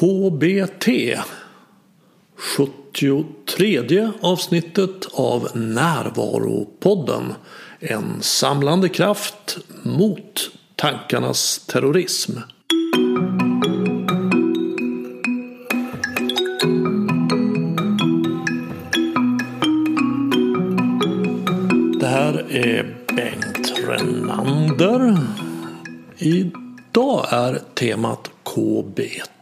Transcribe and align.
KBT 0.00 0.88
73 2.36 4.10
avsnittet 4.20 5.06
av 5.12 5.48
Närvaropodden 5.54 7.34
En 7.80 8.22
samlande 8.22 8.88
kraft 8.88 9.58
mot 9.82 10.50
tankarnas 10.76 11.66
terrorism. 11.66 12.32
Det 22.00 22.06
här 22.06 22.46
är 22.50 22.96
Bengt 23.16 23.72
Renander. 23.88 25.18
Idag 26.18 27.26
är 27.30 27.60
temat 27.74 28.30
KBT. 28.44 29.35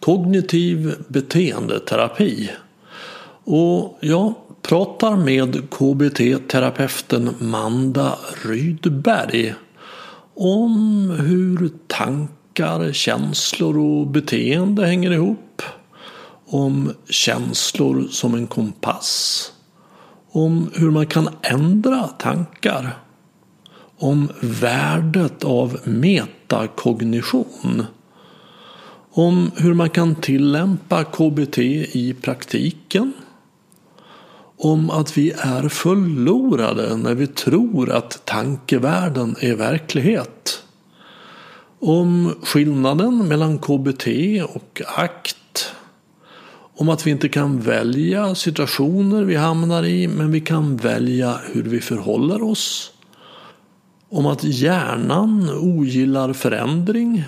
Kognitiv 0.00 0.94
beteendeterapi. 1.08 2.50
Och 3.44 3.98
jag 4.00 4.34
pratar 4.62 5.16
med 5.16 5.70
KBT-terapeuten 5.70 7.30
Manda 7.38 8.18
Rydberg 8.44 9.54
om 10.34 11.10
hur 11.10 11.70
tankar, 11.86 12.92
känslor 12.92 13.78
och 13.78 14.06
beteende 14.06 14.86
hänger 14.86 15.10
ihop. 15.10 15.62
Om 16.46 16.92
känslor 17.08 18.06
som 18.10 18.34
en 18.34 18.46
kompass. 18.46 19.52
Om 20.30 20.70
hur 20.74 20.90
man 20.90 21.06
kan 21.06 21.28
ändra 21.42 22.02
tankar. 22.02 22.98
Om 23.98 24.28
värdet 24.40 25.44
av 25.44 25.78
metakognition. 25.84 27.86
Om 29.16 29.50
hur 29.56 29.74
man 29.74 29.90
kan 29.90 30.14
tillämpa 30.14 31.04
KBT 31.04 31.58
i 31.58 32.16
praktiken. 32.22 33.12
Om 34.56 34.90
att 34.90 35.18
vi 35.18 35.30
är 35.30 35.68
förlorade 35.68 36.96
när 36.96 37.14
vi 37.14 37.26
tror 37.26 37.90
att 37.90 38.24
tankevärlden 38.24 39.36
är 39.40 39.54
verklighet. 39.54 40.62
Om 41.80 42.34
skillnaden 42.42 43.28
mellan 43.28 43.58
KBT 43.58 44.06
och 44.54 44.82
akt. 44.96 45.72
Om 46.76 46.88
att 46.88 47.06
vi 47.06 47.10
inte 47.10 47.28
kan 47.28 47.60
välja 47.60 48.34
situationer 48.34 49.22
vi 49.22 49.36
hamnar 49.36 49.84
i 49.84 50.08
men 50.08 50.32
vi 50.32 50.40
kan 50.40 50.76
välja 50.76 51.40
hur 51.52 51.62
vi 51.62 51.80
förhåller 51.80 52.42
oss. 52.42 52.92
Om 54.08 54.26
att 54.26 54.44
hjärnan 54.44 55.50
ogillar 55.60 56.32
förändring 56.32 57.24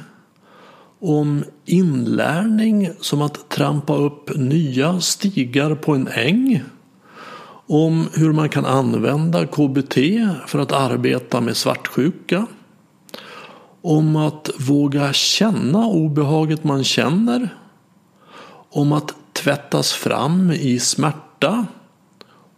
om 1.00 1.44
inlärning 1.64 2.90
som 3.00 3.22
att 3.22 3.48
trampa 3.48 3.96
upp 3.96 4.36
nya 4.36 5.00
stigar 5.00 5.74
på 5.74 5.94
en 5.94 6.08
äng. 6.08 6.62
Om 7.68 8.08
hur 8.14 8.32
man 8.32 8.48
kan 8.48 8.66
använda 8.66 9.46
KBT 9.46 9.94
för 10.46 10.58
att 10.58 10.72
arbeta 10.72 11.40
med 11.40 11.56
svartsjuka. 11.56 12.46
Om 13.82 14.16
att 14.16 14.50
våga 14.58 15.12
känna 15.12 15.86
obehaget 15.86 16.64
man 16.64 16.84
känner. 16.84 17.48
Om 18.70 18.92
att 18.92 19.14
tvättas 19.32 19.92
fram 19.92 20.50
i 20.50 20.78
smärta. 20.78 21.66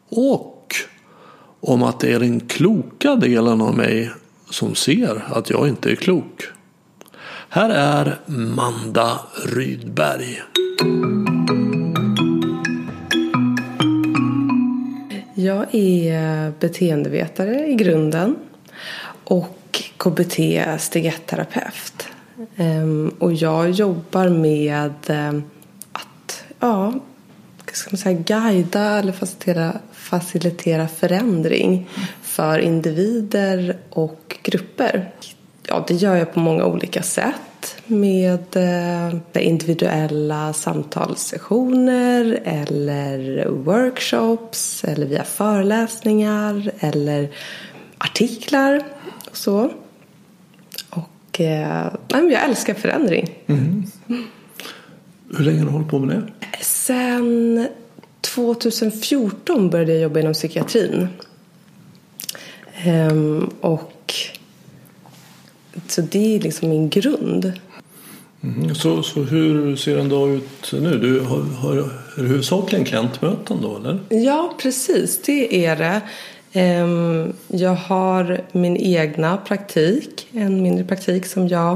Och 0.08 0.74
om 1.60 1.82
att 1.82 2.00
det 2.00 2.12
är 2.12 2.20
den 2.20 2.40
kloka 2.40 3.16
delen 3.16 3.60
av 3.60 3.76
mig 3.76 4.10
som 4.50 4.74
ser 4.74 5.24
att 5.32 5.50
jag 5.50 5.68
inte 5.68 5.90
är 5.90 5.94
klok. 5.94 6.48
Här 7.50 7.70
är 7.70 8.18
Manda 8.26 9.20
Rydberg. 9.46 10.42
Jag 15.34 15.74
är 15.74 16.52
beteendevetare 16.60 17.66
i 17.66 17.74
grunden 17.74 18.36
och 19.24 19.82
KBT 19.96 20.36
steg 20.78 21.12
1-terapeut. 21.12 22.06
Ehm, 22.56 23.14
och 23.18 23.32
jag 23.32 23.70
jobbar 23.70 24.28
med 24.28 24.94
ehm, 25.06 25.42
att 25.92 26.44
ja, 26.60 26.94
ska 27.72 27.90
man 27.90 27.98
säga, 27.98 28.18
guida 28.18 28.98
eller 28.98 29.12
facilitera, 29.12 29.72
facilitera 29.92 30.88
förändring 30.88 31.88
för 32.22 32.58
individer 32.58 33.76
och 33.90 34.36
grupper. 34.42 35.12
Ja, 35.70 35.84
det 35.88 35.94
gör 35.94 36.16
jag 36.16 36.34
på 36.34 36.40
många 36.40 36.64
olika 36.64 37.02
sätt 37.02 37.76
med 37.86 38.56
eh, 38.56 39.46
individuella 39.46 40.52
samtalssessioner 40.52 42.40
eller 42.44 43.46
workshops 43.48 44.84
eller 44.84 45.06
via 45.06 45.24
föreläsningar 45.24 46.70
eller 46.80 47.28
artiklar 47.98 48.82
och 49.30 49.36
så. 49.36 49.70
Och 50.90 51.40
eh, 51.40 51.86
jag 52.08 52.44
älskar 52.44 52.74
förändring. 52.74 53.30
Mm. 53.46 53.84
Hur 55.36 55.44
länge 55.44 55.58
har 55.58 55.66
du 55.66 55.72
hållit 55.72 55.88
på 55.88 55.98
med 55.98 56.16
det? 56.16 56.64
Sen 56.64 57.68
2014 58.20 59.70
började 59.70 59.92
jag 59.92 60.02
jobba 60.02 60.20
inom 60.20 60.32
psykiatrin. 60.32 61.08
Ehm, 62.84 63.50
och 63.60 63.92
så 65.86 66.00
det 66.00 66.36
är 66.36 66.40
liksom 66.40 66.68
min 66.68 66.88
grund. 66.88 67.52
Mm, 68.42 68.74
så, 68.74 69.02
så 69.02 69.22
hur 69.22 69.76
ser 69.76 69.98
en 69.98 70.08
dag 70.08 70.30
ut 70.30 70.72
nu? 70.72 70.98
Du 70.98 71.20
har, 71.20 71.40
har, 71.40 71.76
är 71.76 71.82
det 72.16 72.22
huvudsakligen 72.22 72.84
klientmöten 72.84 73.62
då 73.62 73.76
eller? 73.76 73.98
Ja 74.08 74.54
precis, 74.62 75.22
det 75.22 75.66
är 75.66 75.76
det. 75.76 76.00
Ehm, 76.52 77.32
jag 77.48 77.74
har 77.74 78.40
min 78.52 78.76
egna 78.76 79.36
praktik, 79.36 80.28
en 80.32 80.62
mindre 80.62 80.84
praktik 80.84 81.26
som 81.26 81.48
jag 81.48 81.72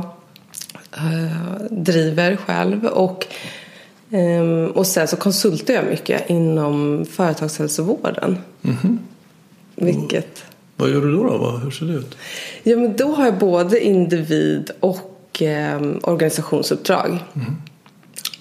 eh, 0.96 1.62
driver 1.70 2.36
själv. 2.36 2.84
Och, 2.86 3.26
ehm, 4.10 4.66
och 4.66 4.86
sen 4.86 5.08
så 5.08 5.16
konsultar 5.16 5.74
jag 5.74 5.84
mycket 5.84 6.30
inom 6.30 7.06
företagshälsovården. 7.10 8.38
Mm. 8.62 8.98
Vilket... 9.76 10.44
Vad 10.82 10.90
gör 10.90 11.00
du 11.00 11.12
då? 11.12 11.22
då? 11.22 11.50
Hur 11.50 11.70
ser 11.70 11.86
det 11.86 11.92
ut? 11.92 12.16
Ja, 12.62 12.76
men 12.76 12.96
då 12.96 13.12
har 13.12 13.24
jag 13.24 13.38
både 13.38 13.84
individ 13.84 14.70
och 14.80 15.42
eh, 15.42 15.80
organisationsuppdrag. 16.02 17.18
Mm. 17.34 17.56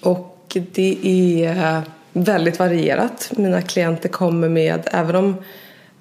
Och 0.00 0.56
det 0.72 0.98
är 1.04 1.82
väldigt 2.12 2.58
varierat. 2.58 3.32
Mina 3.36 3.62
klienter 3.62 4.08
kommer 4.08 4.48
med, 4.48 4.88
även 4.92 5.16
om, 5.16 5.36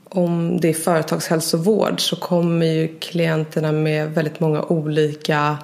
om 0.04 0.60
det 0.62 0.70
är 0.70 0.74
företagshälsovård 0.74 2.02
så 2.02 2.16
kommer 2.16 2.66
ju 2.66 2.88
klienterna 3.00 3.72
med 3.72 4.14
väldigt 4.14 4.40
många 4.40 4.62
olika 4.62 5.58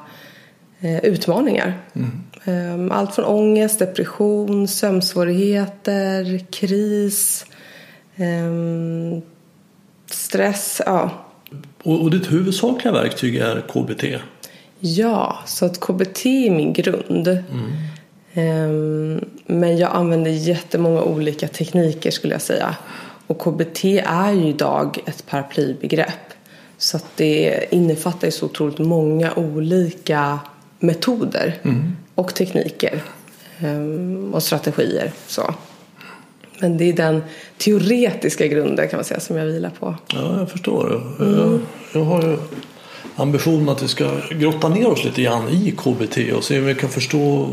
eh, 0.79 1.05
utmaningar. 1.05 1.81
Mm. 1.93 2.89
Eh, 2.89 2.97
allt 2.97 3.15
från 3.15 3.25
ångest, 3.25 3.79
depression, 3.79 4.67
sömnsvårigheter, 4.67 6.45
kris, 6.51 7.45
ehm, 8.15 9.21
stress, 10.07 10.81
ja. 10.85 11.09
Och, 11.83 12.01
och 12.01 12.11
ditt 12.11 12.31
huvudsakliga 12.31 12.93
verktyg 12.93 13.35
är 13.35 13.61
KBT? 13.61 14.03
Ja, 14.79 15.39
så 15.45 15.65
att 15.65 15.79
KBT 15.79 16.25
är 16.25 16.51
min 16.51 16.73
grund. 16.73 17.27
Mm. 17.27 17.71
Um, 18.37 19.25
men 19.45 19.77
jag 19.77 19.91
använder 19.91 20.31
jättemånga 20.31 21.01
olika 21.01 21.47
tekniker 21.47 22.11
skulle 22.11 22.33
jag 22.33 22.41
säga. 22.41 22.75
Och 23.27 23.39
KBT 23.39 23.83
är 24.05 24.31
ju 24.31 24.47
idag 24.47 24.99
ett 25.05 25.25
paraplybegrepp. 25.25 26.33
Så 26.77 26.97
att 26.97 27.05
det 27.15 27.65
innefattar 27.71 28.27
ju 28.27 28.31
så 28.31 28.45
otroligt 28.45 28.79
många 28.79 29.33
olika 29.33 30.39
metoder 30.79 31.55
mm. 31.63 31.95
och 32.15 32.35
tekniker 32.35 33.03
um, 33.63 34.33
och 34.33 34.43
strategier. 34.43 35.11
Så. 35.27 35.53
Men 36.59 36.77
det 36.77 36.89
är 36.89 36.93
den 36.93 37.23
teoretiska 37.57 38.47
grunden 38.47 38.89
kan 38.89 38.97
man 38.97 39.05
säga 39.05 39.19
som 39.19 39.37
jag 39.37 39.45
vilar 39.45 39.71
på. 39.79 39.95
Ja, 40.07 40.39
jag 40.39 40.51
förstår. 40.51 41.01
Mm. 41.19 41.39
Jag, 41.39 41.59
jag 41.93 42.03
har 42.03 42.21
ju 42.21 42.37
ambitionen 43.15 43.69
att 43.69 43.83
vi 43.83 43.87
ska 43.87 44.11
grotta 44.31 44.69
ner 44.69 44.87
oss 44.87 45.03
lite 45.03 45.21
grann 45.21 45.49
i 45.49 45.71
KBT 45.71 46.33
och 46.37 46.43
se 46.43 46.59
om 46.59 46.65
vi 46.65 46.75
kan 46.75 46.89
förstå 46.89 47.49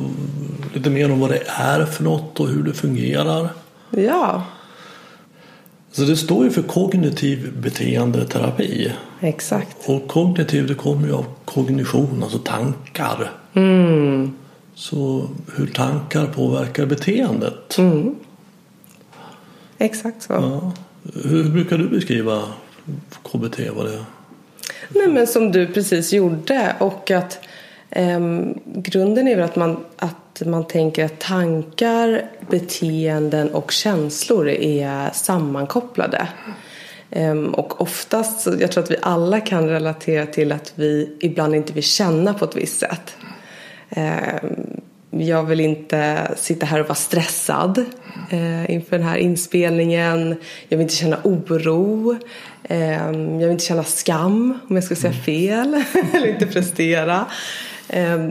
lite 0.74 0.90
mer 0.90 1.12
om 1.12 1.20
vad 1.20 1.30
det 1.30 1.42
är 1.46 1.84
för 1.86 2.04
något 2.04 2.40
och 2.40 2.48
hur 2.48 2.62
det 2.62 2.72
fungerar. 2.72 3.48
Ja. 3.90 4.42
Så 5.92 6.02
det 6.02 6.16
står 6.16 6.44
ju 6.44 6.50
för 6.50 6.62
kognitiv 6.62 7.52
beteendeterapi. 7.62 8.92
Exakt. 9.20 9.88
Och 9.88 10.08
kognitiv 10.08 10.66
det 10.66 10.74
kommer 10.74 11.06
ju 11.06 11.14
av 11.14 11.24
kognition, 11.44 12.22
alltså 12.22 12.38
tankar. 12.38 13.32
Mm. 13.54 14.32
Så 14.74 15.28
hur 15.56 15.66
tankar 15.66 16.26
påverkar 16.26 16.86
beteendet. 16.86 17.78
Mm. 17.78 18.14
Exakt 19.84 20.22
så. 20.22 20.32
Ja. 20.32 20.72
Hur 21.24 21.44
brukar 21.44 21.78
du 21.78 21.88
beskriva 21.88 22.42
KBT? 23.22 23.58
Vad 23.76 23.86
det? 23.86 24.04
Nej 24.88 25.08
men 25.08 25.26
som 25.26 25.52
du 25.52 25.66
precis 25.66 26.12
gjorde 26.12 26.76
och 26.78 27.10
att 27.10 27.40
Um, 27.96 28.60
grunden 28.64 29.28
är 29.28 29.36
väl 29.36 29.44
att 29.44 29.56
man, 29.56 29.84
att 29.96 30.42
man 30.46 30.66
tänker 30.66 31.04
att 31.04 31.18
tankar, 31.20 32.30
beteenden 32.50 33.54
och 33.54 33.70
känslor 33.70 34.48
är 34.48 35.10
sammankopplade. 35.12 36.28
Um, 37.10 37.54
och 37.54 37.80
oftast, 37.80 38.48
jag 38.60 38.72
tror 38.72 38.84
att 38.84 38.90
vi 38.90 38.96
alla 39.02 39.40
kan 39.40 39.68
relatera 39.68 40.26
till 40.26 40.52
att 40.52 40.72
vi 40.74 41.16
ibland 41.20 41.54
inte 41.54 41.72
vill 41.72 41.82
känna 41.82 42.34
på 42.34 42.44
ett 42.44 42.56
visst 42.56 42.78
sätt. 42.78 43.16
Um, 43.96 44.80
jag 45.18 45.44
vill 45.44 45.60
inte 45.60 46.30
sitta 46.36 46.66
här 46.66 46.80
och 46.80 46.86
vara 46.86 46.94
stressad 46.94 47.84
eh, 48.30 48.70
inför 48.70 48.98
den 48.98 49.06
här 49.06 49.16
inspelningen. 49.16 50.36
Jag 50.68 50.78
vill 50.78 50.82
inte 50.82 50.94
känna 50.94 51.18
oro. 51.24 52.16
Eh, 52.62 52.92
jag 53.12 53.38
vill 53.38 53.50
inte 53.50 53.64
känna 53.64 53.84
skam 53.84 54.58
om 54.68 54.76
jag 54.76 54.84
ska 54.84 54.94
säga 54.94 55.12
fel 55.12 55.84
eller 56.12 56.26
inte 56.26 56.46
prestera. 56.46 57.26
Eh, 57.88 58.28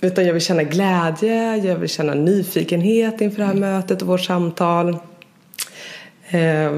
utan 0.00 0.26
jag 0.26 0.32
vill 0.32 0.42
känna 0.42 0.62
glädje, 0.62 1.56
jag 1.56 1.76
vill 1.76 1.88
känna 1.88 2.14
nyfikenhet 2.14 3.20
inför 3.20 3.38
det 3.38 3.46
här 3.46 3.54
mötet 3.54 4.02
och 4.02 4.08
vårt 4.08 4.20
samtal. 4.20 4.96
Eh, 6.28 6.72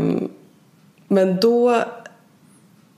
men 1.08 1.40
då, 1.40 1.82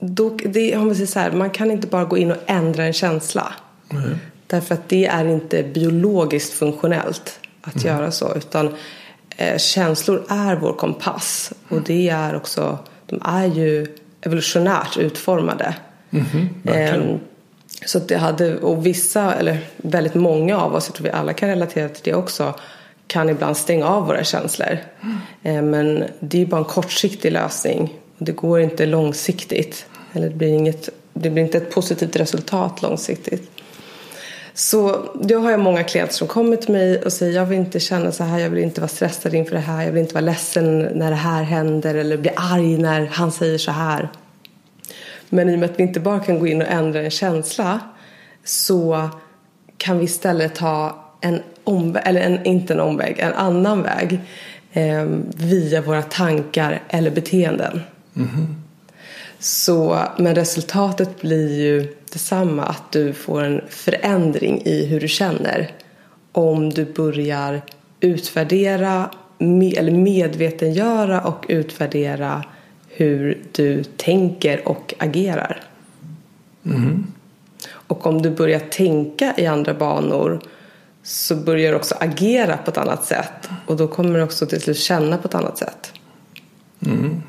då 0.01 0.37
det, 0.45 0.77
om 0.77 0.87
man, 0.87 0.95
säger 0.95 1.07
så 1.07 1.19
här, 1.19 1.33
man 1.33 1.51
kan 1.51 1.71
inte 1.71 1.87
bara 1.87 2.05
gå 2.05 2.19
in 2.19 2.31
och 2.31 2.37
ändra 2.47 2.85
en 2.85 2.93
känsla. 2.93 3.53
Mm. 3.93 4.19
Därför 4.51 4.75
att 4.75 4.89
det 4.89 5.07
är 5.07 5.25
inte 5.25 5.63
biologiskt 5.63 6.53
funktionellt 6.53 7.39
att 7.63 7.85
mm. 7.85 7.97
göra 7.97 8.11
så. 8.11 8.35
Utan 8.35 8.75
eh, 9.37 9.59
känslor 9.59 10.25
är 10.29 10.57
vår 10.57 10.73
kompass. 10.73 11.53
Och 11.69 11.83
det 11.83 12.09
är 12.09 12.37
också, 12.37 12.79
de 13.07 13.23
är 13.25 13.47
ju 13.47 13.97
evolutionärt 14.21 14.97
utformade. 14.97 15.75
Mm. 16.11 16.49
Eh, 16.65 17.17
så 17.87 17.99
det 17.99 18.17
hade, 18.17 18.57
och 18.57 18.87
vissa, 18.87 19.35
eller 19.35 19.59
väldigt 19.77 20.15
många 20.15 20.59
av 20.59 20.75
oss, 20.75 20.87
jag 20.87 20.95
tror 20.95 21.05
vi 21.05 21.11
alla 21.11 21.33
kan 21.33 21.49
relatera 21.49 21.89
till 21.89 22.03
det 22.05 22.15
också, 22.15 22.55
kan 23.07 23.29
ibland 23.29 23.57
stänga 23.57 23.87
av 23.87 24.07
våra 24.07 24.25
känslor. 24.25 24.79
Mm. 25.03 25.19
Eh, 25.43 25.63
men 25.63 26.05
det 26.21 26.43
är 26.43 26.47
bara 26.47 26.59
en 26.59 26.65
kortsiktig 26.65 27.33
lösning. 27.33 27.95
Det 28.19 28.33
går 28.33 28.61
inte 28.61 28.87
långsiktigt. 28.87 29.87
Eller 30.13 30.29
det 30.29 30.35
blir, 30.35 30.49
inget, 30.49 30.89
det 31.13 31.31
blir 31.31 31.43
inte 31.43 31.59
ett 31.59 31.71
positivt 31.75 32.17
resultat 32.17 32.83
långsiktigt. 32.83 33.51
Så 34.55 35.07
då 35.15 35.39
har 35.39 35.51
jag 35.51 35.61
många 35.61 35.85
klienter 35.85 36.15
som 36.15 36.29
kommer 36.29 36.57
till 36.57 36.73
mig 36.73 37.03
och 37.03 37.13
säger 37.13 37.35
jag 37.35 37.47
vill 37.47 37.59
inte 37.59 37.81
känna 37.81 38.13
så 38.13 38.25
här, 38.25 38.39
jag 38.39 38.51
vill 38.51 38.65
inte 38.65 38.81
vara 38.81 38.89
stressad 38.89 39.35
inför 39.35 39.55
det 39.55 39.61
här, 39.61 39.85
jag 39.85 39.93
vill 39.93 40.03
inte 40.03 40.15
vara 40.15 40.25
ledsen 40.25 40.79
när 40.79 41.11
det 41.11 41.17
här 41.17 41.43
händer 41.43 41.95
eller 41.95 42.17
bli 42.17 42.31
arg 42.37 42.79
när 42.79 43.07
han 43.07 43.33
säger 43.33 43.59
så 43.59 43.71
här. 43.71 44.09
Men 45.29 45.49
i 45.49 45.55
och 45.55 45.59
med 45.59 45.71
att 45.71 45.79
vi 45.79 45.83
inte 45.83 46.01
bara 46.01 46.21
kan 46.21 46.39
gå 46.39 46.47
in 46.47 46.63
och 46.63 46.69
ändra 46.69 47.01
en 47.01 47.11
känsla 47.11 47.81
så 48.45 49.11
kan 49.77 49.99
vi 49.99 50.05
istället 50.05 50.55
ta 50.55 51.05
en 51.21 51.43
omväg, 51.65 52.03
eller 52.07 52.21
en, 52.21 52.47
inte 52.47 52.73
en 52.73 52.81
omväg, 52.81 53.19
en 53.19 53.33
annan 53.33 53.83
väg 53.83 54.21
eh, 54.73 55.05
via 55.37 55.81
våra 55.81 56.03
tankar 56.03 56.83
eller 56.89 57.11
beteenden. 57.11 57.81
Mm 58.17 58.29
-hmm. 58.29 58.60
Så, 59.41 59.99
men 60.19 60.35
resultatet 60.35 61.21
blir 61.21 61.61
ju 61.61 61.95
detsamma, 62.13 62.63
att 62.63 62.93
du 62.93 63.13
får 63.13 63.43
en 63.43 63.61
förändring 63.69 64.63
i 64.65 64.87
hur 64.87 65.01
du 65.01 65.09
känner. 65.09 65.73
Om 66.33 66.71
du 66.71 66.85
börjar 66.85 67.63
utvärdera, 68.01 69.11
eller 69.77 69.93
medvetengöra 69.93 71.21
och 71.21 71.47
utvärdera 71.49 72.45
hur 72.89 73.43
du 73.53 73.85
tänker 73.85 74.69
och 74.69 74.95
agerar. 74.99 75.63
Mm. 76.65 77.07
Och 77.71 78.07
om 78.07 78.23
du 78.23 78.31
börjar 78.31 78.61
tänka 78.61 79.35
i 79.37 79.47
andra 79.47 79.75
banor 79.75 80.41
så 81.03 81.37
börjar 81.37 81.71
du 81.73 81.77
också 81.77 81.95
agera 82.01 82.57
på 82.57 82.71
ett 82.71 82.79
annat 82.79 83.05
sätt. 83.05 83.49
Och 83.67 83.77
då 83.77 83.89
kommer 83.89 84.19
du 84.19 84.25
också 84.25 84.47
till 84.47 84.61
slut 84.61 84.79
känna 84.79 85.19
på 85.19 85.29
ett 85.29 85.35
annat 85.35 85.59
sätt. 85.59 85.93
Mm. 86.87 87.23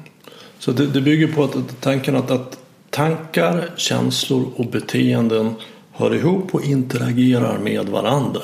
Så 0.62 0.72
det, 0.72 0.88
det, 0.88 1.02
bygger 1.02 1.28
på 1.28 1.44
att 1.44 1.82
tanken 1.82 2.16
att, 2.16 2.32
att 2.32 2.58
tankar, 2.90 3.70
känslor 3.76 4.52
och 4.56 4.66
beteenden 4.66 5.56
hör 5.92 6.16
ihop 6.16 6.56
och 6.56 6.64
interagerar 6.64 7.58
med 7.60 7.90
varandra. 7.90 8.42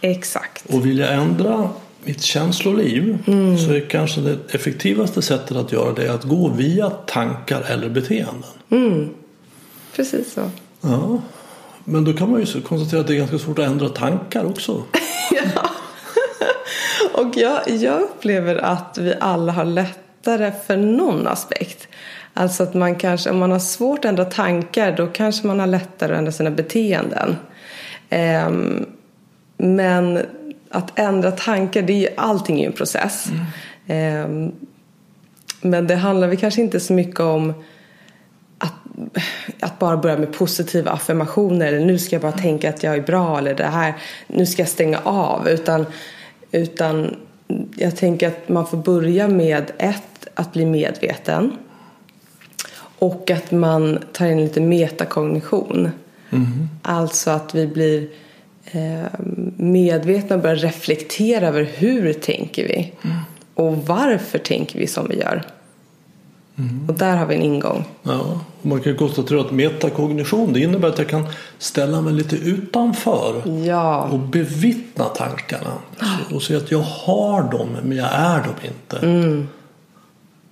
Exakt. 0.00 0.74
Och 0.74 0.86
vill 0.86 0.98
jag 0.98 1.14
ändra 1.14 1.68
mitt 2.04 2.22
känsloliv 2.22 3.18
mm. 3.26 3.58
så 3.58 3.72
är 3.72 3.88
kanske 3.88 4.20
det 4.20 4.38
effektivaste 4.54 5.22
sättet 5.22 5.56
att 5.56 5.72
göra 5.72 5.92
det 5.92 6.08
att 6.08 6.24
gå 6.24 6.48
via 6.48 6.90
tankar 6.90 7.60
eller 7.60 7.88
beteenden. 7.88 8.50
Mm. 8.70 9.08
Precis 9.96 10.32
så. 10.32 10.50
Ja. 10.80 11.20
Men 11.84 12.04
då 12.04 12.12
kan 12.12 12.30
man 12.30 12.40
ju 12.40 12.60
konstatera 12.60 13.00
att 13.00 13.06
det 13.06 13.14
är 13.14 13.18
ganska 13.18 13.38
svårt 13.38 13.58
att 13.58 13.66
ändra 13.66 13.88
tankar 13.88 14.44
också. 14.44 14.82
ja. 15.54 15.70
Och 17.12 17.36
jag, 17.36 17.70
jag 17.70 18.00
upplever 18.02 18.56
att 18.56 18.98
vi 19.00 19.14
alla 19.20 19.52
har 19.52 19.64
lätt 19.64 19.98
lättare 20.22 20.52
för 20.66 20.76
någon 20.76 21.26
aspekt. 21.26 21.88
Alltså 22.34 22.62
att 22.62 22.74
man 22.74 22.94
kanske, 22.94 23.30
om 23.30 23.38
man 23.38 23.50
har 23.50 23.58
svårt 23.58 23.98
att 23.98 24.04
ändra 24.04 24.24
tankar 24.24 24.96
då 24.96 25.06
kanske 25.06 25.46
man 25.46 25.60
har 25.60 25.66
lättare 25.66 26.12
att 26.12 26.18
ändra 26.18 26.32
sina 26.32 26.50
beteenden. 26.50 27.36
Um, 28.46 28.86
men 29.56 30.20
att 30.70 30.98
ändra 30.98 31.30
tankar, 31.30 31.82
det 31.82 31.92
är 31.92 32.00
ju, 32.00 32.08
allting 32.16 32.56
är 32.56 32.60
ju 32.60 32.66
en 32.66 32.72
process. 32.72 33.28
Mm. 33.86 34.24
Um, 34.24 34.52
men 35.60 35.86
det 35.86 35.96
handlar 35.96 36.28
väl 36.28 36.36
kanske 36.36 36.60
inte 36.60 36.80
så 36.80 36.92
mycket 36.92 37.20
om 37.20 37.54
att, 38.58 38.72
att, 39.60 39.78
bara 39.78 39.96
börja 39.96 40.18
med 40.18 40.32
positiva 40.32 40.90
affirmationer 40.90 41.66
eller 41.66 41.86
nu 41.86 41.98
ska 41.98 42.14
jag 42.14 42.22
bara 42.22 42.32
tänka 42.32 42.68
att 42.68 42.82
jag 42.82 42.94
är 42.94 43.02
bra 43.02 43.38
eller 43.38 43.54
det 43.54 43.64
här, 43.64 43.94
nu 44.26 44.46
ska 44.46 44.62
jag 44.62 44.68
stänga 44.68 44.98
av. 45.04 45.48
Utan, 45.48 45.86
utan 46.52 47.16
jag 47.76 47.96
tänker 47.96 48.28
att 48.28 48.48
man 48.48 48.66
får 48.66 48.78
börja 48.78 49.28
med 49.28 49.70
ett 49.78 50.28
att 50.34 50.52
bli 50.52 50.66
medveten. 50.66 51.56
Och 52.98 53.30
att 53.30 53.50
man 53.50 53.98
tar 54.12 54.26
in 54.26 54.40
lite 54.40 54.60
metakognition. 54.60 55.90
Mm. 56.30 56.68
Alltså 56.82 57.30
att 57.30 57.54
vi 57.54 57.66
blir 57.66 58.08
eh, 58.64 59.20
medvetna 59.56 60.36
och 60.36 60.42
börjar 60.42 60.56
reflektera 60.56 61.48
över 61.48 61.62
hur 61.62 62.12
tänker 62.12 62.68
vi. 62.68 62.92
Mm. 63.02 63.16
Och 63.54 63.86
varför 63.86 64.38
tänker 64.38 64.78
vi 64.78 64.86
som 64.86 65.08
vi 65.08 65.18
gör. 65.18 65.42
Mm. 66.62 66.88
Och 66.88 66.94
där 66.94 67.16
har 67.16 67.26
vi 67.26 67.34
en 67.34 67.42
ingång. 67.42 67.84
Ja, 68.02 68.40
man 68.62 68.80
kan 68.80 68.96
konstatera 68.96 69.40
att 69.40 69.50
metakognition 69.50 70.52
det 70.52 70.60
innebär 70.60 70.88
att 70.88 70.98
jag 70.98 71.08
kan 71.08 71.26
ställa 71.58 72.00
mig 72.00 72.12
lite 72.12 72.36
utanför 72.36 73.42
ja. 73.66 74.08
och 74.12 74.18
bevittna 74.18 75.04
tankarna. 75.04 75.72
Och 76.34 76.42
se 76.42 76.56
att 76.56 76.70
jag 76.70 76.78
har 76.78 77.50
dem 77.50 77.76
men 77.82 77.96
jag 77.96 78.08
är 78.12 78.38
dem 78.38 78.54
inte. 78.64 79.06
Mm. 79.06 79.48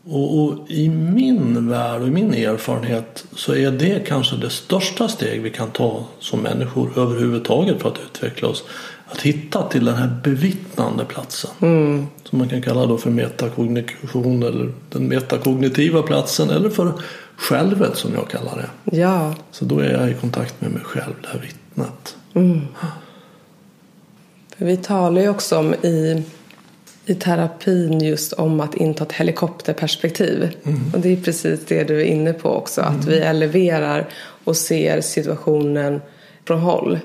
Och, 0.04 0.44
och, 0.44 0.70
i 0.70 0.88
min 0.88 1.68
värld 1.68 2.02
och 2.02 2.08
i 2.08 2.10
min 2.10 2.34
erfarenhet 2.34 3.24
så 3.36 3.54
är 3.54 3.70
det 3.70 4.06
kanske 4.06 4.36
det 4.36 4.50
största 4.50 5.08
steg 5.08 5.42
vi 5.42 5.50
kan 5.50 5.70
ta 5.70 6.04
som 6.18 6.40
människor 6.40 6.98
överhuvudtaget 6.98 7.82
för 7.82 7.88
att 7.88 7.98
utveckla 7.98 8.48
oss. 8.48 8.64
Att 9.12 9.22
hitta 9.22 9.68
till 9.68 9.84
den 9.84 9.94
här 9.94 10.20
bevittnande 10.24 11.04
platsen. 11.04 11.50
Mm. 11.60 12.06
Som 12.24 12.38
man 12.38 12.48
kan 12.48 12.62
kalla 12.62 12.86
då 12.86 12.98
för 12.98 13.10
metakognition 13.10 14.42
eller 14.42 14.72
den 14.88 15.08
metakognitiva 15.08 16.02
platsen 16.02 16.50
eller 16.50 16.70
för 16.70 16.92
självet 17.36 17.96
som 17.96 18.14
jag 18.14 18.28
kallar 18.28 18.56
det. 18.56 18.96
Ja. 18.96 19.34
Så 19.50 19.64
då 19.64 19.78
är 19.78 19.90
jag 19.90 20.10
i 20.10 20.14
kontakt 20.14 20.60
med 20.60 20.70
mig 20.70 20.82
själv, 20.84 21.14
det 21.22 21.28
här 21.28 21.38
vittnet. 21.38 22.16
Mm. 22.34 22.60
Vi 24.56 24.76
talar 24.76 25.22
ju 25.22 25.28
också 25.28 25.58
om 25.58 25.74
i 25.74 26.24
i 27.06 27.14
terapin 27.14 28.00
just 28.00 28.32
om 28.32 28.60
att 28.60 28.74
inta 28.74 29.04
ett 29.04 29.12
helikopterperspektiv. 29.12 30.56
Mm. 30.64 30.80
Och 30.94 31.00
det 31.00 31.12
är 31.12 31.16
precis 31.16 31.60
det 31.66 31.84
du 31.84 32.00
är 32.00 32.04
inne 32.04 32.32
på 32.32 32.48
också. 32.48 32.80
Att 32.80 33.06
vi 33.06 33.18
eleverar 33.18 34.08
och 34.44 34.56
ser 34.56 35.00
situationen 35.00 36.00
från 36.44 36.60
håll. 36.60 36.98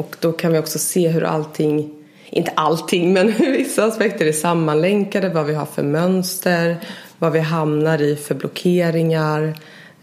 Och 0.00 0.16
då 0.20 0.32
kan 0.32 0.52
vi 0.52 0.58
också 0.58 0.78
se 0.78 1.08
hur 1.08 1.24
allting, 1.24 1.90
inte 2.30 2.50
allting, 2.50 3.12
men 3.12 3.28
hur 3.32 3.52
vissa 3.52 3.84
aspekter 3.84 4.26
är 4.26 4.32
sammanlänkade. 4.32 5.28
Vad 5.28 5.46
vi 5.46 5.54
har 5.54 5.66
för 5.66 5.82
mönster, 5.82 6.76
vad 7.18 7.32
vi 7.32 7.40
hamnar 7.40 8.02
i 8.02 8.16
för 8.16 8.34
blockeringar. 8.34 9.54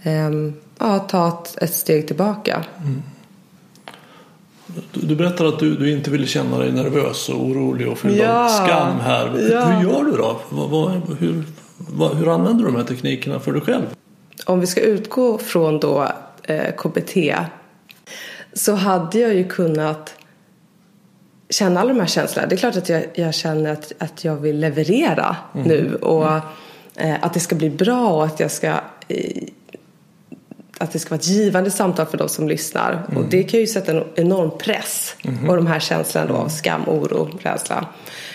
Um, 0.05 0.53
ja, 0.79 0.99
ta 0.99 1.27
ett, 1.27 1.63
ett 1.63 1.73
steg 1.73 2.07
tillbaka. 2.07 2.63
Mm. 2.77 3.03
Du 4.91 5.15
berättar 5.15 5.45
att 5.45 5.59
du, 5.59 5.75
du, 5.75 5.91
inte 5.91 6.11
vill 6.11 6.27
känna 6.27 6.57
dig 6.57 6.71
nervös 6.71 7.29
och 7.29 7.45
orolig 7.45 7.87
och 7.87 7.97
fylld 7.97 8.17
ja, 8.17 8.45
av 8.45 8.49
skam 8.49 8.99
här. 8.99 9.49
Ja. 9.51 9.65
Hur 9.65 9.89
gör 9.89 10.03
du 10.03 10.11
då? 10.11 10.41
Vad, 10.49 10.69
vad, 10.69 11.17
hur, 11.19 11.43
vad, 11.77 12.17
hur 12.17 12.33
använder 12.33 12.65
du 12.65 12.71
de 12.71 12.75
här 12.75 12.83
teknikerna 12.83 13.39
för 13.39 13.51
dig 13.51 13.61
själv? 13.61 13.85
Om 14.45 14.59
vi 14.59 14.67
ska 14.67 14.81
utgå 14.81 15.37
från 15.37 15.79
då 15.79 16.07
eh, 16.43 16.75
KBT 16.77 17.17
så 18.53 18.75
hade 18.75 19.19
jag 19.19 19.33
ju 19.33 19.47
kunnat 19.47 20.15
känna 21.49 21.79
alla 21.79 21.93
de 21.93 21.99
här 21.99 22.07
känslorna. 22.07 22.47
Det 22.47 22.55
är 22.55 22.57
klart 22.57 22.75
att 22.75 22.89
jag, 22.89 23.03
jag 23.13 23.33
känner 23.33 23.71
att, 23.71 23.91
att 23.97 24.23
jag 24.23 24.35
vill 24.35 24.59
leverera 24.59 25.35
mm. 25.55 25.67
nu 25.67 25.95
och 25.95 26.31
eh, 26.95 27.15
att 27.21 27.33
det 27.33 27.39
ska 27.39 27.55
bli 27.55 27.69
bra 27.69 28.09
och 28.09 28.25
att 28.25 28.39
jag 28.39 28.51
ska 28.51 28.67
eh, 29.07 29.43
att 30.77 30.91
det 30.91 30.99
ska 30.99 31.09
vara 31.09 31.19
ett 31.19 31.27
givande 31.27 31.71
samtal 31.71 32.05
för 32.05 32.17
de 32.17 32.29
som 32.29 32.47
lyssnar. 32.47 33.03
Och 33.15 33.25
det 33.25 33.43
kan 33.43 33.59
ju 33.59 33.67
sätta 33.67 33.91
en 33.91 34.03
enorm 34.15 34.51
press 34.57 35.15
på 35.47 35.55
de 35.55 35.67
här 35.67 35.79
känslorna 35.79 36.27
då 36.27 36.33
av 36.35 36.47
skam, 36.49 36.81
oro, 36.87 37.29
rädsla. 37.41 37.85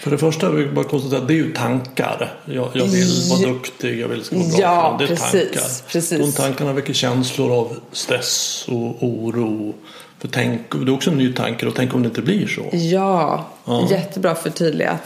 För 0.03 0.11
det 0.11 0.19
första 0.19 0.51
vill 0.51 0.65
jag 0.67 0.75
bara 0.75 0.85
konstatera 0.85 1.21
att 1.21 1.29
det 1.29 1.35
är 1.35 1.37
ju 1.37 1.53
tankar. 1.53 2.39
Jag, 2.45 2.69
jag 2.75 2.85
vill 2.87 3.11
vara 3.31 3.53
duktig, 3.53 4.01
jag 4.01 4.09
vill 4.09 4.25
ska 4.25 4.37
vara 4.37 4.49
bra. 4.49 4.59
Ja, 4.61 4.97
det 4.99 5.05
är 5.05 5.09
precis, 5.09 5.31
tankar. 5.33 5.89
precis. 5.93 6.19
De 6.19 6.33
tankarna 6.43 6.73
väcker 6.73 6.93
känslor 6.93 7.53
av 7.53 7.77
stress 7.93 8.65
och 8.69 9.03
oro. 9.03 9.75
För 10.19 10.29
tänk, 10.29 10.61
det 10.71 10.91
är 10.91 10.95
också 10.95 11.11
en 11.11 11.17
ny 11.19 11.33
tanke, 11.33 11.67
och 11.67 11.75
tänk 11.75 11.95
om 11.95 12.03
det 12.03 12.07
inte 12.09 12.23
blir 12.23 12.47
så. 12.47 12.63
Ja, 12.73 13.47
Ja. 13.65 13.89
jättebra 13.91 14.35
förtydligat. 14.35 15.01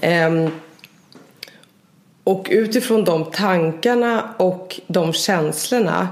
Ehm, 0.00 0.50
och 2.24 2.46
utifrån 2.50 3.04
de 3.04 3.24
tankarna 3.24 4.34
och 4.36 4.80
de 4.86 5.12
känslorna 5.12 6.08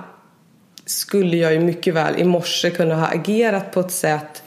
skulle 0.89 1.37
jag 1.37 1.53
ju 1.53 1.61
mycket 1.61 1.95
väl 1.95 2.17
i 2.17 2.25
morse 2.25 2.71
kunna 2.71 2.97
ha 2.97 3.07
agerat 3.07 3.73
på 3.73 3.81
ett 3.81 3.93
sätt 3.93 4.43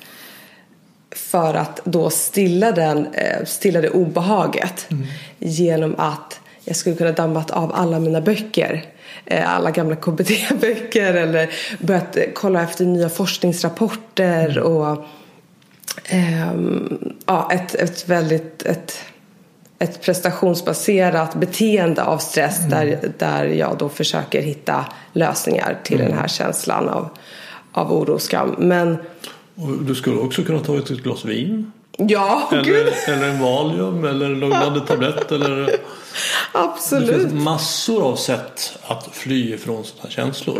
för 1.11 1.53
att 1.53 1.79
då 1.83 2.09
stilla, 2.09 2.71
den, 2.71 3.07
eh, 3.13 3.45
stilla 3.45 3.81
det 3.81 3.89
obehaget 3.89 4.87
genom 5.39 5.95
att 5.97 6.39
jag 6.65 6.75
skulle 6.75 6.95
kunna 6.95 7.11
dammat 7.11 7.51
av 7.51 7.71
alla 7.75 7.99
mina 7.99 8.21
böcker. 8.21 8.85
Eh, 9.25 9.55
Alla 9.55 9.71
gamla 9.71 9.95
KBT-böcker 9.95 11.13
eller 11.13 11.49
börjat 11.79 12.17
kolla 12.33 12.63
efter 12.63 12.85
nya 12.85 13.09
forskningsrapporter 13.09 14.59
och 14.59 15.05
ehm, 16.05 17.13
ja, 17.25 17.51
ett, 17.53 17.75
ett 17.75 18.09
väldigt 18.09 18.63
ett, 18.63 18.97
ett 19.81 20.01
prestationsbaserat 20.01 21.35
beteende 21.35 22.03
av 22.03 22.17
stress 22.17 22.59
där, 22.69 23.11
där 23.17 23.45
jag 23.45 23.77
då 23.77 23.89
försöker 23.89 24.41
hitta 24.41 24.85
lösningar 25.13 25.79
till 25.83 25.97
den 25.97 26.13
här 26.13 26.27
känslan 26.27 26.89
av, 26.89 27.09
av 27.71 27.93
oro 27.93 28.13
och 28.13 28.21
skam. 28.21 28.55
Men 28.57 28.97
Och 29.55 29.83
du 29.83 29.95
skulle 29.95 30.17
också 30.17 30.43
kunna 30.43 30.59
ta 30.59 30.77
ett 30.77 30.89
glas 30.89 31.25
vin. 31.25 31.71
ja, 31.97 32.49
gud, 32.51 32.67
Eller, 32.67 33.13
eller 33.13 33.27
en 33.27 33.39
Valium 33.39 34.05
eller 34.05 34.25
en 34.25 34.39
lugnande 34.39 34.79
tablett. 34.87 35.31
Eller, 35.31 35.55
det 35.65 35.77
absolut. 36.53 37.09
finns 37.21 37.33
massor 37.33 38.03
av 38.03 38.15
sätt 38.15 38.77
att 38.87 39.09
fly 39.11 39.53
ifrån 39.53 39.83
sådana 39.83 40.09
känslor. 40.09 40.57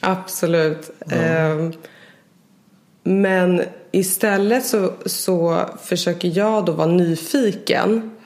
Absolut. 0.00 0.90
Ehm, 1.10 1.72
men 3.02 3.62
istället 3.92 4.66
så, 4.66 4.92
så 5.06 5.60
försöker 5.82 6.32
jag 6.38 6.64
då 6.64 6.72
vara 6.72 6.86
nyfiken 6.86 7.96
eh, 7.98 8.19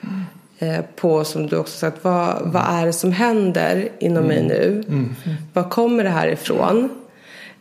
på, 0.95 1.23
som 1.23 1.47
du 1.47 1.57
också 1.57 1.77
sagt, 1.77 2.03
vad, 2.03 2.41
vad 2.41 2.63
är 2.67 2.85
det 2.85 2.93
som 2.93 3.11
händer 3.11 3.89
inom 3.99 4.23
mig 4.25 4.43
nu? 4.43 4.83
Var 5.53 5.69
kommer 5.69 6.03
det 6.03 6.09
här 6.09 6.27
ifrån? 6.27 6.89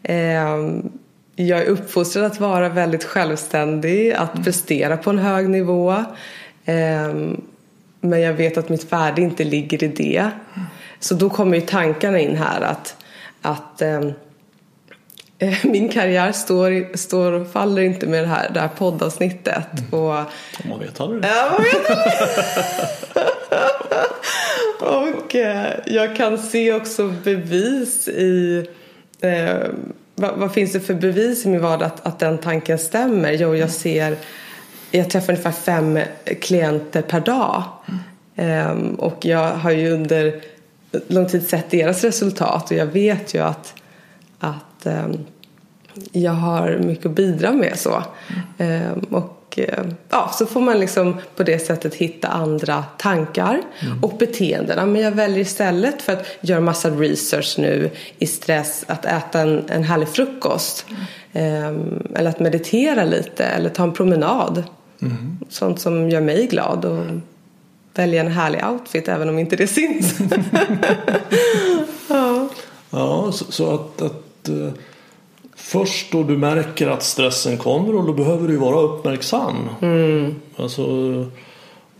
Ehm, 0.02 0.90
jag 1.36 1.58
är 1.58 1.66
uppfostrad 1.66 2.24
att 2.24 2.40
vara 2.40 2.68
väldigt 2.68 3.04
självständig, 3.04 4.12
att 4.12 4.44
prestera 4.44 4.96
på 4.96 5.10
en 5.10 5.18
hög 5.18 5.48
nivå. 5.48 6.04
Ehm, 6.64 7.40
men 8.00 8.20
jag 8.20 8.32
vet 8.32 8.58
att 8.58 8.68
mitt 8.68 8.92
värde 8.92 9.22
inte 9.22 9.44
ligger 9.44 9.84
i 9.84 9.88
det. 9.88 10.30
Så 11.00 11.14
då 11.14 11.30
kommer 11.30 11.56
ju 11.56 11.60
tankarna 11.60 12.18
in 12.18 12.36
här 12.36 12.60
att, 12.60 12.96
att 13.42 13.82
eh, 13.82 14.00
min 15.62 15.88
karriär 15.88 16.32
står, 16.32 16.96
står 16.96 17.32
och 17.32 17.52
faller 17.52 17.82
inte 17.82 18.06
med 18.06 18.22
det 18.22 18.28
här, 18.28 18.50
det 18.54 18.60
här 18.60 18.68
poddavsnittet. 18.68 19.66
Och, 19.90 20.18
Om 20.18 20.24
man 20.68 20.78
vet 20.80 21.00
aldrig. 21.00 21.24
Ja, 21.24 21.50
man 21.50 21.62
vet 21.62 21.98
Och 25.24 25.34
eh, 25.34 25.72
jag 25.86 26.16
kan 26.16 26.38
se 26.38 26.72
också 26.72 27.08
bevis 27.24 28.08
i... 28.08 28.66
Eh, 29.20 29.56
vad, 30.14 30.38
vad 30.38 30.52
finns 30.52 30.72
det 30.72 30.80
för 30.80 30.94
bevis 30.94 31.46
i 31.46 31.48
min 31.48 31.60
vardag 31.60 31.86
att, 31.86 32.06
att 32.06 32.18
den 32.18 32.38
tanken 32.38 32.78
stämmer? 32.78 33.32
Jo, 33.32 33.54
jag 33.56 33.70
ser... 33.70 34.16
Jag 34.90 35.10
träffar 35.10 35.32
ungefär 35.32 35.52
fem 35.52 36.00
klienter 36.40 37.02
per 37.02 37.20
dag. 37.20 37.62
Ehm, 38.36 38.94
och 38.94 39.24
jag 39.24 39.50
har 39.50 39.70
ju 39.70 39.90
under 39.90 40.40
lång 41.08 41.28
tid 41.28 41.48
sett 41.48 41.70
deras 41.70 42.04
resultat 42.04 42.70
och 42.70 42.76
jag 42.76 42.86
vet 42.86 43.34
ju 43.34 43.38
att, 43.38 43.74
att 44.38 44.86
ehm, 44.86 45.18
jag 46.12 46.32
har 46.32 46.78
mycket 46.78 47.06
att 47.06 47.12
bidra 47.12 47.52
med 47.52 47.78
så. 47.78 48.02
Ehm, 48.58 48.98
och 48.98 49.54
eh, 49.56 49.84
ja, 50.10 50.30
så 50.34 50.46
får 50.46 50.60
man 50.60 50.80
liksom 50.80 51.16
på 51.36 51.42
det 51.42 51.58
sättet 51.58 51.94
hitta 51.94 52.28
andra 52.28 52.84
tankar 52.98 53.62
och 54.02 54.12
beteenden. 54.18 54.92
Men 54.92 55.02
jag 55.02 55.10
väljer 55.12 55.38
istället 55.38 56.02
för 56.02 56.12
att 56.12 56.26
göra 56.40 56.60
massa 56.60 56.90
research 56.90 57.54
nu 57.58 57.90
i 58.18 58.26
stress 58.26 58.84
att 58.88 59.04
äta 59.04 59.40
en, 59.40 59.64
en 59.68 59.84
härlig 59.84 60.08
frukost. 60.08 60.86
Ehm, 61.32 62.06
eller 62.14 62.30
att 62.30 62.40
meditera 62.40 63.04
lite 63.04 63.44
eller 63.44 63.70
ta 63.70 63.82
en 63.82 63.92
promenad. 63.92 64.62
Sånt 65.48 65.80
som 65.80 66.10
gör 66.10 66.20
mig 66.20 66.46
glad. 66.46 66.84
Och 66.84 67.04
välja 67.94 68.20
en 68.20 68.32
härlig 68.32 68.64
outfit 68.64 69.08
även 69.08 69.28
om 69.28 69.38
inte 69.38 69.56
det 69.56 69.66
syns. 69.66 70.14
ja. 72.08 72.48
Ja, 72.94 73.32
så, 73.32 73.52
så 73.52 73.74
att, 73.74 74.02
att 74.02 74.48
eh, 74.48 74.68
först 75.56 76.12
då 76.12 76.22
du 76.22 76.36
märker 76.36 76.88
att 76.88 77.02
stressen 77.02 77.58
kommer 77.58 77.96
och 77.96 78.04
då 78.04 78.12
behöver 78.12 78.48
du 78.48 78.56
vara 78.56 78.80
uppmärksam. 78.80 79.68
Mm. 79.82 80.34
Alltså, 80.56 80.84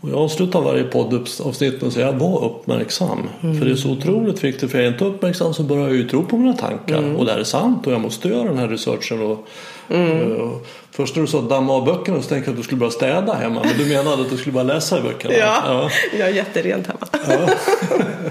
och 0.05 0.11
jag 0.11 0.19
avslutar 0.19 0.61
varje 0.61 0.83
poddavsnitt 0.83 1.81
med 1.81 1.87
att 1.87 1.93
säga 1.93 2.11
var 2.11 2.45
uppmärksam. 2.45 3.29
Mm. 3.41 3.59
För 3.59 3.65
det 3.65 3.71
är 3.71 3.75
så 3.75 3.91
otroligt 3.91 4.43
viktigt. 4.43 4.71
För 4.71 4.77
är 4.77 4.83
jag 4.83 4.93
inte 4.93 5.05
uppmärksam 5.05 5.53
så 5.53 5.63
börjar 5.63 5.87
jag 5.87 5.95
ju 5.95 6.09
tro 6.09 6.25
på 6.25 6.37
mina 6.37 6.53
tankar. 6.53 6.97
Mm. 6.97 7.15
Och 7.15 7.25
det 7.25 7.31
här 7.31 7.39
är 7.39 7.43
sant 7.43 7.87
och 7.87 7.93
jag 7.93 8.01
måste 8.01 8.27
göra 8.27 8.43
den 8.43 8.57
här 8.57 8.67
researchen. 8.67 9.21
Och, 9.21 9.47
eh, 9.95 10.51
först 10.91 11.15
när 11.15 11.21
du 11.21 11.27
sa 11.27 11.41
damma 11.41 11.73
av 11.73 11.85
böckerna 11.85 12.21
så 12.21 12.29
tänkte 12.29 12.49
jag 12.49 12.53
att 12.53 12.57
du 12.57 12.63
skulle 12.63 12.79
börja 12.79 12.91
städa 12.91 13.33
hemma. 13.33 13.61
Men 13.63 13.77
du 13.77 13.93
menade 13.93 14.21
att 14.21 14.29
du 14.29 14.37
skulle 14.37 14.53
bara 14.53 14.63
läsa 14.63 14.99
i 14.99 15.01
böckerna. 15.01 15.33
Ja, 15.33 15.89
jag 16.19 16.29
är 16.29 16.33
jätterent 16.33 16.87
hemma. 16.87 17.07
Ja. 17.11 17.53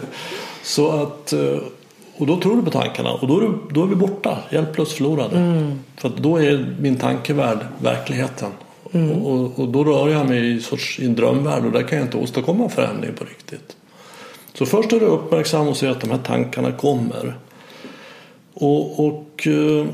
Så 0.62 0.90
att, 0.90 1.32
eh, 1.32 1.58
och 2.16 2.26
då 2.26 2.40
tror 2.40 2.56
du 2.56 2.62
på 2.62 2.70
tankarna 2.70 3.12
och 3.12 3.28
då 3.28 3.36
är, 3.36 3.40
du, 3.40 3.58
då 3.70 3.82
är 3.82 3.86
vi 3.86 3.94
borta, 3.94 4.38
hjälplöst 4.50 4.92
förlorade. 4.92 5.36
För 5.96 6.08
att 6.08 6.16
då 6.16 6.36
är 6.36 6.76
min 6.80 6.96
tankevärld 6.96 7.58
verkligheten. 7.78 8.50
Och, 8.92 9.32
och, 9.32 9.58
och 9.58 9.68
då 9.68 9.84
rör 9.84 10.08
jag 10.08 10.28
mig 10.28 10.56
i, 10.56 10.60
sorts, 10.60 10.98
i 11.00 11.06
en 11.06 11.14
drömvärld 11.14 11.64
och 11.64 11.72
där 11.72 11.82
kan 11.82 11.98
jag 11.98 12.06
inte 12.06 12.16
åstadkomma 12.16 12.68
förändring 12.68 13.12
på 13.14 13.24
riktigt. 13.24 13.76
Så 14.54 14.66
först 14.66 14.92
är 14.92 15.00
du 15.00 15.06
uppmärksam 15.06 15.68
och 15.68 15.76
ser 15.76 15.90
att 15.90 16.00
de 16.00 16.10
här 16.10 16.18
tankarna 16.18 16.72
kommer. 16.72 17.34
Och, 18.54 19.06
och 19.06 19.46
eh, 19.46 19.86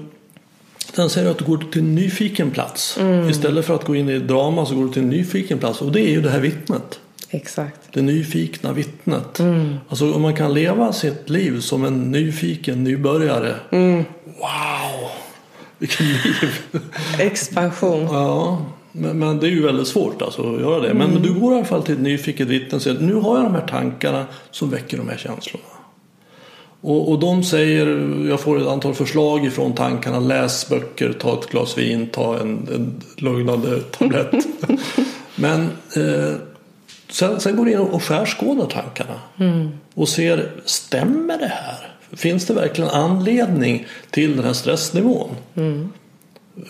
Sen 0.95 1.11
säger 1.11 1.25
du 1.25 1.31
att 1.31 1.39
du 1.39 1.45
går 1.45 1.65
till 1.73 1.81
en 1.81 1.95
nyfiken 1.95 2.51
plats. 2.51 2.99
Istället 3.31 3.67
för 3.67 3.75
att 3.75 3.85
gå 3.85 3.95
in 3.95 4.09
i 4.09 4.19
drama 4.19 4.67
så 4.67 4.75
går 4.75 4.85
du 4.85 4.93
till 4.93 5.03
en 5.03 5.09
nyfiken 5.09 5.59
plats. 5.59 5.83
Och 5.83 5.93
det 5.93 6.01
är 6.01 6.11
ju 6.11 6.23
det 6.23 6.31
här 6.31 6.41
vittnet 6.41 7.01
Exakt. 7.31 7.81
det 7.93 8.03
nyfikna 8.03 8.73
vittnet. 8.73 9.41
Alltså 9.89 10.15
om 10.15 10.23
man 10.23 10.37
kan 10.37 10.55
leva 10.55 10.93
sitt 10.93 11.31
liv 11.31 11.61
som 11.61 11.85
en 11.85 12.11
nyfiken 12.11 12.85
nybörjare. 12.85 13.55
Wow! 13.71 15.11
Vilken 15.79 16.07
liv! 16.07 16.61
Expansion. 17.19 18.09
ja, 18.13 18.67
men, 18.93 19.19
men 19.19 19.39
det 19.39 19.47
är 19.47 19.51
ju 19.51 19.63
väldigt 19.63 19.89
svårt 19.89 20.23
alltså 20.23 20.55
att 20.55 20.61
göra 20.61 20.81
det. 20.81 20.95
Men, 20.95 21.11
men 21.11 21.23
du 21.23 21.41
går 21.41 21.53
i 21.53 21.57
alla 21.57 21.65
fall 21.65 21.83
till 21.83 21.95
ett 21.95 22.01
nyfiket 22.01 22.49
vittne 22.49 22.77
och 22.77 22.83
säger 22.83 23.01
nu 23.01 23.15
har 23.15 23.37
jag 23.37 23.45
de 23.45 23.55
här 23.55 23.67
tankarna 23.67 24.27
som 24.51 24.71
väcker 24.71 24.97
de 24.97 25.09
här 25.09 25.17
känslorna. 25.17 25.65
Och, 26.81 27.11
och 27.11 27.19
de 27.19 27.45
säger, 27.45 27.87
jag 28.29 28.41
får 28.41 28.61
ett 28.61 28.67
antal 28.67 28.95
förslag 28.95 29.47
ifrån 29.47 29.73
tankarna. 29.73 30.21
Läs 30.21 30.69
böcker, 30.69 31.13
ta 31.13 31.39
ett 31.39 31.47
glas 31.47 31.79
vin, 31.79 32.09
ta 32.09 32.39
en, 32.39 32.69
en 32.75 33.03
lugnande 33.17 33.81
tablett. 33.81 34.47
Men 35.37 35.61
eh, 35.97 36.35
sen, 37.11 37.41
sen 37.41 37.57
går 37.57 37.65
du 37.65 37.73
in 37.73 37.79
och 37.79 38.03
skärskådar 38.03 38.67
tankarna. 38.67 39.21
Och 39.95 40.09
ser, 40.09 40.51
stämmer 40.65 41.39
det 41.39 41.53
här? 41.55 41.95
Finns 42.13 42.47
det 42.47 42.55
verkligen 42.55 42.91
anledning 42.91 43.87
till 44.11 44.37
den 44.37 44.45
här 44.45 44.53
stressnivån? 44.53 45.31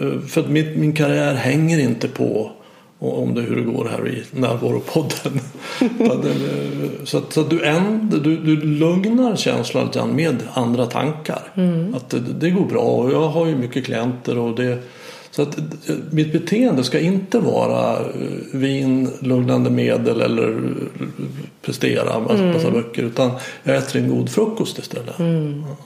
Eh, 0.01 0.21
För 0.29 0.41
att 0.41 0.49
min, 0.51 0.81
min 0.81 0.93
karriär 0.93 1.35
hänger 1.35 1.79
inte 1.79 2.09
på 2.09 2.51
om 2.99 3.35
det 3.35 3.41
hur 3.41 3.57
det 3.57 3.63
går 3.63 3.89
här 3.91 4.09
i 4.09 4.23
närvaropodden. 4.31 5.41
Så 7.05 7.19
att, 7.19 7.33
så 7.33 7.41
att 7.41 7.51
du, 7.51 7.65
änd, 7.67 8.23
du, 8.23 8.37
du 8.37 8.57
lugnar 8.63 9.37
känslan 9.37 9.85
lite 9.87 9.99
grann 9.99 10.17
med 10.17 10.37
andra 10.53 10.87
tankar. 10.87 11.43
Att 11.97 12.09
det, 12.11 12.21
det 12.21 12.51
går 12.51 12.65
bra 12.67 12.81
och 12.83 13.13
jag 13.13 13.29
har 13.29 13.47
ju 13.47 13.57
mycket 13.57 13.85
klienter 13.85 14.39
och 14.39 14.55
det 14.57 14.79
så 15.31 15.43
att 15.43 15.59
eh, 15.59 15.97
mitt 16.11 16.33
beteende 16.33 16.85
ska 16.85 17.01
inte 17.01 17.39
vara 17.39 17.97
eh, 17.97 18.05
vin, 18.53 19.11
lugnande 19.21 19.71
medel 19.71 20.21
eller 20.21 20.49
eh, 20.49 21.07
prestera 21.63 22.21
massa, 22.21 22.43
massa 22.43 22.71
böcker 22.71 23.03
utan 23.03 23.31
jag 23.63 23.77
äter 23.77 24.01
en 24.01 24.09
god 24.09 24.31
frukost 24.31 24.79
istället. 24.79 25.15
Ja. 25.19 25.77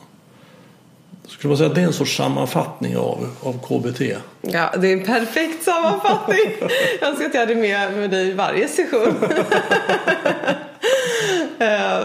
Skulle 1.28 1.48
man 1.48 1.58
säga 1.58 1.68
att 1.68 1.74
det 1.74 1.80
är 1.80 1.86
en 1.86 1.92
sorts 1.92 2.16
sammanfattning 2.16 2.96
av, 2.96 3.26
av 3.40 3.52
KBT? 3.52 4.00
Ja, 4.40 4.74
det 4.78 4.88
är 4.88 4.92
en 4.92 5.04
perfekt 5.04 5.64
sammanfattning. 5.64 6.38
Jag 7.00 7.10
önskar 7.10 7.26
att 7.26 7.34
jag 7.34 7.40
hade 7.40 7.54
med, 7.54 7.92
med 7.92 8.10
dig 8.10 8.34
varje 8.34 8.68
session. 8.68 9.14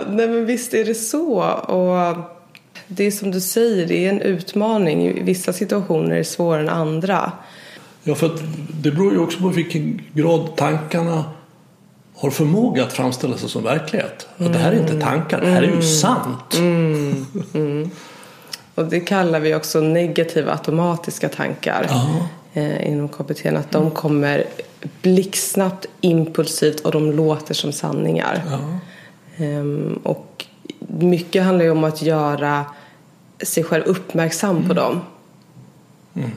Nej 0.07 0.27
men 0.27 0.45
visst 0.45 0.73
är 0.73 0.85
det 0.85 0.95
så. 0.95 1.43
Och 1.51 2.38
det 2.91 3.03
är 3.03 3.11
som 3.11 3.31
du 3.31 3.41
säger, 3.41 3.87
det 3.87 4.05
är 4.05 4.09
en 4.09 4.21
utmaning. 4.21 5.07
I 5.07 5.23
vissa 5.23 5.53
situationer 5.53 6.11
är 6.11 6.17
det 6.17 6.23
svårare 6.23 6.61
än 6.61 6.69
andra. 6.69 7.31
Ja, 8.03 8.15
för 8.15 8.31
det 8.81 8.91
beror 8.91 9.13
ju 9.13 9.19
också 9.19 9.39
på 9.39 9.47
vilken 9.47 10.01
grad 10.13 10.55
tankarna 10.55 11.23
har 12.15 12.29
förmåga 12.29 12.83
att 12.83 12.93
framställa 12.93 13.37
sig 13.37 13.49
som 13.49 13.63
verklighet. 13.63 14.27
Att 14.37 14.53
det 14.53 14.59
här 14.59 14.71
är 14.71 14.79
inte 14.79 14.99
tankar, 14.99 15.41
det 15.41 15.47
här 15.47 15.63
är 15.63 15.75
ju 15.75 15.81
sant. 15.81 16.57
Mm. 16.57 17.25
Mm. 17.53 17.89
Och 18.75 18.85
det 18.85 18.99
kallar 18.99 19.39
vi 19.39 19.55
också 19.55 19.81
negativa 19.81 20.51
automatiska 20.51 21.29
tankar 21.29 21.87
eh, 22.53 22.87
inom 22.91 23.09
KBT. 23.09 23.45
Att 23.45 23.71
de 23.71 23.91
kommer 23.91 24.43
blixtsnabbt, 25.01 25.85
impulsivt 26.01 26.79
och 26.79 26.91
de 26.91 27.11
låter 27.11 27.53
som 27.53 27.71
sanningar. 27.71 28.41
Ehm, 29.37 29.99
och 30.03 30.45
mycket 30.87 31.43
handlar 31.43 31.65
ju 31.65 31.71
om 31.71 31.83
att 31.83 32.01
göra 32.01 32.65
sig 33.41 33.63
själv 33.63 33.83
uppmärksam 33.83 34.55
mm. 34.55 34.67
på 34.67 34.73
dem. 34.73 35.01
Mm. 36.15 36.31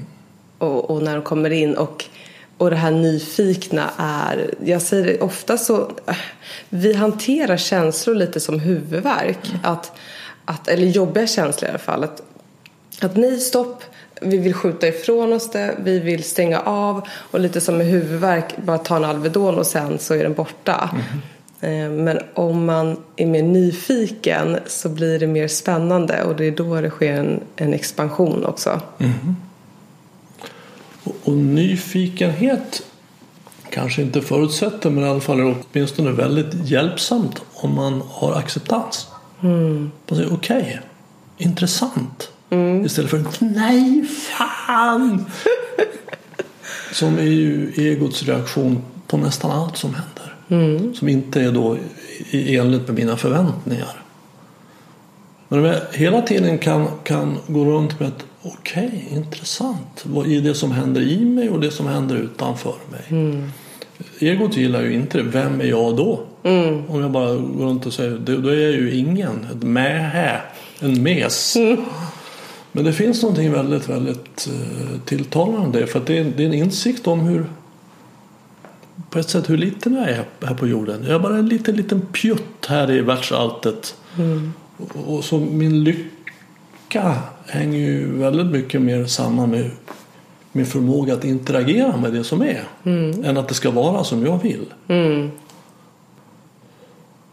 Och, 0.59 0.91
och, 0.91 1.03
när 1.03 1.15
de 1.15 1.23
kommer 1.23 1.51
in 1.51 1.75
och 1.77 2.09
och 2.63 2.71
det 2.71 2.77
här 2.77 2.91
nyfikna 2.91 3.91
är, 3.97 4.55
jag 4.65 4.83
säger 4.83 5.05
det 5.05 5.21
ofta 5.21 5.59
så, 5.59 5.91
vi 6.69 6.95
hanterar 6.95 7.57
känslor 7.57 8.15
lite 8.15 8.41
som 8.41 8.61
huvudvärk. 8.61 9.49
Mm. 9.49 9.61
Att, 9.63 9.93
att, 10.45 10.69
eller 10.69 10.87
jobbiga 10.87 11.27
känslor 11.27 11.69
i 11.69 11.71
alla 11.71 11.79
fall. 11.79 12.05
Att, 12.05 12.23
att 13.01 13.17
nej, 13.17 13.41
stopp, 13.41 13.85
vi 14.21 14.39
vill 14.39 14.55
skjuta 14.55 14.89
ifrån 14.89 15.33
oss 15.33 15.51
det, 15.51 15.75
vi 15.85 15.99
vill 15.99 16.25
stänga 16.25 16.61
av 16.61 17.09
och 17.09 17.41
lite 17.41 17.61
som 17.61 17.79
med 17.79 17.87
huvudvärk, 17.87 18.57
bara 18.57 18.79
ta 18.79 18.97
en 18.97 19.05
Alvedon 19.05 19.59
och 19.59 19.67
sen 19.67 19.99
så 19.99 20.15
är 20.15 20.23
den 20.23 20.35
borta. 20.35 20.91
Mm. 20.93 21.05
Men 21.91 22.19
om 22.35 22.65
man 22.65 22.97
är 23.17 23.27
mer 23.27 23.43
nyfiken 23.43 24.59
så 24.67 24.89
blir 24.89 25.19
det 25.19 25.27
mer 25.27 25.49
spännande 25.49 26.25
och 26.25 26.37
det 26.37 26.45
är 26.45 26.51
då 26.51 26.81
det 26.81 26.91
sker 26.91 27.13
en, 27.13 27.41
en 27.57 27.75
expansion 27.75 28.45
också. 28.45 28.81
Mm. 28.99 29.37
Och, 31.05 31.17
och 31.25 31.33
nyfikenhet 31.33 32.83
kanske 33.71 34.03
inte 34.03 34.21
förutsätter 34.21 34.91
men 34.91 35.05
i 35.05 35.09
alla 35.09 35.21
fall 35.21 35.41
är 35.41 35.45
det 35.45 35.55
åtminstone 35.73 36.11
väldigt 36.11 36.71
hjälpsamt 36.71 37.43
om 37.55 37.75
man 37.75 38.03
har 38.09 38.35
acceptans. 38.35 39.09
Mm. 39.43 39.91
Okej, 40.09 40.27
okay, 40.27 40.79
intressant. 41.39 42.31
Mm. 42.51 42.85
Istället 42.85 43.11
för 43.11 43.25
nej, 43.39 44.05
fan! 44.05 45.25
som 46.93 47.19
är 47.19 47.23
ju 47.23 47.73
egots 47.77 48.23
reaktion 48.23 48.83
på 49.07 49.17
nästan 49.17 49.51
allt 49.51 49.77
som 49.77 49.95
händer. 49.95 50.22
Mm. 50.49 50.95
Som 50.95 51.09
inte 51.09 51.41
är 51.41 51.53
då 51.53 51.77
i 52.31 52.57
enlighet 52.57 52.89
med 52.89 52.97
mina 52.97 53.17
förväntningar. 53.17 54.03
Men 55.49 55.59
om 55.59 55.65
jag 55.65 55.81
hela 55.93 56.23
tiden 56.23 56.59
kan, 56.59 56.89
kan 57.05 57.39
gå 57.47 57.65
runt 57.65 58.01
med 58.01 58.09
att 58.09 58.25
okej, 58.43 58.87
okay, 58.87 59.19
intressant. 59.19 60.03
Vad 60.05 60.33
är 60.33 60.41
det 60.41 60.55
som 60.55 60.73
händer 60.73 61.01
i 61.01 61.25
mig 61.25 61.51
och 61.51 61.61
det 61.61 61.71
som 61.71 61.87
händer 61.87 62.17
utanför 62.17 62.75
mig? 62.91 63.03
Mm. 63.09 63.51
Egot 64.19 64.57
gillar 64.57 64.83
ju 64.83 64.95
inte 64.95 65.19
det. 65.19 65.25
Vem 65.25 65.61
är 65.61 65.65
jag 65.65 65.97
då? 65.97 66.21
Mm. 66.43 66.83
Om 66.91 67.01
jag 67.01 67.11
bara 67.11 67.35
går 67.35 67.65
runt 67.65 67.87
och 67.87 67.93
säger 67.93 68.19
då 68.19 68.49
är 68.49 68.61
jag 68.61 68.73
ju 68.73 68.95
ingen. 68.95 69.47
Ett 69.53 69.63
mähä. 69.63 70.41
En 70.81 71.03
mes. 71.03 71.57
Mm. 71.57 71.77
Men 72.73 72.85
det 72.85 72.93
finns 72.93 73.23
någonting 73.23 73.53
väldigt, 73.53 73.89
väldigt 73.89 74.49
uh, 74.49 75.01
tilltalande. 75.05 75.87
För 75.87 76.03
det 76.07 76.19
är, 76.19 76.33
det 76.37 76.43
är 76.43 76.47
en 76.47 76.55
insikt 76.55 77.07
om 77.07 77.21
hur 77.21 77.47
på 79.13 79.19
ett 79.19 79.31
sätt 79.31 79.51
hur 79.51 79.57
liten 79.57 79.95
jag 79.95 80.09
är 80.09 80.25
här 80.43 80.55
på 80.55 80.67
jorden. 80.67 81.05
Jag 81.05 81.15
är 81.15 81.19
bara 81.19 81.37
en 81.37 81.49
liten, 81.49 81.77
liten 81.77 82.01
pjutt 82.01 82.67
här 82.69 82.91
i 82.91 83.01
världsalltet. 83.01 83.95
Mm. 84.19 84.53
Och, 84.77 85.17
och 85.17 85.25
så 85.25 85.39
min 85.39 85.85
lycka 85.85 87.15
hänger 87.47 87.79
ju 87.79 88.19
väldigt 88.19 88.47
mycket 88.47 88.83
mer 88.83 89.05
samman 89.05 89.51
med 89.51 89.71
min 90.53 90.67
förmåga 90.67 91.15
att 91.15 91.25
interagera 91.25 91.97
med 91.97 92.13
det 92.13 92.25
som 92.25 92.43
är. 92.43 92.65
Mm. 92.85 93.25
Än 93.25 93.37
att 93.37 93.49
det 93.49 93.55
ska 93.55 93.71
vara 93.71 94.05
som 94.05 94.27
jag 94.27 94.43
vill. 94.43 94.67
Mm. 94.89 95.31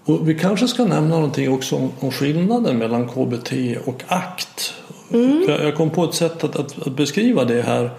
Och 0.06 0.30
vi 0.30 0.36
kanske 0.36 0.68
ska 0.68 0.86
nämna 0.86 1.16
någonting 1.16 1.54
också 1.54 1.76
om, 1.76 1.92
om 2.00 2.12
skillnaden 2.12 2.78
mellan 2.78 3.08
KBT 3.08 3.52
och 3.86 4.04
ACT. 4.08 4.74
Mm. 5.12 5.46
Jag, 5.48 5.76
kom 5.76 5.90
på 5.90 6.04
ett 6.04 6.14
sätt 6.14 6.44
att, 6.44 6.56
att, 6.56 6.88
att, 6.88 6.96
beskriva 6.96 7.46
det 7.46 7.62
här. 7.62 7.90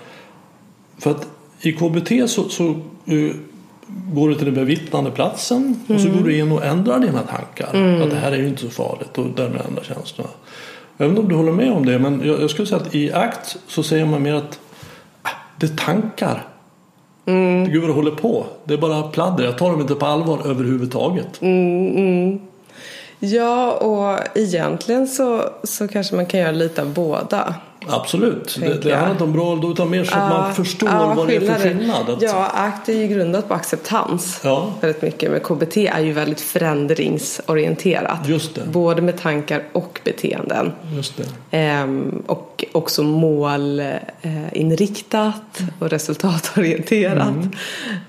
För 0.99 1.11
att 1.11 1.27
i 1.61 1.73
KBT 1.73 2.31
så, 2.31 2.49
så 2.49 2.81
uh, 3.09 3.35
går 4.13 4.29
du 4.29 4.35
till 4.35 4.45
den 4.45 4.55
bevittnande 4.55 5.11
platsen 5.11 5.81
och 5.89 6.01
så 6.01 6.07
mm. 6.07 6.19
går 6.19 6.29
du 6.29 6.39
in 6.39 6.53
och 6.53 6.65
ändrar 6.65 6.99
dina 6.99 7.23
tankar. 7.23 7.71
Mm. 7.75 8.03
Att 8.03 8.11
det 8.11 8.17
här 8.17 8.33
är 8.33 8.37
ju 8.37 8.49
inte 8.49 8.63
så 8.63 8.71
farligt 8.71 9.19
och 9.19 9.27
därmed 9.37 9.61
ändrar 9.69 9.83
känslorna. 9.83 10.31
Jag 10.97 11.09
vet 11.09 11.11
inte 11.11 11.23
om 11.23 11.29
du 11.29 11.35
håller 11.35 11.53
med 11.53 11.73
om 11.73 11.87
det 11.87 11.99
men 11.99 12.23
jag, 12.25 12.43
jag 12.43 12.51
skulle 12.51 12.69
säga 12.69 12.81
att 12.81 12.95
i 12.95 13.13
ACT 13.13 13.57
så 13.67 13.83
säger 13.83 14.07
man 14.07 14.23
mer 14.23 14.35
att 14.35 14.61
ah, 15.23 15.29
det 15.59 15.67
är 15.67 15.77
tankar. 15.77 16.47
Mm. 17.27 17.71
Gud 17.71 17.81
vad 17.81 17.91
det 17.91 17.95
håller 17.95 18.11
på. 18.11 18.47
Det 18.65 18.75
är 18.75 18.79
bara 18.79 19.03
pladder. 19.03 19.45
Jag 19.45 19.59
tar 19.59 19.71
dem 19.71 19.81
inte 19.81 19.95
på 19.95 20.07
allvar 20.07 20.39
överhuvudtaget. 20.47 21.43
Mm, 21.43 21.97
mm. 21.97 22.41
Ja, 23.19 23.73
och 23.73 24.39
egentligen 24.39 25.09
så, 25.09 25.45
så 25.65 25.89
kanske 25.89 26.17
man 26.17 26.27
kan 26.27 26.41
göra 26.41 26.51
lite 26.51 26.83
av 26.83 26.95
båda. 26.95 27.55
Absolut. 27.89 28.57
Det, 28.61 28.75
det 28.75 28.95
handlar 28.95 29.11
inte 29.11 29.25
om 29.25 29.33
bra 29.33 29.53
eller 29.53 29.73
utan 29.73 29.91
mer 29.91 30.05
så 30.05 30.15
att 30.15 30.31
man 30.31 30.55
förstår 30.55 30.89
ja, 30.89 31.15
vad 31.15 31.27
det 31.27 31.37
är 31.37 31.41
för 31.41 31.55
skillnad. 31.55 32.11
Att... 32.11 32.23
Ja, 32.23 32.51
ACT 32.55 32.89
är 32.89 32.93
ju 32.93 33.07
grundat 33.07 33.49
på 33.49 33.55
acceptans 33.55 34.41
ja. 34.45 34.73
väldigt 34.81 35.03
mycket. 35.03 35.31
Men 35.31 35.41
KBT 35.41 35.77
är 35.77 36.01
ju 36.01 36.13
väldigt 36.13 36.41
förändringsorienterat. 36.41 38.29
Just 38.29 38.55
det. 38.55 38.63
Både 38.67 39.03
med 39.03 39.19
tankar 39.19 39.63
och 39.73 40.01
beteenden. 40.05 40.73
Just 40.97 41.17
det. 41.17 41.25
Ehm, 41.51 42.23
och 42.27 42.65
också 42.73 43.03
målinriktat 43.03 45.61
och 45.79 45.91
resultatorienterat. 45.91 47.29
Mm. 47.29 47.51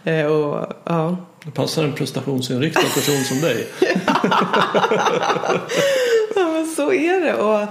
Ehm, 0.04 0.32
och, 0.32 0.66
ja. 0.84 1.18
Det 1.46 1.52
passar 1.52 1.84
en 1.84 1.94
prestationsinriktad 1.94 2.82
person 2.82 3.24
som 3.24 3.42
dig. 3.42 3.68
ja, 6.36 6.52
men 6.52 6.67
så 6.67 6.94
är 6.94 7.22
det. 7.22 7.34
Och, 7.34 7.67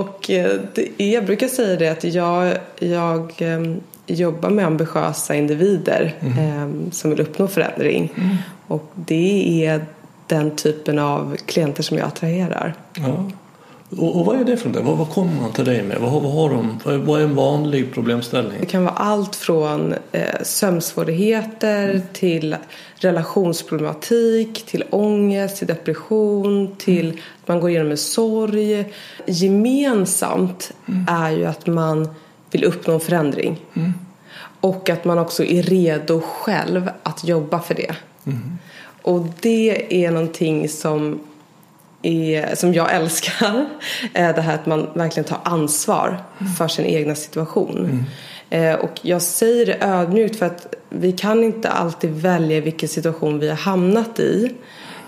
och 0.00 0.30
eh, 0.30 0.60
det 0.74 0.88
är, 0.98 1.14
jag 1.14 1.26
brukar 1.26 1.48
säga 1.48 1.76
det 1.76 1.88
att 1.88 2.04
jag, 2.04 2.56
jag 2.78 3.32
um, 3.40 3.80
jobbar 4.06 4.50
med 4.50 4.66
ambitiösa 4.66 5.34
individer 5.34 6.14
mm. 6.20 6.62
um, 6.62 6.90
som 6.92 7.10
vill 7.10 7.20
uppnå 7.20 7.48
förändring. 7.48 8.12
Mm. 8.16 8.36
Och 8.66 8.92
det 8.94 9.64
är 9.66 9.84
den 10.26 10.56
typen 10.56 10.98
av 10.98 11.36
klienter 11.46 11.82
som 11.82 11.98
jag 11.98 12.06
attraherar. 12.06 12.74
Ja. 12.94 13.30
Och, 13.98 14.16
och, 14.16 14.26
vad 14.26 14.40
är 14.40 14.44
det 14.44 14.56
för 14.56 14.68
något? 14.68 14.84
Vad, 14.84 14.98
vad 14.98 15.10
kommer 15.10 15.40
man 15.40 15.52
till 15.52 15.64
dig 15.64 15.82
med? 15.82 15.98
Vad, 16.00 16.22
vad, 16.22 16.32
har 16.32 16.50
de, 16.50 16.80
vad 17.06 17.20
är 17.20 17.24
en 17.24 17.34
vanlig 17.34 17.94
problemställning? 17.94 18.60
Det 18.60 18.66
kan 18.66 18.84
vara 18.84 18.94
allt 18.94 19.36
från 19.36 19.94
eh, 20.12 20.42
sömnsvårigheter 20.42 21.88
mm. 21.88 22.02
till 22.12 22.56
relationsproblematik, 22.96 24.66
till 24.66 24.84
ångest, 24.90 25.56
till 25.56 25.66
depression, 25.66 26.76
till 26.78 27.06
mm. 27.06 27.20
att 27.42 27.48
man 27.48 27.60
går 27.60 27.70
igenom 27.70 27.90
en 27.90 27.96
sorg. 27.96 28.92
Gemensamt 29.26 30.72
mm. 30.88 31.06
är 31.08 31.30
ju 31.30 31.44
att 31.44 31.66
man 31.66 32.08
vill 32.50 32.64
uppnå 32.64 32.94
en 32.94 33.00
förändring. 33.00 33.60
Mm. 33.74 33.92
Och 34.60 34.90
att 34.90 35.04
man 35.04 35.18
också 35.18 35.44
är 35.44 35.62
redo 35.62 36.20
själv 36.20 36.90
att 37.02 37.24
jobba 37.24 37.60
för 37.60 37.74
det. 37.74 37.94
Mm. 38.26 38.58
Och 39.02 39.26
det 39.40 40.04
är 40.04 40.10
någonting 40.10 40.68
som 40.68 41.20
är, 42.02 42.54
som 42.54 42.74
jag 42.74 42.94
älskar. 42.94 43.66
Det 44.12 44.40
här 44.40 44.54
att 44.54 44.66
man 44.66 44.88
verkligen 44.94 45.24
tar 45.24 45.40
ansvar 45.42 46.24
för 46.58 46.68
sin 46.68 46.86
egna 46.86 47.14
situation. 47.14 47.78
Mm. 47.78 48.04
Eh, 48.52 48.74
och 48.74 49.00
jag 49.02 49.22
säger 49.22 49.66
det 49.66 49.76
ödmjukt 49.80 50.38
för 50.38 50.46
att 50.46 50.74
vi 50.88 51.12
kan 51.12 51.44
inte 51.44 51.68
alltid 51.70 52.10
välja 52.10 52.60
vilken 52.60 52.88
situation 52.88 53.38
vi 53.38 53.48
har 53.48 53.56
hamnat 53.56 54.20
i. 54.20 54.52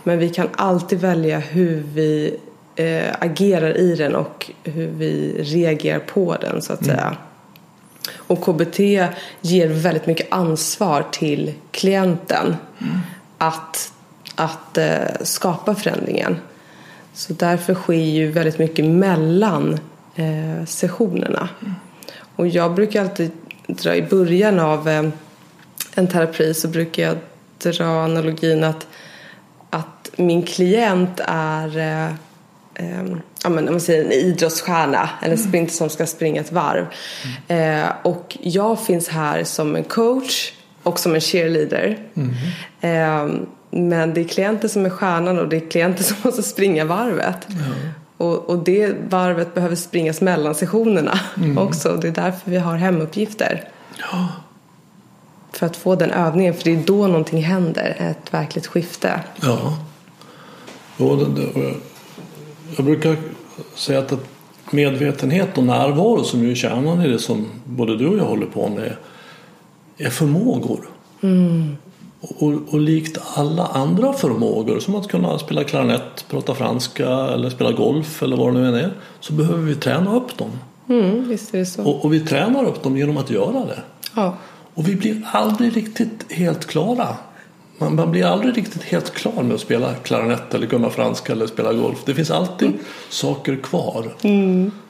Men 0.03 0.19
vi 0.19 0.29
kan 0.29 0.49
alltid 0.53 1.01
välja 1.01 1.39
hur 1.39 1.83
vi 1.95 2.37
eh, 2.77 3.15
agerar 3.19 3.79
i 3.79 3.95
den 3.95 4.15
och 4.15 4.51
hur 4.65 4.87
vi 4.87 5.43
reagerar 5.43 5.99
på 5.99 6.37
den 6.41 6.63
så 6.63 6.73
att 6.73 6.83
mm. 6.83 6.97
säga. 6.97 7.17
Och 8.17 8.45
KBT 8.45 8.79
ger 9.41 9.69
väldigt 9.69 10.07
mycket 10.07 10.27
ansvar 10.31 11.05
till 11.13 11.53
klienten 11.71 12.57
mm. 12.81 12.99
att, 13.39 13.93
att 14.35 14.79
eh, 14.79 15.05
skapa 15.23 15.75
förändringen. 15.75 16.37
Så 17.15 17.33
därför 17.33 17.75
sker 17.75 17.95
ju 17.95 18.31
väldigt 18.31 18.59
mycket 18.59 18.85
mellan 18.85 19.79
eh, 20.15 20.65
sessionerna. 20.67 21.49
Mm. 21.63 21.75
Och 22.37 22.49
jag 22.49 22.75
brukar 22.75 23.01
alltid 23.03 23.31
dra 23.67 23.97
i 23.97 24.03
början 24.03 24.61
av 24.61 24.89
eh, 24.89 25.05
en 25.95 26.07
terapi 26.07 26.55
så 26.55 26.69
brukar 26.69 27.03
jag 27.03 27.17
dra 27.59 27.85
analogin 27.85 28.65
att, 28.65 28.87
att 29.71 30.11
min 30.17 30.43
klient 30.43 31.21
är 31.27 31.79
eh, 31.79 32.07
eh, 32.75 33.05
ja, 33.43 33.49
men, 33.49 33.69
om 33.69 33.75
man 33.75 33.81
säger 33.81 34.05
en 34.05 34.13
idrottsstjärna, 34.13 35.11
en 35.23 35.33
mm. 35.33 35.39
sprinter 35.39 35.73
som 35.73 35.89
ska 35.89 36.07
springa 36.07 36.41
ett 36.41 36.53
varv. 36.53 36.87
Mm. 37.49 37.83
Eh, 37.83 37.91
och 38.03 38.39
jag 38.41 38.81
finns 38.81 39.09
här 39.09 39.45
som 39.45 39.77
en 39.77 39.85
coach 39.85 40.53
och 40.83 40.99
som 40.99 41.15
en 41.15 41.21
cheerleader. 41.21 41.99
Mm. 42.15 43.47
Men 43.77 44.15
det 44.15 44.21
är 44.21 44.25
klienten 44.25 44.71
som 44.71 44.87
är 44.87 44.91
stjärnan 44.91 45.39
och 45.39 45.49
det 45.49 45.57
är 45.57 45.71
klienten 45.71 46.05
som 46.05 46.17
måste 46.25 46.43
springa 46.43 46.85
varvet. 46.85 47.47
Och, 48.17 48.49
och 48.51 48.59
det 48.59 48.95
varvet 49.09 49.55
behöver 49.55 49.77
springas 49.77 50.21
mellan 50.21 50.55
sessionerna 50.55 51.21
Mm. 51.37 51.59
också. 51.59 51.97
Det 52.03 52.09
är 52.09 52.13
därför 52.13 52.51
vi 52.51 52.57
har 52.57 52.77
hemuppgifter. 52.77 53.69
Ja. 53.99 54.29
För 55.53 55.67
att 55.67 55.77
få 55.77 55.95
den 55.95 56.11
övningen, 56.11 56.55
för 56.55 56.65
det 56.65 56.73
är 56.73 56.83
då 56.87 57.07
någonting 57.07 57.43
händer. 57.43 57.97
Ett 57.99 58.35
verkligt 58.35 58.67
skifte. 58.67 59.21
Ja. 59.43 59.79
Och 60.97 61.19
jag, 62.77 62.85
brukar 62.85 63.17
säga 63.75 63.99
att 63.99 64.13
medvetenhet 64.71 65.59
och 65.59 65.65
närvaro 65.65 66.25
som 66.25 66.43
ju 66.43 66.51
är 66.51 66.55
kärnan 66.55 67.03
i 67.03 67.09
det 67.09 67.19
som 67.19 67.47
både 67.65 67.97
du 67.97 68.07
och 68.07 68.19
jag 68.19 68.25
håller 68.25 68.47
på 68.47 68.69
med 68.69 68.97
är 69.99 70.11
förmågor. 70.11 70.89
Och, 72.39 72.55
och 72.71 72.81
likt 72.81 73.19
alla 73.35 73.67
andra 73.67 74.13
förmågor 74.13 74.79
som 74.79 74.95
att 74.95 75.09
kunna 75.09 75.39
spela 75.39 75.65
klarinett, 75.65 76.25
prata 76.29 76.55
franska 76.55 77.09
eller 77.09 77.51
spela 77.51 77.73
golf 77.73 78.23
eller 78.23 78.37
vad 78.37 78.55
det 78.55 78.61
nu 78.61 78.69
än 78.69 78.75
är 78.75 78.93
så 79.21 79.33
behöver 79.33 79.63
vi 79.63 79.75
träna 79.75 80.17
upp 80.17 80.39
dem. 80.39 80.51
Mm, 80.89 81.29
visst 81.29 81.55
är 81.55 81.59
det 81.59 81.67
så. 81.67 81.83
Och, 81.83 82.05
och 82.05 82.13
vi 82.13 82.21
tränar 82.21 82.65
upp 82.65 82.83
dem 82.83 82.97
genom 82.97 83.17
att 83.17 83.31
göra 83.31 83.65
det. 83.65 83.83
Ja. 84.15 84.35
Och 84.75 84.89
vi 84.89 84.97
blir 84.97 85.23
aldrig 85.33 85.77
riktigt 85.77 86.33
helt 86.33 86.67
klara. 86.67 87.09
Man, 87.79 87.95
man 87.95 88.11
blir 88.11 88.25
aldrig 88.25 88.57
riktigt 88.57 88.83
helt 88.83 89.15
klar 89.15 89.43
med 89.43 89.55
att 89.55 89.61
spela 89.61 89.95
klarinett 89.95 90.55
eller 90.55 90.67
kunna 90.67 90.91
franska 90.91 91.33
eller 91.33 91.47
spela 91.47 91.73
golf. 91.73 91.99
Det 92.07 92.15
finns 92.15 92.31
alltid 92.31 92.73
saker 93.09 93.57
kvar. 93.57 94.15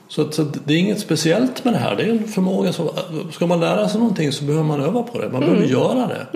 Så, 0.08 0.22
att, 0.22 0.34
så 0.34 0.42
att 0.42 0.66
det 0.66 0.74
är 0.74 0.78
inget 0.78 1.00
speciellt 1.00 1.64
med 1.64 1.74
det 1.74 1.78
här. 1.78 1.96
Det 1.96 2.02
är 2.02 2.10
en 2.10 2.28
förmåga 2.28 2.72
som, 2.72 2.88
ska 3.32 3.46
man 3.46 3.60
lära 3.60 3.88
sig 3.88 4.00
någonting 4.00 4.32
så 4.32 4.44
behöver 4.44 4.64
man 4.64 4.80
öva 4.80 5.02
på 5.02 5.18
det. 5.18 5.28
Man 5.28 5.40
behöver 5.40 5.66
göra 5.66 6.06
det. 6.06 6.26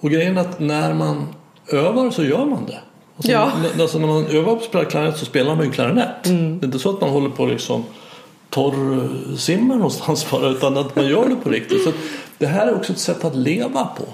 Och 0.00 0.10
grejen 0.10 0.36
är 0.36 0.40
att 0.40 0.60
när 0.60 0.94
man 0.94 1.26
övar 1.68 2.10
så 2.10 2.24
gör 2.24 2.44
man 2.44 2.66
det. 2.66 2.80
Alltså, 3.16 3.32
Ja. 3.32 3.52
alltså 3.80 3.98
när 3.98 4.06
man 4.06 4.26
övar 4.26 4.44
på 4.54 4.58
att 4.60 4.64
spela 4.64 4.84
klarinett 4.84 5.16
så 5.18 5.24
spelar 5.24 5.56
man 5.56 5.64
ju 5.64 5.70
klarinett. 5.72 6.24
Det 6.24 6.30
är 6.30 6.64
inte 6.64 6.78
så 6.78 6.90
att 6.90 7.00
man 7.00 7.10
håller 7.10 7.30
på 7.30 7.46
liksom 7.46 7.84
torrsimmar 8.50 9.74
någonstans 9.74 10.30
bara 10.30 10.48
utan 10.48 10.76
att 10.78 10.96
man 10.96 11.06
gör 11.06 11.28
det 11.28 11.36
på 11.36 11.50
riktigt. 11.50 11.84
Så 11.84 11.92
det 12.38 12.46
här 12.46 12.66
är 12.66 12.74
också 12.74 12.92
ett 12.92 12.98
sätt 12.98 13.24
att 13.24 13.36
leva 13.36 13.84
på. 13.84 14.04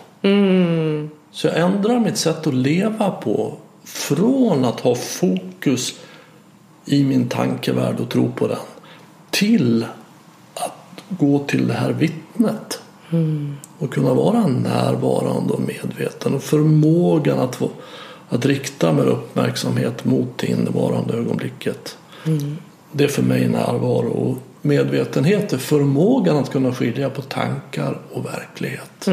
Så 1.30 1.46
jag 1.46 1.56
ändrar 1.56 1.98
mitt 2.00 2.16
sätt 2.16 2.46
att 2.46 2.54
leva 2.54 3.10
på 3.10 3.54
från 3.84 4.64
att 4.64 4.80
ha 4.80 4.94
fokus 4.94 5.94
i 6.84 7.04
min 7.04 7.28
tankevärld 7.28 8.00
och 8.00 8.08
tro 8.08 8.32
på 8.32 8.46
den 8.46 8.58
till 9.30 9.86
att 10.54 11.02
gå 11.08 11.38
till 11.38 11.68
det 11.68 11.74
här 11.74 11.92
vittnet 11.92 12.80
och 13.78 13.92
kunna 13.92 14.14
vara 14.14 14.46
närvarande 14.46 15.52
och 15.52 15.60
medveten 15.60 16.34
och 16.34 16.42
förmågan 16.42 17.38
att, 17.38 17.56
få, 17.56 17.70
att 18.28 18.46
rikta 18.46 18.92
min 18.92 19.04
uppmärksamhet 19.04 20.04
mot 20.04 20.38
det 20.38 20.46
innevarande 20.46 21.14
ögonblicket. 21.14 21.98
Det 22.92 23.04
är 23.04 23.08
för 23.08 23.22
mig 23.22 23.48
närvaro 23.48 24.10
och 24.10 24.36
medvetenhet 24.62 25.52
är 25.52 25.58
förmågan 25.58 26.36
att 26.36 26.52
kunna 26.52 26.72
skilja 26.72 27.10
på 27.10 27.22
tankar 27.22 27.98
och 28.12 28.26
verklighet. 28.26 29.08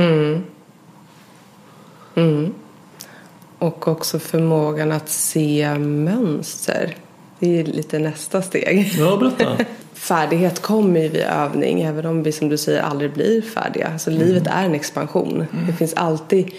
Och 3.58 3.88
också 3.88 4.20
förmågan 4.20 4.92
att 4.92 5.10
se 5.10 5.78
mönster. 5.80 6.96
Det 7.40 7.60
är 7.60 7.64
lite 7.64 8.00
nästa 8.00 8.42
steg. 8.42 8.94
Ja, 8.98 9.18
berätta. 9.18 9.66
Färdighet 9.94 10.62
kommer 10.62 11.00
ju 11.00 11.08
vid 11.08 11.22
övning, 11.22 11.82
även 11.82 12.06
om 12.06 12.24
vi 12.24 12.32
som 12.32 12.50
du 12.50 12.58
säger 12.58 12.82
aldrig 12.82 13.14
blir 13.14 13.42
färdiga. 13.42 14.00
Så 14.00 14.10
livet 14.10 14.48
är 14.48 14.66
en 14.66 14.76
expansion. 14.76 15.46
Det 15.68 15.74
finns 15.74 15.94
alltid, 15.94 16.52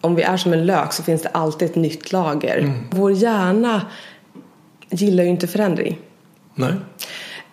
om 0.00 0.14
vi 0.14 0.22
är 0.22 0.36
som 0.36 0.52
en 0.52 0.66
lök 0.66 0.92
så 0.92 1.02
finns 1.02 1.22
det 1.22 1.28
alltid 1.28 1.70
ett 1.70 1.76
nytt 1.76 2.12
lager. 2.12 2.72
Vår 2.90 3.12
hjärna 3.12 3.80
gillar 4.90 5.24
ju 5.24 5.30
inte 5.30 5.46
förändring. 5.46 5.98
Nej. 6.54 6.72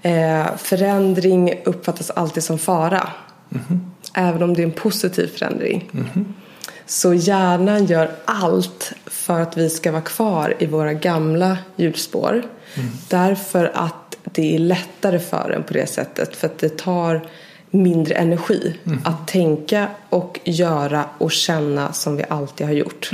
Eh, 0.02 0.56
förändring 0.58 1.54
uppfattas 1.66 2.10
alltid 2.10 2.44
som 2.44 2.58
fara. 2.58 3.10
Även 4.14 4.44
om 4.44 4.54
det 4.54 4.62
är 4.62 4.66
en 4.66 4.72
positiv 4.72 5.28
förändring. 5.28 5.90
Så 6.86 7.14
hjärnan 7.14 7.86
gör 7.86 8.12
allt 8.26 8.94
för 9.06 9.40
att 9.40 9.58
vi 9.58 9.70
ska 9.70 9.92
vara 9.92 10.02
kvar 10.02 10.54
i 10.60 10.66
våra 10.66 10.94
gamla 10.94 11.58
hjulspår. 11.76 12.44
Därför 13.10 13.72
att 13.76 14.03
det 14.24 14.56
är 14.56 14.60
lättare 14.60 15.20
för 15.20 15.54
en 15.56 15.64
på 15.64 15.74
det 15.74 15.88
sättet. 15.88 16.36
För 16.36 16.48
att 16.48 16.58
det 16.58 16.78
tar 16.78 17.28
mindre 17.70 18.16
energi 18.16 18.76
att 19.04 19.28
tänka 19.28 19.88
och 20.10 20.40
göra 20.44 21.06
och 21.18 21.32
känna 21.32 21.94
som 21.94 22.18
vi 22.18 22.24
alltid 22.30 22.68
har 22.68 22.74
gjort. 22.74 23.12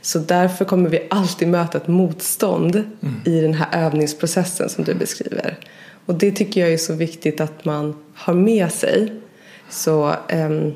Så 0.00 0.18
därför 0.18 0.64
kommer 0.64 0.90
vi 0.90 1.06
alltid 1.10 1.48
möta 1.48 1.78
ett 1.78 1.88
motstånd 1.88 2.84
i 3.24 3.40
den 3.40 3.54
här 3.54 3.86
övningsprocessen 3.86 4.68
som 4.68 4.84
du 4.84 4.94
beskriver. 4.94 5.58
Och 6.06 6.14
det 6.14 6.30
tycker 6.30 6.60
jag 6.60 6.72
är 6.72 6.76
så 6.76 6.94
viktigt 6.94 7.40
att 7.40 7.64
man 7.64 7.96
har 8.14 8.34
med 8.34 8.72
sig. 8.72 9.20
Så, 9.68 10.14
ehm, 10.28 10.74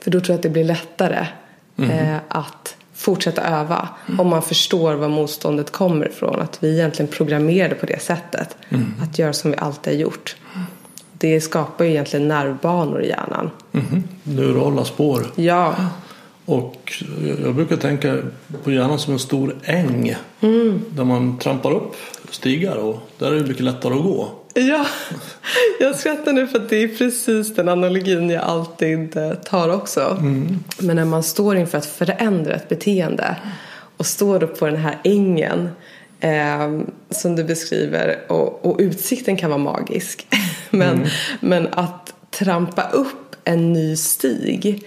för 0.00 0.10
då 0.10 0.20
tror 0.20 0.30
jag 0.32 0.36
att 0.36 0.42
det 0.42 0.48
blir 0.48 0.64
lättare 0.64 1.26
eh, 1.78 2.16
att 2.28 2.76
fortsätta 2.98 3.42
öva. 3.42 3.88
Om 4.18 4.28
man 4.28 4.42
förstår 4.42 4.94
var 4.94 5.08
motståndet 5.08 5.72
kommer 5.72 6.08
ifrån. 6.08 6.40
Att 6.40 6.58
vi 6.60 6.72
egentligen 6.72 7.12
programmerade 7.12 7.74
på 7.74 7.86
det 7.86 8.02
sättet. 8.02 8.56
Att 9.02 9.18
göra 9.18 9.32
som 9.32 9.50
vi 9.50 9.56
alltid 9.56 9.92
har 9.92 10.00
gjort. 10.00 10.36
Det 11.12 11.40
skapar 11.40 11.84
ju 11.84 11.90
egentligen 11.90 12.28
nervbanor 12.28 13.02
i 13.02 13.08
hjärnan. 13.08 13.50
Mhm. 13.72 14.04
Neurala 14.22 14.84
spår. 14.84 15.26
Ja, 15.34 15.74
Och 16.48 17.02
jag 17.44 17.54
brukar 17.54 17.76
tänka 17.76 18.18
på 18.64 18.72
hjärnan 18.72 18.98
som 18.98 19.12
en 19.12 19.18
stor 19.18 19.56
äng. 19.64 20.14
Där 20.88 21.04
man 21.04 21.38
trampar 21.38 21.72
upp 21.72 21.96
stigar 22.30 22.76
och 22.76 22.98
där 23.18 23.32
är 23.32 23.34
det 23.34 23.48
mycket 23.48 23.64
lättare 23.64 23.94
att 23.94 24.02
gå. 24.02 24.28
Ja, 24.54 24.86
jag 25.80 25.96
skrattar 25.96 26.32
nu 26.32 26.46
för 26.46 26.58
att 26.58 26.68
det 26.68 26.76
är 26.76 26.88
precis 26.88 27.54
den 27.54 27.68
analogin 27.68 28.30
jag 28.30 28.42
alltid 28.42 29.16
eh, 29.16 29.34
tar 29.34 29.68
också. 29.68 30.18
Men 30.78 30.96
när 30.96 31.04
man 31.04 31.22
står 31.22 31.56
inför 31.56 31.78
att 31.78 31.86
förändra 31.86 32.54
ett 32.54 32.68
beteende 32.68 33.36
och 33.96 34.06
står 34.06 34.42
upp 34.42 34.58
på 34.58 34.66
den 34.66 34.76
här 34.76 34.98
ängen 35.04 35.68
eh, 36.20 36.80
som 37.10 37.36
du 37.36 37.44
beskriver 37.44 38.18
och, 38.28 38.66
och 38.66 38.76
utsikten 38.80 39.36
kan 39.36 39.50
vara 39.50 39.58
magisk. 39.58 40.26
men, 40.70 41.06
men 41.40 41.68
att 41.72 42.14
trampa 42.38 42.82
upp 42.82 43.36
en 43.44 43.72
ny 43.72 43.96
stig 43.96 44.84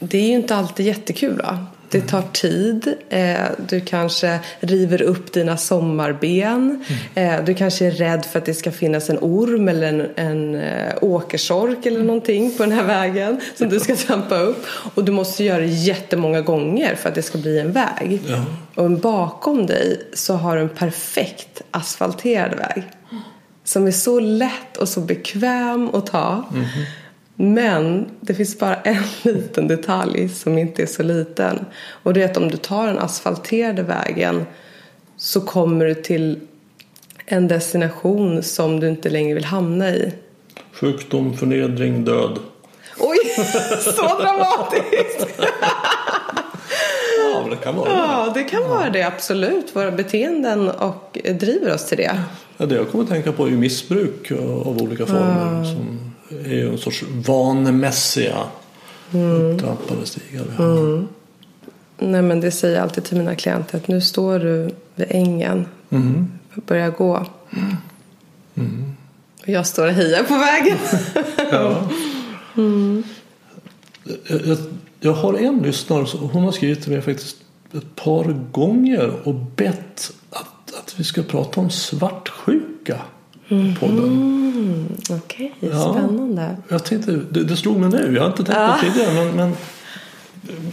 det 0.00 0.18
är 0.18 0.26
ju 0.26 0.34
inte 0.34 0.56
alltid 0.56 0.86
jättekul. 0.86 1.42
Va? 1.42 1.66
Det 1.90 2.00
tar 2.00 2.22
tid. 2.32 2.94
Eh, 3.08 3.36
du 3.68 3.80
kanske 3.80 4.38
river 4.60 5.02
upp 5.02 5.32
dina 5.32 5.56
sommarben. 5.56 6.84
Eh, 7.14 7.44
du 7.44 7.54
kanske 7.54 7.86
är 7.86 7.90
rädd 7.90 8.24
för 8.24 8.38
att 8.38 8.44
det 8.44 8.54
ska 8.54 8.72
finnas 8.72 9.10
en 9.10 9.18
orm 9.20 9.68
eller 9.68 9.88
en, 9.88 10.06
en 10.16 10.54
eh, 10.54 10.94
åkersork 11.00 11.86
eller 11.86 12.04
någonting 12.04 12.56
på 12.56 12.62
den 12.62 12.72
här 12.72 12.84
vägen 12.84 13.40
som 13.54 13.68
du 13.68 13.80
ska 13.80 13.96
trampa 13.96 14.38
upp. 14.38 14.66
Och 14.94 15.04
du 15.04 15.12
måste 15.12 15.44
göra 15.44 15.60
det 15.60 15.66
jättemånga 15.66 16.40
gånger 16.40 16.94
för 16.94 17.08
att 17.08 17.14
det 17.14 17.22
ska 17.22 17.38
bli 17.38 17.58
en 17.58 17.72
väg. 17.72 18.20
Ja. 18.26 18.44
Och 18.82 18.90
bakom 18.90 19.66
dig 19.66 20.00
så 20.12 20.34
har 20.34 20.56
du 20.56 20.62
en 20.62 20.68
perfekt 20.68 21.62
asfalterad 21.70 22.58
väg. 22.58 22.84
Som 23.70 23.86
är 23.86 23.90
så 23.90 24.20
lätt 24.20 24.76
och 24.76 24.88
så 24.88 25.00
bekväm 25.00 25.88
att 25.94 26.06
ta. 26.06 26.44
Men 27.34 28.10
det 28.20 28.34
finns 28.34 28.58
bara 28.58 28.74
en 28.84 29.02
liten 29.22 29.68
detalj 29.68 30.28
som 30.28 30.58
inte 30.58 30.82
är 30.82 30.86
så 30.86 31.02
liten. 31.02 31.64
Och 32.02 32.14
det 32.14 32.22
är 32.22 32.24
att 32.24 32.36
om 32.36 32.50
du 32.50 32.56
tar 32.56 32.86
den 32.86 32.98
asfalterade 32.98 33.82
vägen 33.82 34.46
så 35.16 35.40
kommer 35.40 35.86
du 35.86 35.94
till 35.94 36.40
en 37.26 37.48
destination 37.48 38.42
som 38.42 38.80
du 38.80 38.88
inte 38.88 39.10
längre 39.10 39.34
vill 39.34 39.44
hamna 39.44 39.90
i. 39.90 40.12
Sjukdom, 40.72 41.36
förnedring, 41.36 42.04
död. 42.04 42.38
Oj, 42.98 43.18
så 43.80 44.18
dramatiskt! 44.20 45.40
Ja, 47.32 47.46
det 47.50 47.56
kan 47.56 47.76
vara 47.76 47.88
det. 47.88 47.96
Ja, 47.96 48.32
det 48.34 48.44
kan 48.44 48.68
vara 48.68 48.90
det 48.90 49.02
absolut. 49.02 49.76
Våra 49.76 49.90
beteenden 49.90 50.70
och 50.70 51.18
driver 51.24 51.74
oss 51.74 51.86
till 51.86 51.98
det. 51.98 52.20
Ja, 52.60 52.66
det 52.66 52.74
jag 52.74 52.90
kommer 52.90 53.04
att 53.04 53.10
tänka 53.10 53.32
på 53.32 53.46
är 53.46 53.50
ju 53.50 53.56
missbruk 53.56 54.32
av 54.32 54.82
olika 54.82 55.06
former. 55.06 55.64
Som 55.64 56.12
är 56.44 56.54
ju 56.54 56.68
en 56.68 56.78
sorts 56.78 57.04
vanemässiga 57.26 58.36
upptrampade 59.12 60.06
stigar. 60.06 60.44
Ja. 60.58 61.02
Nej, 61.98 62.22
men 62.22 62.40
det 62.40 62.50
säger 62.50 62.74
jag 62.74 62.82
alltid 62.82 63.04
till 63.04 63.18
mina 63.18 63.34
klienter 63.34 63.78
att 63.78 63.88
nu 63.88 64.00
står 64.00 64.38
du 64.38 64.70
vid 64.94 65.06
ängen. 65.10 65.66
Börja 66.66 66.90
gå. 66.90 67.26
Och 69.42 69.48
jag 69.48 69.66
står 69.66 69.86
och 69.86 69.92
hejar 69.92 70.22
på 70.22 70.34
vägen. 70.38 70.78
Ja. 71.52 71.88
Jag, 74.26 74.46
jag, 74.46 74.58
jag 75.00 75.12
har 75.12 75.34
en 75.34 75.58
lyssnare 75.58 76.06
hon 76.32 76.44
har 76.44 76.52
skrivit 76.52 76.82
till 76.82 76.92
mig 76.92 77.00
faktiskt 77.00 77.36
ett 77.74 77.96
par 77.96 78.24
gånger 78.52 79.12
och 79.24 79.34
bett 79.34 80.12
att, 80.80 80.94
vi 81.00 81.04
ska 81.04 81.22
prata 81.22 81.60
om 81.60 81.70
svartsjuka 81.70 82.98
på. 83.80 83.86
Mm, 83.86 84.86
Okej, 85.10 85.54
Ja. 85.60 85.92
spännande. 85.92 86.56
Jag 86.68 86.84
tänkte, 86.84 87.12
det, 87.30 87.44
det 87.44 87.56
slog 87.56 87.76
mig 87.80 87.88
nu, 87.88 88.12
jag 88.14 88.22
har 88.22 88.28
inte 88.28 88.44
tänkt 88.44 88.58
på 88.58 88.86
det 88.86 88.92
tidigare 88.92 89.14
men, 89.14 89.36
men 89.36 89.56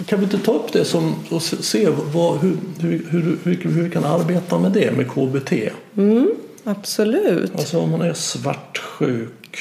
kan 0.06 0.20
vi 0.20 0.24
inte 0.26 0.38
ta 0.38 0.52
upp 0.52 0.72
det 0.74 0.86
som, 0.86 1.15
och 1.30 1.41
se 1.41 1.89
vad, 2.13 2.39
hur, 2.39 2.58
hur, 2.80 3.06
hur, 3.10 3.38
hur, 3.43 3.84
vi 3.84 3.89
kan 3.89 4.04
arbeta 4.04 4.60
med 4.60 4.72
det, 4.72 4.98
med 4.98 5.08
KBT? 5.12 5.52
Mm, 5.98 6.32
absolut. 6.63 7.52
Alltså 7.56 7.80
om 7.80 7.91
man 7.91 8.02
är 8.02 8.13
svartsjuk. 8.13 9.58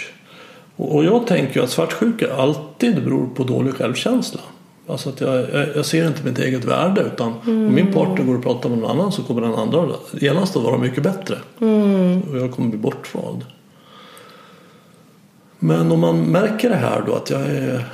Och, 0.76 0.94
och 0.94 1.04
jag 1.04 1.26
tänker 1.26 1.62
att 1.62 1.70
svartsjuka 1.70 2.34
alltid 2.34 3.04
beror 3.04 3.26
på 3.26 3.44
dålig 3.44 3.74
självkänsla. 3.74 4.40
Alltså 4.88 5.08
att 5.08 5.20
jag, 5.20 5.50
jag, 5.76 5.86
ser 5.86 6.06
inte 6.06 6.24
mitt 6.24 6.38
eget 6.38 6.64
värde 6.64 7.00
utan 7.00 7.34
mm. 7.46 7.66
om 7.66 7.74
min 7.74 7.92
partner 7.92 8.24
går 8.24 8.34
och 8.34 8.42
pratar 8.42 8.68
med 8.68 8.78
någon 8.78 8.90
annan 8.90 9.12
så 9.12 9.22
kommer 9.22 9.40
den 9.40 9.54
andra 9.54 9.88
genast 10.12 10.56
att 10.56 10.62
vara 10.62 10.78
mycket 10.78 11.02
bättre. 11.02 11.38
Mm. 11.60 12.22
Och 12.22 12.38
jag 12.38 12.52
kommer 12.52 12.68
bli 12.68 12.78
bortvald. 12.78 13.44
Men 15.58 15.92
om 15.92 16.00
man 16.00 16.24
märker 16.24 16.70
det 16.70 16.76
här 16.76 17.02
då 17.06 17.14
att 17.14 17.30
jag 17.30 17.40
är 17.40 17.84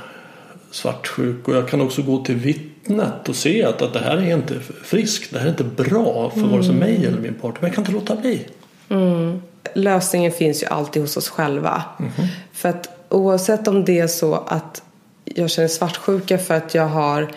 svartsjuk 0.71 1.47
och 1.47 1.55
jag 1.55 1.67
kan 1.67 1.81
också 1.81 2.01
gå 2.01 2.23
till 2.23 2.35
vittnet 2.35 3.29
och 3.29 3.35
se 3.35 3.63
att, 3.63 3.81
att 3.81 3.93
det 3.93 3.99
här 3.99 4.17
är 4.17 4.33
inte 4.33 4.59
friskt, 4.83 5.33
det 5.33 5.39
här 5.39 5.45
är 5.45 5.49
inte 5.49 5.63
bra 5.63 6.29
för 6.29 6.39
mm. 6.39 6.51
vare 6.51 6.63
sig 6.63 6.75
mig 6.75 7.05
eller 7.05 7.19
min 7.19 7.33
partner. 7.33 7.57
Men 7.61 7.67
jag 7.67 7.75
kan 7.75 7.81
inte 7.81 7.91
låta 7.91 8.15
bli. 8.15 8.45
Mm. 8.89 9.41
Lösningen 9.75 10.31
finns 10.31 10.63
ju 10.63 10.67
alltid 10.67 11.01
hos 11.01 11.17
oss 11.17 11.29
själva. 11.29 11.83
Mm. 11.99 12.11
För 12.51 12.69
att 12.69 13.07
oavsett 13.09 13.67
om 13.67 13.85
det 13.85 13.99
är 13.99 14.07
så 14.07 14.35
att 14.35 14.83
jag 15.25 15.49
känner 15.49 15.67
svartsjuka 15.67 16.37
för 16.37 16.53
att 16.53 16.75
jag 16.75 16.87
har 16.87 17.31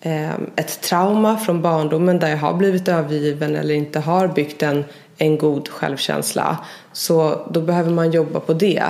eh, 0.00 0.34
ett 0.56 0.80
trauma 0.80 1.36
från 1.36 1.62
barndomen 1.62 2.18
där 2.18 2.28
jag 2.28 2.36
har 2.36 2.54
blivit 2.54 2.88
övergiven 2.88 3.56
eller 3.56 3.74
inte 3.74 4.00
har 4.00 4.28
byggt 4.28 4.62
en, 4.62 4.84
en 5.18 5.38
god 5.38 5.68
självkänsla. 5.68 6.58
Så 6.92 7.46
då 7.50 7.60
behöver 7.60 7.90
man 7.90 8.10
jobba 8.10 8.40
på 8.40 8.54
det. 8.54 8.84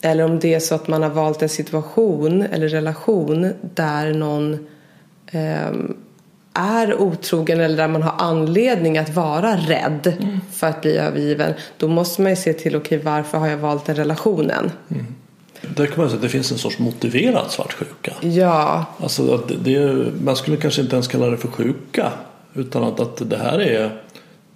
Eller 0.00 0.24
om 0.24 0.38
det 0.38 0.54
är 0.54 0.60
så 0.60 0.74
att 0.74 0.88
man 0.88 1.02
har 1.02 1.10
valt 1.10 1.42
en 1.42 1.48
situation 1.48 2.42
eller 2.42 2.68
relation 2.68 3.52
där 3.74 4.14
någon 4.14 4.66
eh, 5.30 5.70
är 6.52 7.00
otrogen 7.00 7.60
eller 7.60 7.76
där 7.76 7.88
man 7.88 8.02
har 8.02 8.14
anledning 8.18 8.98
att 8.98 9.14
vara 9.14 9.56
rädd 9.56 10.16
mm. 10.20 10.40
för 10.52 10.66
att 10.66 10.80
bli 10.80 10.96
övergiven. 10.96 11.54
Då 11.76 11.88
måste 11.88 12.22
man 12.22 12.30
ju 12.32 12.36
se 12.36 12.52
till, 12.52 12.76
okej 12.76 12.98
okay, 12.98 13.12
varför 13.12 13.38
har 13.38 13.48
jag 13.48 13.56
valt 13.56 13.86
den 13.86 13.96
relationen? 13.96 14.70
Mm. 14.88 15.06
Där 15.76 15.86
kan 15.86 15.98
man 15.98 16.08
säga 16.08 16.16
att 16.16 16.22
det 16.22 16.28
finns 16.28 16.52
en 16.52 16.58
sorts 16.58 16.78
motiverad 16.78 17.50
svartsjuka. 17.50 18.12
Ja. 18.20 18.84
Alltså 19.00 19.34
att 19.34 19.52
det, 19.64 20.06
man 20.22 20.36
skulle 20.36 20.56
kanske 20.56 20.82
inte 20.82 20.96
ens 20.96 21.08
kalla 21.08 21.26
det 21.26 21.36
för 21.36 21.48
sjuka. 21.48 22.12
Utan 22.54 22.84
att, 22.84 23.00
att 23.00 23.30
det 23.30 23.36
här 23.36 23.60
är 23.60 24.00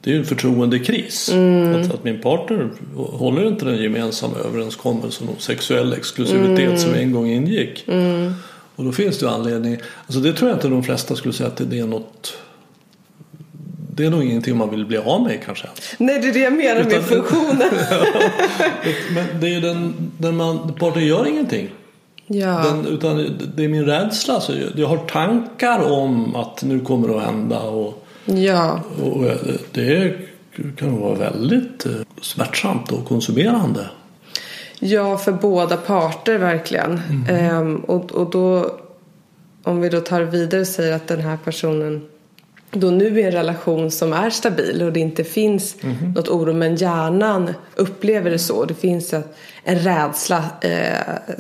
det 0.01 0.13
är 0.13 0.19
en 0.19 0.25
förtroendekris. 0.25 1.29
Mm. 1.33 1.81
Att, 1.81 1.95
att, 1.95 2.05
min 2.05 2.21
partner 2.21 2.71
håller 2.97 3.49
inte 3.49 3.65
den 3.65 3.83
gemensamma 3.83 4.37
överenskommelsen 4.37 5.29
om 5.29 5.35
sexuell 5.39 5.93
exklusivitet 5.93 6.67
mm. 6.67 6.79
som 6.79 6.95
en 6.95 7.13
gång 7.13 7.27
ingick. 7.27 7.85
Mm. 7.89 8.33
Och 8.77 8.85
då 8.85 8.93
finns 8.93 9.19
det 9.19 9.27
ju 9.27 9.33
anledning. 9.33 9.79
Alltså 10.07 10.21
det 10.21 10.33
tror 10.33 10.51
jag 10.51 10.57
inte 10.57 10.69
de 10.69 10.83
flesta 10.83 11.17
skulle 11.17 11.35
säga 11.35 11.49
att 11.49 11.71
det 11.71 11.79
är 11.79 11.87
något 11.87 12.35
det 13.95 14.05
är 14.05 14.11
nog 14.11 14.25
ingenting 14.25 14.57
man 14.57 14.71
vill 14.71 14.87
bli 14.87 14.97
av 14.97 15.23
med 15.23 15.45
kanske. 15.45 15.67
Nej, 15.99 16.19
det 16.21 16.29
är 16.29 16.33
det 16.33 16.39
jag 16.39 16.53
menar 16.53 16.81
Utan, 16.81 16.93
med 16.93 17.05
funktionen. 17.05 17.71
men 19.15 19.41
det 19.41 19.47
är 19.47 19.51
ju 19.51 19.61
den, 19.61 19.95
den 20.19 20.37
man, 20.37 20.75
partnern 20.75 21.07
gör 21.07 21.27
ingenting. 21.27 21.71
Ja. 22.27 22.65
Den, 22.65 22.87
utan 22.87 23.39
det 23.55 23.65
är 23.65 23.69
min 23.69 23.87
rädsla. 23.87 24.41
Så 24.41 24.53
jag 24.75 24.89
har 24.89 24.97
tankar 24.97 25.93
om 25.93 26.37
att 26.37 26.63
nu 26.63 26.81
kommer 26.81 27.09
det 27.09 27.17
att 27.17 27.23
hända. 27.23 27.61
Och, 27.61 28.07
ja. 28.25 28.81
och 29.03 29.25
det 29.73 30.15
kan 30.77 31.01
vara 31.01 31.15
väldigt 31.15 31.87
eh, 31.87 31.93
smärtsamt 32.23 32.93
och 32.93 33.05
konsumerande. 33.05 33.87
Ja, 34.79 35.19
för 35.19 35.33
båda 35.33 35.77
parter 35.77 36.39
verkligen. 36.39 37.01
Mm. 37.11 37.27
Ehm, 37.29 37.77
och, 37.77 38.13
och 38.13 38.31
då, 38.31 38.77
om 39.63 39.81
vi 39.81 39.89
då 39.89 40.01
tar 40.01 40.21
vidare 40.21 40.61
och 40.61 40.67
säger 40.67 40.97
att 40.97 41.09
den 41.09 41.21
här 41.21 41.39
personen 41.45 42.09
då 42.73 42.91
nu 42.91 43.21
är 43.21 43.27
en 43.27 43.33
relation 43.33 43.91
som 43.91 44.13
är 44.13 44.31
stabil 44.31 44.83
och 44.83 44.93
det 44.93 45.01
inte 45.01 45.25
finns 45.25 45.77
mm 45.83 45.97
-hmm. 45.97 46.15
något 46.15 46.29
oro 46.29 46.53
men 46.53 46.77
hjärnan 46.77 47.55
upplever 47.75 48.31
det 48.31 48.39
så. 48.39 48.65
Det 48.65 48.75
finns 48.75 49.15
en 49.65 49.79
rädsla, 49.79 50.45
eh, 50.61 50.97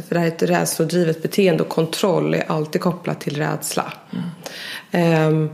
för 0.08 0.14
det 0.14 0.18
här 0.18 0.26
är 0.26 0.28
ett 0.28 0.42
rädslodrivet 0.42 1.22
beteende 1.22 1.62
och 1.62 1.68
kontroll 1.68 2.34
är 2.34 2.44
alltid 2.46 2.80
kopplat 2.80 3.20
till 3.20 3.36
rädsla. 3.36 3.92
Mm. 4.90 5.44
Eh, 5.44 5.50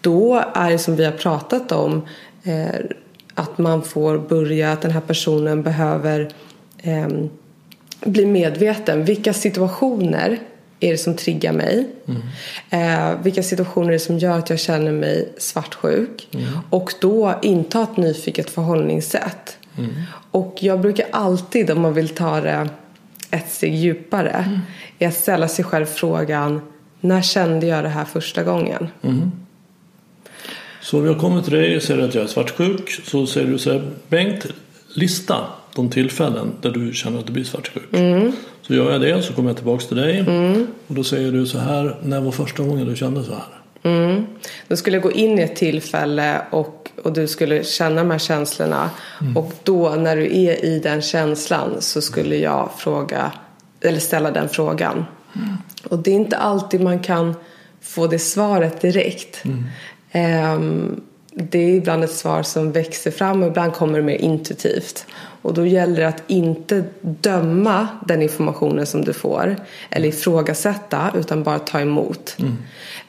då 0.00 0.44
är 0.54 0.70
det 0.70 0.78
som 0.78 0.96
vi 0.96 1.04
har 1.04 1.12
pratat 1.12 1.72
om 1.72 2.06
eh, 2.42 2.80
att 3.34 3.58
man 3.58 3.82
får 3.82 4.18
börja, 4.18 4.72
att 4.72 4.82
den 4.82 4.90
här 4.90 5.00
personen 5.00 5.62
behöver 5.62 6.32
ehm, 6.82 7.30
bli 8.00 8.26
medveten. 8.26 9.04
Vilka 9.04 9.32
situationer 9.32 10.38
är 10.80 10.90
det 10.90 10.98
som 10.98 11.16
triggar 11.16 11.52
mig? 11.52 11.88
Mm. 12.08 12.22
Eh, 12.70 13.22
vilka 13.22 13.42
situationer 13.42 13.88
är 13.88 13.92
det 13.92 13.98
som 13.98 14.18
gör 14.18 14.38
att 14.38 14.50
jag 14.50 14.58
känner 14.58 14.92
mig 14.92 15.32
svartsjuk? 15.38 16.28
Mm. 16.32 16.46
Och 16.70 16.92
då 17.00 17.38
inta 17.42 17.82
ett 17.82 17.96
nyfiket 17.96 18.50
förhållningssätt. 18.50 19.58
Mm. 19.78 19.90
Och 20.30 20.56
jag 20.60 20.80
brukar 20.80 21.06
alltid, 21.12 21.70
om 21.70 21.80
man 21.80 21.94
vill 21.94 22.08
ta 22.08 22.40
det 22.40 22.68
ett 23.30 23.50
steg 23.50 23.74
djupare, 23.74 24.44
mm. 24.46 24.58
är 24.98 25.08
att 25.08 25.14
ställa 25.14 25.48
sig 25.48 25.64
själv 25.64 25.86
frågan 25.86 26.60
när 27.00 27.22
kände 27.22 27.66
jag 27.66 27.84
det 27.84 27.88
här 27.88 28.04
första 28.04 28.42
gången? 28.42 28.88
Mm. 29.02 29.32
Så 30.82 31.00
vi 31.00 31.08
har 31.08 31.14
kommit 31.14 31.44
till 31.44 31.54
dig 31.54 31.76
och 31.76 31.82
säger 31.82 32.02
att 32.02 32.14
jag 32.14 32.24
är 32.24 32.28
svartsjuk. 32.28 32.90
Så 33.04 33.26
säger 33.26 33.46
du 33.46 33.58
så 33.58 33.72
här, 33.72 33.90
Bengt, 34.08 34.46
lista 34.94 35.46
de 35.74 35.90
tillfällen 35.90 36.52
där 36.60 36.70
du 36.70 36.92
känner 36.92 37.18
att 37.18 37.26
du 37.26 37.32
blir 37.32 37.44
svartsjuk. 37.44 37.92
Mm. 37.92 38.32
Så 38.62 38.74
gör 38.74 38.92
jag 38.92 39.00
det 39.00 39.22
så 39.22 39.32
kommer 39.32 39.50
jag 39.50 39.56
tillbaka 39.56 39.84
till 39.84 39.96
dig 39.96 40.18
mm. 40.18 40.66
och 40.86 40.94
då 40.94 41.04
säger 41.04 41.32
du 41.32 41.46
så 41.46 41.58
här, 41.58 41.96
när 42.02 42.20
var 42.20 42.32
första 42.32 42.62
gången 42.62 42.86
du 42.86 42.96
kände 42.96 43.24
så 43.24 43.32
här? 43.32 43.60
Mm. 43.82 44.26
Då 44.68 44.76
skulle 44.76 44.96
jag 44.96 45.02
gå 45.02 45.12
in 45.12 45.38
i 45.38 45.42
ett 45.42 45.56
tillfälle 45.56 46.42
och, 46.50 46.90
och 47.02 47.12
du 47.12 47.28
skulle 47.28 47.64
känna 47.64 47.96
de 47.96 48.10
här 48.10 48.18
känslorna 48.18 48.90
mm. 49.20 49.36
och 49.36 49.52
då 49.62 49.90
när 49.90 50.16
du 50.16 50.24
är 50.24 50.64
i 50.64 50.78
den 50.78 51.02
känslan 51.02 51.76
så 51.80 52.00
skulle 52.02 52.36
jag 52.36 52.70
fråga 52.78 53.32
eller 53.80 53.98
ställa 53.98 54.30
den 54.30 54.48
frågan. 54.48 55.04
Mm. 55.36 55.56
Och 55.88 55.98
det 55.98 56.10
är 56.10 56.14
inte 56.14 56.36
alltid 56.36 56.80
man 56.80 56.98
kan 56.98 57.34
få 57.80 58.06
det 58.06 58.18
svaret 58.18 58.80
direkt. 58.80 59.42
Um, 60.14 61.00
det 61.32 61.58
är 61.58 61.68
ibland 61.68 62.04
ett 62.04 62.10
svar 62.14 62.42
som 62.42 62.72
växer 62.72 63.10
fram 63.10 63.42
och 63.42 63.48
ibland 63.48 63.72
kommer 63.72 63.98
det 63.98 64.04
mer 64.04 64.16
intuitivt. 64.16 65.06
Och 65.42 65.54
då 65.54 65.66
gäller 65.66 66.00
det 66.00 66.08
att 66.08 66.22
inte 66.26 66.84
döma 67.00 67.88
den 68.06 68.22
informationen 68.22 68.86
som 68.86 69.04
du 69.04 69.12
får 69.12 69.56
eller 69.90 70.08
ifrågasätta 70.08 71.10
utan 71.14 71.42
bara 71.42 71.58
ta 71.58 71.80
emot. 71.80 72.36
Mm. 72.38 72.56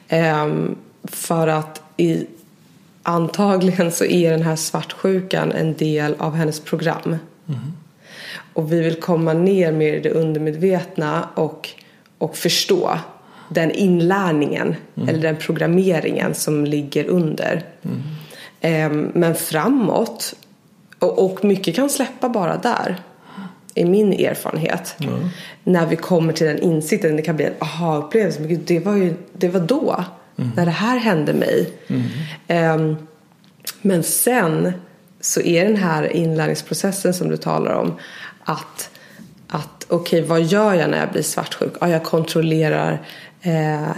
Ehm, 0.08 0.76
för 1.02 1.48
att 1.48 1.82
i, 1.96 2.26
antagligen 3.02 3.92
så 3.92 4.04
är 4.04 4.30
den 4.30 4.42
här 4.42 4.56
svartsjukan 4.56 5.52
en 5.52 5.74
del 5.74 6.14
av 6.18 6.34
hennes 6.34 6.60
program. 6.60 7.16
Mm. 7.48 7.60
Och 8.52 8.72
vi 8.72 8.80
vill 8.80 9.00
komma 9.00 9.32
ner 9.32 9.72
mer 9.72 9.94
i 9.94 10.00
det 10.00 10.10
undermedvetna 10.10 11.28
och, 11.34 11.68
och 12.18 12.36
förstå 12.36 12.98
den 13.48 13.70
inlärningen 13.70 14.74
mm. 14.94 15.08
eller 15.08 15.22
den 15.22 15.36
programmeringen 15.36 16.34
som 16.34 16.64
ligger 16.64 17.04
under. 17.04 17.62
Mm. 17.82 18.02
Ehm, 18.60 19.10
men 19.14 19.34
framåt 19.34 20.34
och, 21.02 21.24
och 21.24 21.44
mycket 21.44 21.76
kan 21.76 21.90
släppa 21.90 22.28
bara 22.28 22.56
där. 22.56 22.96
Är 23.74 23.84
min 23.84 24.12
erfarenhet. 24.12 24.96
Mm. 25.00 25.28
När 25.64 25.86
vi 25.86 25.96
kommer 25.96 26.32
till 26.32 26.46
den 26.46 26.58
insikten. 26.58 27.16
Det 27.16 27.22
kan 27.22 27.36
bli 27.36 27.44
en 27.44 27.54
aha-upplevelse. 27.58 28.40
Men 28.40 28.48
gud, 28.48 28.60
det 28.66 28.80
var 28.80 28.96
ju 28.96 29.14
det 29.32 29.48
var 29.48 29.60
då. 29.60 30.04
Mm. 30.38 30.50
När 30.56 30.64
det 30.64 30.72
här 30.72 30.98
hände 30.98 31.34
mig. 31.34 31.70
Mm. 31.86 32.80
Um, 32.80 32.96
men 33.82 34.02
sen 34.02 34.72
så 35.20 35.40
är 35.40 35.64
den 35.64 35.76
här 35.76 36.16
inlärningsprocessen 36.16 37.14
som 37.14 37.28
du 37.28 37.36
talar 37.36 37.72
om. 37.72 37.94
Att, 38.44 38.90
att 39.48 39.86
okej, 39.88 40.20
okay, 40.20 40.28
vad 40.28 40.42
gör 40.42 40.74
jag 40.74 40.90
när 40.90 40.98
jag 40.98 41.12
blir 41.12 41.22
svartsjuk? 41.22 41.72
Ja, 41.80 41.88
jag 41.88 42.04
kontrollerar 42.04 43.06
eh, 43.42 43.88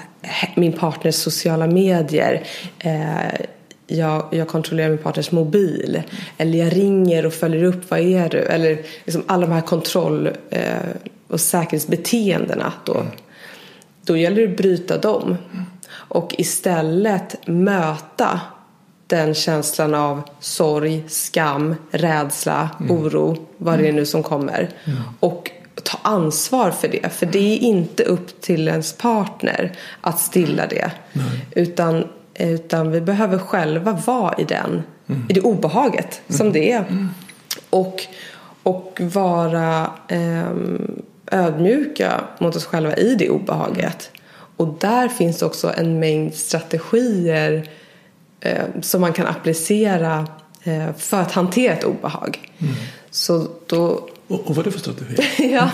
min 0.56 0.72
partners 0.72 1.14
sociala 1.14 1.66
medier. 1.66 2.46
Eh, 2.78 3.40
jag, 3.86 4.28
jag 4.30 4.48
kontrollerar 4.48 4.88
min 4.88 4.98
partners 4.98 5.32
mobil. 5.32 6.02
Eller 6.36 6.58
jag 6.58 6.76
ringer 6.76 7.26
och 7.26 7.32
följer 7.32 7.64
upp, 7.64 7.90
vad 7.90 8.00
är 8.00 8.28
du? 8.28 8.38
Eller 8.38 8.78
liksom 9.04 9.22
alla 9.26 9.46
de 9.46 9.52
här 9.52 9.60
kontroll 9.60 10.30
eh, 10.50 10.76
och 11.28 11.40
säkerhetsbeteendena 11.40 12.72
då. 12.84 12.94
Mm. 12.94 13.06
Då 14.02 14.16
gäller 14.16 14.42
det 14.42 14.50
att 14.50 14.56
bryta 14.56 14.98
dem. 14.98 15.36
Och 15.92 16.34
istället 16.38 17.46
möta 17.46 18.40
den 19.06 19.34
känslan 19.34 19.94
av 19.94 20.22
sorg, 20.40 21.04
skam, 21.08 21.74
rädsla, 21.90 22.70
mm. 22.80 22.96
oro, 22.96 23.36
vad 23.56 23.78
det 23.78 23.88
är 23.88 23.92
nu 23.92 24.06
som 24.06 24.22
kommer. 24.22 24.68
Mm. 24.84 24.98
Och 25.20 25.50
ta 25.82 25.98
ansvar 26.02 26.70
för 26.70 26.88
det. 26.88 27.12
För 27.12 27.26
det 27.26 27.38
är 27.38 27.58
inte 27.58 28.02
upp 28.02 28.40
till 28.40 28.68
ens 28.68 28.92
partner 28.92 29.72
att 30.00 30.20
stilla 30.20 30.66
det. 30.66 30.90
Utan 31.54 32.08
utan 32.34 32.90
vi 32.90 33.00
behöver 33.00 33.38
själva 33.38 33.92
vara 33.92 34.34
i 34.38 34.44
den, 34.44 34.82
mm. 35.06 35.26
i 35.28 35.32
det 35.32 35.40
obehaget 35.40 36.22
som 36.28 36.52
det 36.52 36.72
är. 36.72 37.08
Och, 37.70 38.02
och 38.62 39.00
vara 39.00 39.90
eh, 40.08 40.50
ödmjuka 41.30 42.20
mot 42.38 42.56
oss 42.56 42.64
själva 42.64 42.96
i 42.96 43.14
det 43.14 43.30
obehaget. 43.30 44.10
Och 44.56 44.76
där 44.80 45.08
finns 45.08 45.42
också 45.42 45.72
en 45.76 45.98
mängd 45.98 46.34
strategier 46.34 47.70
eh, 48.40 48.64
som 48.80 49.00
man 49.00 49.12
kan 49.12 49.26
applicera 49.26 50.26
eh, 50.62 50.94
för 50.96 51.20
att 51.20 51.32
hantera 51.32 51.72
ett 51.72 51.84
obehag. 51.84 52.52
Mm. 52.58 52.74
Så 53.10 53.48
då... 53.66 54.08
Och, 54.28 54.46
och 54.46 54.56
vad 54.56 54.58
är 54.58 54.64
det 54.64 54.70
för 54.70 54.78
strategi? 54.78 55.22
ja, 55.52 55.70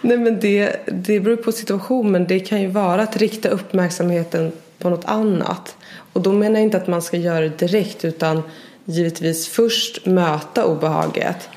nej 0.00 0.18
men 0.18 0.40
det, 0.40 0.86
det 0.86 1.20
beror 1.20 1.36
på 1.36 1.52
situation 1.52 2.12
men 2.12 2.26
det 2.26 2.40
kan 2.40 2.60
ju 2.60 2.68
vara 2.68 3.02
att 3.02 3.16
rikta 3.16 3.48
uppmärksamheten 3.48 4.52
på 4.78 4.90
något 4.90 5.04
annat. 5.04 5.76
Och 6.12 6.20
då 6.20 6.32
menar 6.32 6.54
jag 6.54 6.62
inte 6.62 6.76
att 6.76 6.86
man 6.86 7.02
ska 7.02 7.16
göra 7.16 7.40
det 7.40 7.58
direkt 7.58 8.04
utan 8.04 8.42
givetvis 8.84 9.48
först 9.48 10.06
möta 10.06 10.64
obehaget. 10.64 11.48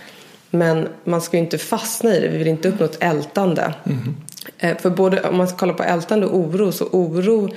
Men 0.49 0.87
man 1.03 1.21
ska 1.21 1.37
ju 1.37 1.43
inte 1.43 1.57
fastna 1.57 2.15
i 2.15 2.19
det, 2.19 2.27
vi 2.27 2.37
vill 2.37 2.47
inte 2.47 2.69
uppnå 2.69 2.85
ett 2.85 3.03
ältande. 3.03 3.73
Mm. 3.83 4.77
För 4.77 4.89
både 4.89 5.21
om 5.21 5.37
man 5.37 5.47
ska 5.47 5.57
kolla 5.57 5.73
på 5.73 5.83
ältande 5.83 6.25
och 6.25 6.37
oro 6.37 6.71
så 6.71 6.85
oro 6.85 7.49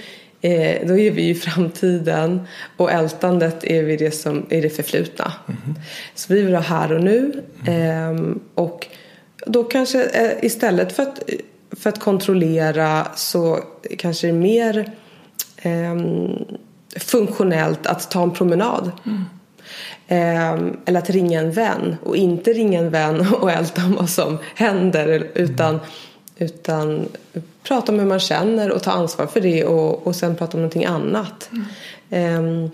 Eh, 0.43 0.87
då 0.87 0.99
är 0.99 1.11
vi 1.11 1.29
i 1.29 1.35
framtiden 1.35 2.41
och 2.77 2.93
ältandet 2.93 3.65
är 3.65 3.83
vi 3.83 3.97
det 3.97 4.11
som 4.11 4.47
är 4.51 4.63
det 4.63 4.71
förflutna. 4.71 5.33
Mm. 5.49 5.79
Så 6.15 6.35
vi 6.35 6.43
vill 6.43 6.55
ha 6.55 6.63
här 6.63 6.93
och 6.93 7.05
nu. 7.05 7.43
Eh, 7.67 8.35
och 8.55 8.87
då 9.47 9.65
kanske 9.65 10.05
eh, 10.05 10.45
istället 10.45 10.93
för 10.93 11.03
att, 11.03 11.23
för 11.71 11.91
att 11.91 12.01
kontrollera 12.01 13.07
så 13.17 13.59
kanske 13.99 14.27
det 14.27 14.31
är 14.31 14.39
mer 14.39 14.91
funktionellt 16.97 17.87
att 17.87 18.11
ta 18.11 18.23
en 18.23 18.31
promenad. 18.31 18.93
Mm. 19.07 19.25
eller 20.85 20.99
att 20.99 21.11
ringa 21.11 21.41
en 21.41 21.53
vän 21.53 21.97
och 22.05 22.17
inte 22.17 22.53
ringa 22.53 22.79
en 22.79 22.91
vän 22.91 23.27
och 23.41 23.51
älta 23.51 23.85
om 23.85 23.95
vad 23.95 24.11
som 24.11 24.39
händer 24.55 25.31
utan 25.35 25.69
mm 25.69 25.81
utan 26.41 27.09
prata 27.63 27.93
om 27.93 27.99
hur 27.99 28.07
man 28.07 28.21
känner 28.21 28.71
och 28.71 28.83
ta 28.83 28.91
ansvar 28.91 29.27
för 29.27 29.41
det 29.41 29.65
och, 29.65 30.07
och 30.07 30.17
sen 30.17 30.37
prata 30.37 30.57
om 30.57 30.61
någonting 30.61 30.85
annat. 30.85 31.51
Mm. 32.11 32.45
Um, 32.45 32.71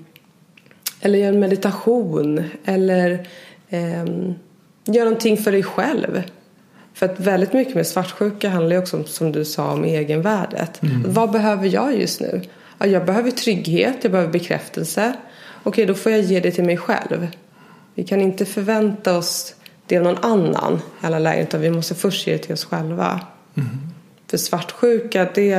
eller 1.00 1.18
göra 1.18 1.28
en 1.28 1.40
meditation. 1.40 2.44
Eller 2.64 3.28
um, 3.70 4.34
gör 4.84 5.04
någonting 5.04 5.36
för 5.36 5.52
dig 5.52 5.62
själv. 5.62 6.22
För 6.94 7.06
att 7.06 7.20
väldigt 7.20 7.52
mycket 7.52 7.74
med 7.74 7.86
svartsjuka 7.86 8.48
handlar 8.48 8.76
ju 8.76 8.82
också 8.82 8.96
om, 8.96 9.04
som 9.04 9.32
du 9.32 9.44
sa, 9.44 9.72
om 9.72 9.84
egenvärdet. 9.84 10.82
Mm. 10.82 11.02
Vad 11.06 11.30
behöver 11.30 11.66
jag 11.68 12.00
just 12.00 12.20
nu? 12.20 12.42
Ja, 12.78 12.86
jag 12.86 13.06
behöver 13.06 13.30
trygghet, 13.30 13.96
jag 14.02 14.12
behöver 14.12 14.32
bekräftelse. 14.32 15.12
Okej, 15.62 15.86
då 15.86 15.94
får 15.94 16.12
jag 16.12 16.20
ge 16.20 16.40
det 16.40 16.50
till 16.50 16.64
mig 16.64 16.76
själv. 16.76 17.28
Vi 17.94 18.04
kan 18.04 18.20
inte 18.20 18.44
förvänta 18.44 19.18
oss 19.18 19.54
det 19.86 19.96
av 19.96 20.02
någon 20.02 20.24
annan 20.24 20.74
i 21.02 21.06
alla 21.06 21.18
lägen, 21.18 21.42
utan 21.42 21.60
vi 21.60 21.70
måste 21.70 21.94
först 21.94 22.26
ge 22.26 22.32
det 22.32 22.38
till 22.38 22.52
oss 22.52 22.64
själva. 22.64 23.20
Mm. 23.54 23.68
För 24.30 24.36
svartsjuka, 24.36 25.28
det 25.34 25.52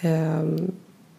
eh, 0.00 0.42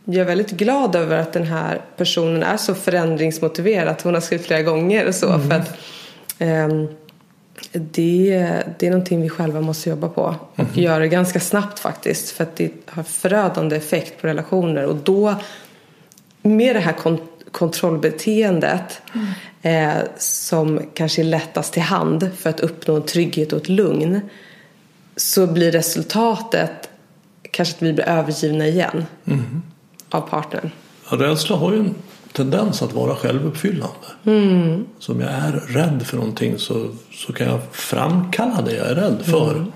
jag 0.09 0.21
är 0.21 0.25
väldigt 0.25 0.51
glad 0.51 0.95
över 0.95 1.17
att 1.17 1.33
den 1.33 1.43
här 1.43 1.81
personen 1.97 2.43
är 2.43 2.57
så 2.57 2.75
förändringsmotiverad. 2.75 3.95
Hon 4.03 4.13
har 4.13 4.21
skrivit 4.21 4.45
flera 4.45 4.61
gånger 4.61 5.07
och 5.07 5.15
så. 5.15 5.33
Mm. 5.33 5.49
För 5.49 5.55
att, 5.55 5.69
eh, 6.39 6.67
det, 7.71 8.63
det 8.79 8.87
är 8.87 8.91
någonting 8.91 9.21
vi 9.21 9.29
själva 9.29 9.61
måste 9.61 9.89
jobba 9.89 10.09
på. 10.09 10.35
Och 10.55 10.59
mm. 10.59 10.83
göra 10.83 11.07
ganska 11.07 11.39
snabbt 11.39 11.79
faktiskt. 11.79 12.29
För 12.29 12.43
att 12.43 12.55
det 12.55 12.71
har 12.85 13.03
förödande 13.03 13.75
effekt 13.75 14.21
på 14.21 14.27
relationer. 14.27 14.85
Och 14.85 14.95
då, 14.95 15.35
med 16.41 16.75
det 16.75 16.79
här 16.79 16.93
kont 16.93 17.21
kontrollbeteendet 17.51 19.01
mm. 19.13 19.97
eh, 19.97 20.03
som 20.17 20.81
kanske 20.93 21.21
är 21.21 21.23
lättast 21.23 21.73
till 21.73 21.81
hand 21.81 22.29
för 22.37 22.49
att 22.49 22.59
uppnå 22.59 22.95
en 22.95 23.05
trygghet 23.05 23.53
och 23.53 23.61
ett 23.61 23.69
lugn 23.69 24.21
så 25.15 25.47
blir 25.47 25.71
resultatet 25.71 26.89
kanske 27.51 27.75
att 27.75 27.81
vi 27.81 27.93
blir 27.93 28.05
övergivna 28.05 28.67
igen 28.67 29.05
mm. 29.25 29.61
av 30.09 30.21
partnern. 30.21 30.71
Ja, 31.11 31.17
rädsla 31.17 31.55
har 31.55 31.71
ju 31.71 31.79
en 31.79 31.95
tendens 32.37 32.81
att 32.81 32.93
vara 32.93 33.15
självuppfyllande. 33.15 34.07
Mm. 34.25 34.85
Så 34.99 35.11
om 35.11 35.21
jag 35.21 35.29
är 35.29 35.51
rädd 35.51 36.03
för 36.05 36.17
någonting 36.17 36.57
så, 36.57 36.87
så 37.11 37.33
kan 37.33 37.47
jag 37.47 37.59
framkalla 37.71 38.61
det 38.61 38.75
jag 38.75 38.87
är 38.87 38.95
rädd 38.95 39.21
för. 39.25 39.51
Mm. 39.51 39.71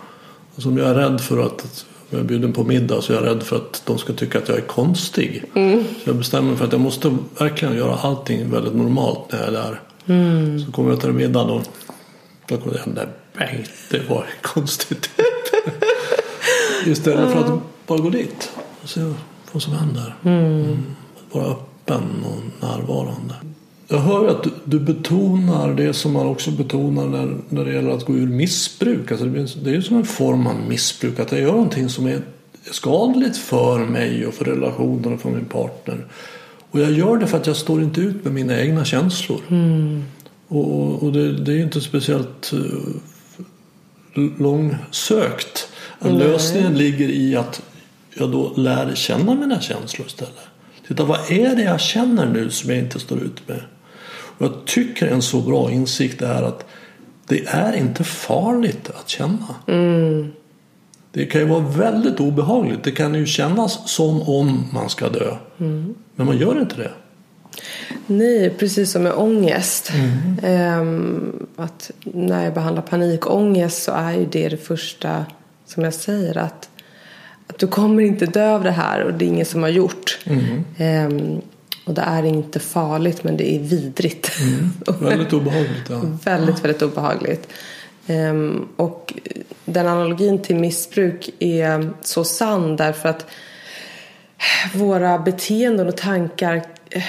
Alltså 0.56 0.70
om 0.70 0.78
jag 0.78 0.90
är 0.90 0.96
rädd 0.96 1.22
för 1.22 1.46
att 1.46 1.86
om 2.00 2.08
jag 2.10 2.20
är 2.20 2.24
bjuden 2.24 2.54
på 2.54 2.64
middag 2.64 3.02
så 3.02 3.14
är 3.14 3.18
jag 3.18 3.26
rädd 3.26 3.44
för 3.44 3.56
att 3.56 3.82
de 3.86 3.98
ska 3.98 4.14
tycka 4.14 4.38
att 4.38 4.48
jag 4.48 4.58
är 4.58 4.62
konstig. 4.62 5.44
Mm. 5.56 5.84
Så 5.84 6.10
jag 6.10 6.16
bestämmer 6.16 6.50
mig 6.50 6.58
för 6.58 6.66
att 6.66 6.72
jag 6.72 6.82
måste 6.82 7.18
verkligen 7.40 7.76
göra 7.76 7.96
allting 7.96 8.52
väldigt 8.52 8.76
normalt 8.76 9.32
när 9.32 9.40
jag 9.40 9.48
är 9.48 9.52
där. 9.52 9.82
Mm. 10.06 10.66
Så 10.66 10.72
kommer 10.72 10.90
jag 10.90 11.02
till 11.02 11.12
middagen 11.12 11.50
och 11.50 11.64
då 12.48 12.58
kommer 12.58 12.74
det 12.74 12.80
hända 12.80 13.02
Bengt, 13.38 13.72
det 13.90 14.10
var 14.10 14.26
konstigt. 14.42 15.10
Istället 16.86 17.32
för 17.32 17.40
att 17.40 17.62
bara 17.88 18.00
gå 18.00 18.10
dit 18.10 18.52
och 18.84 18.90
se 18.90 19.02
vad 19.52 19.64
som 19.64 19.74
händer. 19.74 20.16
Mm. 20.24 20.86
Vara 21.32 21.56
öppen 21.92 22.26
och 22.26 22.68
närvarande. 22.68 23.36
Jag 23.88 24.00
hör 24.00 24.28
att 24.28 24.48
du, 24.64 24.80
betonar 24.80 25.74
det 25.74 25.94
som 25.94 26.14
man 26.14 26.28
också 26.28 26.52
betonar 26.52 27.06
när, 27.06 27.38
när 27.50 27.66
det 27.66 27.74
gäller 27.74 27.92
att 27.92 28.06
gå 28.06 28.14
ur 28.14 28.28
missbruk. 28.28 29.12
Alltså 29.12 29.26
det, 29.26 29.70
är 29.70 29.74
ju 29.74 29.82
som 29.82 29.98
en 29.98 30.06
form 30.06 30.48
av 30.48 30.56
missbruk. 30.56 31.20
Att 31.20 31.32
jag 31.32 31.42
gör 31.42 31.52
någonting 31.52 31.90
som 31.90 32.08
är 32.08 32.22
skadligt 32.72 33.38
för 33.38 33.80
mig 33.80 34.28
och 34.28 34.34
för 34.34 34.46
relationen 34.46 35.14
och 35.14 35.22
för 35.22 35.30
min 35.30 35.46
partner. 35.46 36.06
Och 36.72 36.80
jag 36.80 36.92
gör 36.92 37.18
det 37.18 37.28
för 37.28 37.38
att 37.38 37.48
jag 37.48 37.56
står 37.56 37.84
inte 37.84 38.02
ut 38.02 38.24
med 38.24 38.34
mina 38.34 38.60
egna 38.60 38.86
känslor. 38.86 39.42
Mm. 39.50 40.04
Och, 40.48 41.04
och 41.04 41.12
det, 41.12 41.34
det, 41.34 41.54
är 41.54 41.60
inte 41.60 41.82
speciellt 41.82 42.54
uh, 42.54 44.24
långsökt. 44.38 45.68
Lösningen 46.00 46.78
ligger 46.78 47.10
i 47.10 47.36
att 47.36 47.62
jag 48.14 48.32
då 48.32 48.54
lär 48.56 48.96
känna 48.96 49.36
mina 49.36 49.62
känslor 49.62 50.08
istället. 50.08 50.51
Titta, 50.92 51.04
vad 51.04 51.32
är 51.32 51.56
det 51.56 51.64
jag 51.64 51.80
känner 51.80 52.26
nu 52.26 52.50
som 52.50 52.70
jag 52.70 52.80
inte 52.80 53.00
står 53.00 53.24
ut 53.24 53.48
med? 53.48 53.62
Och 54.38 54.46
jag 54.46 54.66
tycker 54.66 55.08
en 55.08 55.22
så 55.22 55.42
bra 55.42 55.72
insikt 55.72 56.22
är 56.22 56.44
att 56.44 56.66
det 57.28 57.46
är 57.46 57.74
inte 57.74 58.04
farligt 58.04 58.90
att 58.90 59.10
känna. 59.10 59.56
Mm. 59.68 60.32
Det 61.12 61.26
kan 61.26 61.42
ju 61.42 61.48
vara 61.48 61.60
väldigt 61.60 62.20
obehagligt. 62.20 62.84
Det 62.84 62.92
kan 62.92 63.16
ju 63.16 63.26
kännas 63.26 63.90
som 63.90 64.22
om 64.22 64.66
man 64.74 64.90
ska 64.90 65.10
dö. 65.10 65.36
Mm. 65.60 65.96
Men 66.16 66.26
man 66.26 66.38
gör 66.38 66.62
inte 66.62 66.76
det. 66.76 66.92
Nej, 68.08 68.50
precis 68.50 68.92
som 68.92 69.04
med 69.04 69.14
ångest. 69.14 69.92
Mm. 69.94 70.40
Ehm, 70.44 71.48
att 71.56 71.92
när 72.04 72.44
jag 72.44 72.54
behandlar 72.54 72.84
panikångest 72.84 73.84
så 73.84 73.92
är 73.92 74.14
ju 74.14 74.26
det 74.26 74.50
det 74.50 74.58
första 74.58 75.26
som 75.66 75.84
jag 75.84 75.94
säger 75.94 76.38
att, 76.38 76.70
att 77.52 77.60
du 77.60 77.68
kommer 77.68 78.04
inte 78.04 78.26
dö 78.26 78.54
av 78.54 78.64
det 78.64 78.72
här 78.72 79.04
och 79.04 79.14
det 79.14 79.26
är 79.26 79.28
ingen 79.28 79.46
som 79.46 79.64
har 79.64 79.70
gjort. 79.70 80.20
Mm. 80.26 80.66
Ehm, 80.78 81.42
och 81.86 81.94
det 81.94 82.02
är 82.02 82.24
inte 82.24 82.60
farligt 82.60 83.24
men 83.24 83.38
det 83.38 83.56
är 83.56 83.60
vidrigt. 83.60 84.32
Mm. 84.42 84.72
väldigt 85.10 85.34
obehagligt. 85.34 85.90
Ja. 85.90 86.02
väldigt, 86.24 86.64
väldigt 86.64 86.82
obehagligt. 86.82 87.48
Ehm, 88.08 88.68
och 88.76 89.14
den 89.66 89.88
analogin 89.88 90.42
till 90.42 90.56
missbruk 90.56 91.30
är 91.40 91.90
så 92.02 92.24
sann 92.24 92.76
därför 92.76 93.10
att 93.10 93.26
våra 94.74 95.20
beteenden 95.20 95.88
och 95.88 95.98
tankar 95.98 96.56
eh, 96.90 97.04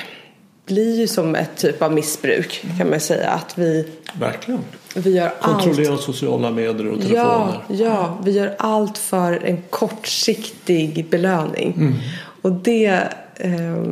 blir 0.67 1.01
ju 1.01 1.07
som 1.07 1.35
ett 1.35 1.57
typ 1.57 1.83
av 1.83 1.93
missbruk 1.93 2.65
kan 2.79 2.91
man 2.91 3.01
säga. 3.01 3.31
Att 3.31 3.59
vi, 3.59 3.89
Verkligen. 4.19 4.61
Vi 4.95 5.11
gör 5.11 5.33
Kontrollera 5.41 5.93
allt. 5.93 6.03
sociala 6.03 6.51
medier 6.51 6.89
och 6.89 7.01
telefoner. 7.01 7.61
Ja, 7.69 7.85
ja, 7.85 8.19
vi 8.25 8.31
gör 8.31 8.55
allt 8.59 8.99
för 8.99 9.33
en 9.45 9.63
kortsiktig 9.71 11.07
belöning. 11.11 11.75
Mm. 11.77 11.95
Och 12.43 12.53
det 12.53 13.03
eh, 13.35 13.83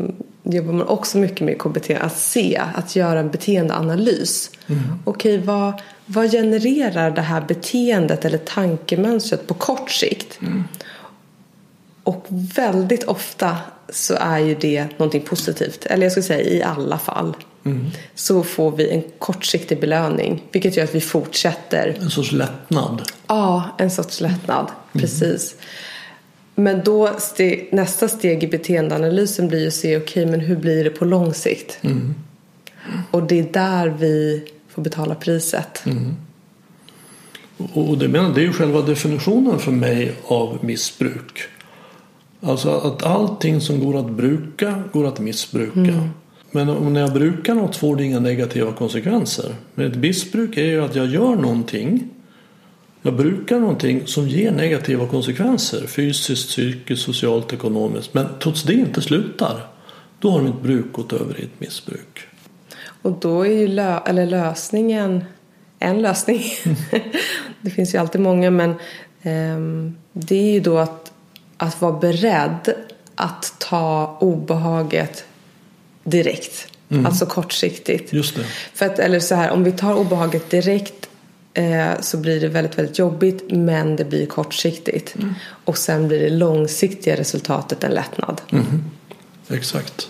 jobbar 0.43 0.73
man 0.73 0.87
också 0.87 1.19
mycket 1.19 1.41
med 1.41 1.55
i 1.55 1.59
KBT. 1.59 1.91
Att 1.91 2.19
se, 2.19 2.63
att 2.75 2.97
göra 2.97 3.21
en 3.21 3.31
beteendeanalys. 3.31 4.51
Mm. 4.67 4.83
Okej, 5.05 5.39
vad, 5.39 5.73
vad 6.07 6.31
genererar 6.31 7.11
det 7.11 7.21
här 7.21 7.41
beteendet 7.41 8.25
eller 8.25 8.39
tankemönstret 8.39 9.47
på 9.47 9.55
kort 9.55 9.91
sikt? 9.91 10.41
Mm. 10.41 10.65
Och 12.03 12.27
väldigt 12.31 13.05
ofta 13.05 13.57
så 13.93 14.15
är 14.15 14.39
ju 14.39 14.55
det 14.55 14.99
någonting 14.99 15.23
positivt. 15.23 15.87
Eller 15.87 16.03
jag 16.03 16.13
skulle 16.13 16.25
säga 16.25 16.51
i 16.51 16.63
alla 16.63 16.99
fall. 16.99 17.37
Mm. 17.65 17.87
Så 18.15 18.43
får 18.43 18.77
vi 18.77 18.91
en 18.91 19.03
kortsiktig 19.19 19.81
belöning. 19.81 20.43
Vilket 20.53 20.77
gör 20.77 20.85
att 20.85 20.95
vi 20.95 21.01
fortsätter. 21.01 21.97
En 22.01 22.11
sorts 22.11 22.33
lättnad. 22.33 23.03
Ja, 23.27 23.77
en 23.79 23.91
sorts 23.91 24.21
lättnad. 24.21 24.67
Mm. 24.93 25.03
Precis. 25.03 25.55
Men 26.55 26.85
då 26.85 27.11
steg, 27.19 27.69
nästa 27.73 28.09
steg 28.09 28.45
i 28.45 28.47
beteendeanalysen 28.47 29.49
blir 29.49 29.61
ju 29.61 29.69
att 29.69 29.75
se 29.75 29.97
okej 29.97 30.23
okay, 30.23 30.27
men 30.27 30.41
hur 30.41 30.57
blir 30.57 30.85
det 30.85 30.91
på 30.91 31.05
lång 31.05 31.35
sikt? 31.35 31.79
Mm. 31.81 32.15
Och 33.11 33.23
det 33.23 33.39
är 33.39 33.53
där 33.53 33.89
vi 33.89 34.45
får 34.69 34.83
betala 34.83 35.15
priset. 35.15 35.83
Mm. 35.87 36.17
Och 37.73 37.99
det, 37.99 38.09
menar, 38.09 38.35
det 38.35 38.41
är 38.41 38.45
ju 38.45 38.53
själva 38.53 38.81
definitionen 38.81 39.59
för 39.59 39.73
mig 39.73 40.13
av 40.25 40.59
missbruk. 40.61 41.49
Alltså 42.41 42.71
att 42.71 43.03
allting 43.03 43.61
som 43.61 43.85
går 43.85 43.99
att 43.99 44.11
bruka 44.11 44.83
går 44.93 45.07
att 45.07 45.21
missbruka. 45.21 45.81
Mm. 45.81 46.09
Men 46.51 46.69
om 46.69 46.93
när 46.93 47.01
jag 47.01 47.13
brukar 47.13 47.55
något 47.55 47.77
får 47.77 47.97
det 47.97 48.05
inga 48.05 48.21
negativa 48.21 48.73
konsekvenser. 48.73 49.55
Men 49.75 49.93
ett 49.93 49.97
missbruk 49.97 50.57
är 50.57 50.65
ju 50.65 50.85
att 50.85 50.95
jag 50.95 51.07
gör 51.07 51.37
någonting 51.37 52.09
Jag 53.03 53.15
brukar 53.15 53.61
någonting 53.61 54.07
som 54.07 54.29
ger 54.29 54.53
negativa 54.53 55.07
konsekvenser 55.07 55.87
fysiskt, 55.87 56.49
psykiskt, 56.49 57.03
socialt, 57.03 57.53
ekonomiskt 57.53 58.15
men 58.15 58.27
trots 58.43 58.63
det 58.63 58.75
inte 58.75 59.03
slutar 59.03 59.67
då 60.19 60.31
har 60.31 60.43
mitt 60.43 60.63
bruk 60.63 60.93
gått 60.93 61.13
över 61.13 61.41
i 61.41 61.43
ett 61.43 61.61
missbruk. 61.61 62.21
Och 63.03 63.13
då 63.13 63.47
är 63.47 63.53
ju 63.53 63.69
lö 63.69 64.01
eller 64.07 64.27
lösningen 64.27 65.25
en 65.79 66.03
lösning. 66.03 66.43
det 67.61 67.71
finns 67.71 67.95
ju 67.95 67.99
alltid 67.99 68.21
många 68.21 68.51
men 68.51 68.75
um, 69.23 69.97
det 70.13 70.37
är 70.37 70.53
ju 70.53 70.61
då 70.61 70.79
att, 70.79 71.10
att 71.63 71.81
vara 71.81 71.93
beredd 71.93 72.75
att 73.15 73.55
ta 73.59 74.17
obehaget 74.21 75.25
direkt. 76.05 76.67
Mm. 76.89 77.07
Alltså 77.07 77.27
kortsiktigt. 77.27 78.13
Just 78.13 78.37
det. 78.37 78.45
För 78.75 78.87
att, 78.87 78.99
eller 78.99 79.21
så 79.21 79.35
här, 79.35 79.51
om 79.51 79.65
vi 79.65 79.73
tar 79.73 79.95
obehaget 79.95 80.51
direkt 80.51 81.09
eh, 81.55 82.01
så 82.01 82.17
blir 82.17 82.41
det 82.41 82.49
väldigt, 82.49 82.79
väldigt 82.79 82.99
jobbigt 82.99 83.51
men 83.51 83.97
det 83.97 84.05
blir 84.05 84.27
kortsiktigt. 84.27 85.15
Mm. 85.17 85.35
Och 85.65 85.79
sen 85.79 86.09
blir 86.09 86.21
det 86.21 86.31
långsiktiga 86.31 87.17
resultatet 87.17 87.85
en 87.85 87.93
lättnad. 87.93 88.41
Mm. 88.53 88.85
Exakt. 89.49 90.09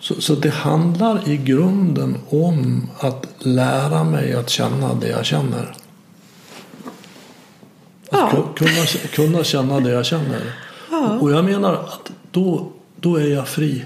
Så, 0.00 0.20
så 0.20 0.34
det 0.34 0.50
handlar 0.50 1.28
i 1.28 1.36
grunden 1.36 2.18
om 2.28 2.90
att 2.98 3.26
lära 3.38 4.04
mig 4.04 4.32
att 4.34 4.50
känna 4.50 4.94
det 4.94 5.08
jag 5.08 5.24
känner. 5.24 5.76
Att 8.12 8.32
ja. 8.32 8.48
kunna, 8.56 8.84
kunna 9.12 9.44
känna 9.44 9.80
det 9.80 9.90
jag 9.90 10.06
känner. 10.06 10.40
Ja. 10.90 11.18
Och 11.20 11.32
jag 11.32 11.44
menar 11.44 11.72
att 11.74 12.12
då, 12.30 12.72
då 13.00 13.16
är 13.16 13.26
jag 13.26 13.48
fri. 13.48 13.84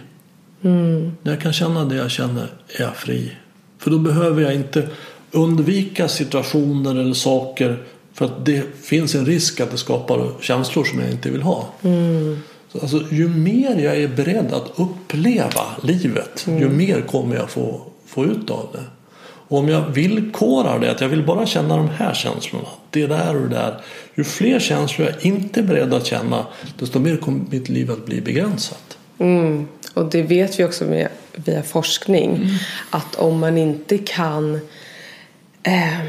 Mm. 0.63 1.13
När 1.23 1.33
jag 1.33 1.43
kan 1.43 1.53
känna 1.53 1.85
det 1.85 1.97
jag 1.97 2.11
känner 2.11 2.49
är 2.69 2.83
jag 2.83 2.97
fri. 2.97 3.33
För 3.79 3.91
då 3.91 3.99
behöver 3.99 4.43
jag 4.43 4.55
inte 4.55 4.89
undvika 5.33 6.09
situationer 6.09 6.91
eller 6.91 7.15
saker 7.15 7.83
för 8.15 8.25
att 8.25 8.47
det 8.47 8.63
finns 8.83 9.15
en 9.15 9.27
risk 9.27 9.61
att 9.61 9.71
det 9.71 9.79
skapar 9.79 10.31
känslor 10.41 10.85
som 10.85 11.01
jag 11.01 11.11
inte 11.11 11.31
vill 11.31 11.43
ha. 11.43 11.69
Mm. 11.83 12.39
Alltså, 12.83 13.03
ju 13.11 13.29
mer 13.29 13.79
jag 13.79 13.97
är 13.97 14.09
beredd 14.09 14.53
att 14.53 14.73
uppleva 14.77 15.63
livet 15.83 16.47
mm. 16.47 16.61
ju 16.61 16.69
mer 16.69 17.01
kommer 17.01 17.37
jag 17.37 17.51
få, 17.51 17.81
få 18.07 18.25
ut 18.25 18.51
av 18.51 18.69
det. 18.73 18.85
Och 19.49 19.59
om 19.59 19.69
jag 19.69 19.81
villkorar 19.81 20.79
det, 20.79 20.91
att 20.91 21.01
jag 21.01 21.09
vill 21.09 21.23
bara 21.23 21.47
känna 21.47 21.77
de 21.77 21.89
här 21.89 22.15
känslorna, 22.15 22.69
det 22.91 23.07
där 23.07 23.37
och 23.37 23.43
det 23.43 23.55
där. 23.55 23.81
Ju 24.15 24.25
fler 24.25 24.59
känslor 24.59 25.09
jag 25.09 25.27
inte 25.27 25.61
är 25.61 25.65
beredd 25.65 25.95
att 25.95 26.07
känna, 26.07 26.47
desto 26.79 26.99
mer 26.99 27.17
kommer 27.17 27.41
mitt 27.51 27.69
liv 27.69 27.91
att 27.91 28.07
bli 28.07 28.21
begränsat. 28.21 28.99
Mm. 29.19 29.69
Och 29.95 30.11
det 30.11 30.23
vet 30.23 30.61
vi 30.61 30.65
också 30.65 30.85
med, 30.85 31.09
via 31.35 31.63
forskning, 31.63 32.37
mm. 32.37 32.49
att 32.91 33.15
om 33.15 33.39
man 33.39 33.59
inte 33.59 33.99
kan 33.99 34.55
eh, 35.63 36.01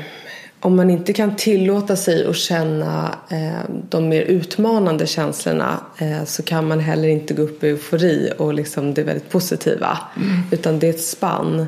om 0.59 0.75
man 0.75 0.89
inte 0.89 1.13
kan 1.13 1.35
tillåta 1.35 1.95
sig 1.95 2.27
att 2.27 2.35
känna 2.35 3.15
eh, 3.29 3.69
de 3.89 4.09
mer 4.09 4.21
utmanande 4.21 5.07
känslorna 5.07 5.79
eh, 5.97 6.23
så 6.25 6.43
kan 6.43 6.67
man 6.67 6.79
heller 6.79 7.07
inte 7.07 7.33
gå 7.33 7.41
upp 7.41 7.63
i 7.63 7.67
eufori 7.67 8.31
och 8.37 8.53
liksom 8.53 8.93
det 8.93 9.03
väldigt 9.03 9.29
positiva. 9.29 9.97
Mm. 10.15 10.41
Utan 10.51 10.79
det 10.79 10.87
är 10.87 10.89
ett 10.89 11.03
spann. 11.03 11.67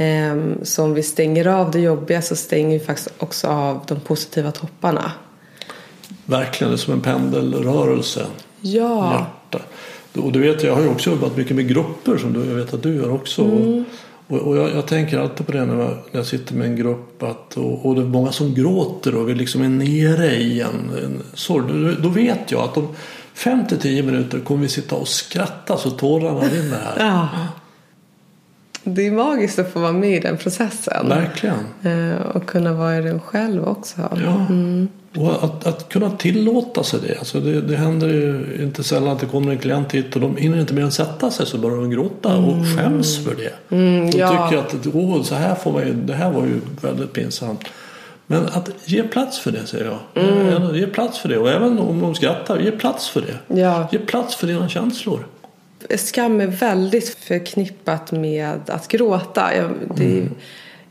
Eh, 0.00 0.36
så 0.62 0.84
om 0.84 0.94
vi 0.94 1.02
stänger 1.02 1.46
av 1.46 1.70
det 1.70 1.80
jobbiga 1.80 2.22
så 2.22 2.36
stänger 2.36 2.78
vi 2.78 2.84
faktiskt 2.84 3.08
också 3.18 3.48
av 3.48 3.80
de 3.88 4.00
positiva 4.00 4.52
topparna. 4.52 5.12
Verkligen, 6.24 6.70
det 6.70 6.74
är 6.74 6.78
som 6.78 6.92
en 6.92 7.00
pendelrörelse. 7.00 8.26
Ja. 8.60 9.12
Hjärta. 9.12 9.64
Och 10.14 10.32
du 10.32 10.40
vet, 10.40 10.62
jag 10.62 10.74
har 10.74 10.82
ju 10.82 10.88
också 10.88 11.10
jobbat 11.10 11.36
mycket 11.36 11.56
med 11.56 11.68
grupper 11.68 12.16
som 12.16 12.32
du, 12.32 12.44
jag 12.44 12.54
vet 12.54 12.74
att 12.74 12.82
du 12.82 12.94
gör 12.94 13.12
också. 13.12 13.42
Mm. 13.42 13.84
Och, 14.26 14.38
och 14.38 14.56
jag, 14.56 14.74
jag, 14.74 14.86
tänker 14.86 15.18
alltid 15.18 15.46
på 15.46 15.52
det 15.52 15.64
när 15.64 15.78
jag, 15.78 15.90
när 15.90 16.20
jag 16.20 16.26
sitter 16.26 16.54
med 16.54 16.66
en 16.66 16.76
grupp 16.76 17.22
att, 17.22 17.56
och, 17.56 17.86
och 17.86 17.94
det 17.94 18.00
är 18.00 18.06
många 18.06 18.32
som 18.32 18.54
gråter 18.54 19.14
och 19.14 19.28
vi 19.28 19.34
liksom 19.34 19.62
är 19.62 19.68
nere 19.68 20.34
i 20.34 20.60
en, 20.60 20.90
en 21.04 21.22
sorg. 21.34 21.64
Då, 21.68 22.02
då 22.02 22.08
vet 22.08 22.50
jag 22.50 22.60
att 22.60 22.76
om 22.76 22.88
5-10 23.36 24.02
minuter 24.02 24.40
kommer 24.40 24.62
vi 24.62 24.68
sitta 24.68 24.96
och 24.96 25.08
skratta 25.08 25.76
så 25.76 25.90
tårarna 25.90 26.40
rinner 26.40 26.78
här. 26.78 26.94
Ja. 26.98 27.28
Det 28.84 29.06
är 29.06 29.12
magiskt 29.12 29.58
att 29.58 29.72
få 29.72 29.80
vara 29.80 29.92
med 29.92 30.16
i 30.16 30.20
den 30.20 30.36
processen. 30.36 31.08
Verkligen. 31.08 31.58
Eh, 31.82 32.20
och 32.34 32.46
kunna 32.46 32.72
vara 32.72 32.98
i 32.98 33.00
den 33.00 33.20
själv 33.20 33.68
också. 33.68 33.96
Ja. 34.24 34.46
Mm. 34.48 34.88
Och 35.16 35.44
att, 35.44 35.66
att 35.66 35.88
kunna 35.88 36.10
tillåta 36.10 36.82
sig 36.82 37.00
det. 37.08 37.18
Alltså 37.18 37.40
det. 37.40 37.60
Det 37.60 37.76
händer 37.76 38.08
ju 38.08 38.46
inte 38.60 38.82
sällan 38.82 39.08
att 39.08 39.20
det 39.20 39.26
kommer 39.26 39.52
en 39.52 39.58
klient 39.58 39.92
hit 39.92 40.14
och 40.14 40.20
de 40.20 40.36
hinner 40.36 40.60
inte 40.60 40.74
mer 40.74 40.82
än 40.82 40.90
sätta 40.90 41.30
sig 41.30 41.46
så 41.46 41.58
börjar 41.58 41.76
de 41.76 41.90
gråta 41.90 42.32
mm. 42.32 42.44
och 42.44 42.66
skäms 42.66 43.24
för 43.24 43.34
det. 43.34 43.76
Mm, 43.76 44.10
de 44.10 44.18
ja. 44.18 44.48
tycker 44.48 44.62
att 44.62 44.86
Åh, 44.94 45.22
så 45.22 45.34
här 45.34 45.54
får 45.54 45.72
man 45.72 45.86
ju, 45.86 45.94
det 45.94 46.14
här 46.14 46.30
var 46.30 46.42
ju 46.42 46.60
väldigt 46.80 47.12
pinsamt. 47.12 47.60
Men 48.26 48.46
att 48.46 48.70
ge 48.84 49.02
plats 49.02 49.38
för 49.38 49.50
det 49.50 49.66
säger 49.66 49.84
jag. 49.84 50.24
Mm. 50.24 50.74
Ge 50.74 50.86
plats 50.86 51.18
för 51.18 51.28
det. 51.28 51.38
Och 51.38 51.50
även 51.50 51.78
om 51.78 52.00
de 52.00 52.14
skrattar, 52.14 52.58
ge 52.58 52.70
plats 52.70 53.08
för 53.08 53.20
det. 53.20 53.60
Ja. 53.60 53.88
Ge 53.92 53.98
plats 53.98 54.36
för 54.36 54.46
dina 54.46 54.68
känslor. 54.68 55.26
Skam 55.96 56.40
är 56.40 56.46
väldigt 56.46 57.08
förknippat 57.08 58.12
med 58.12 58.60
att 58.66 58.88
gråta. 58.88 59.56
Jag, 59.56 59.70
det, 59.96 60.04
mm. 60.04 60.34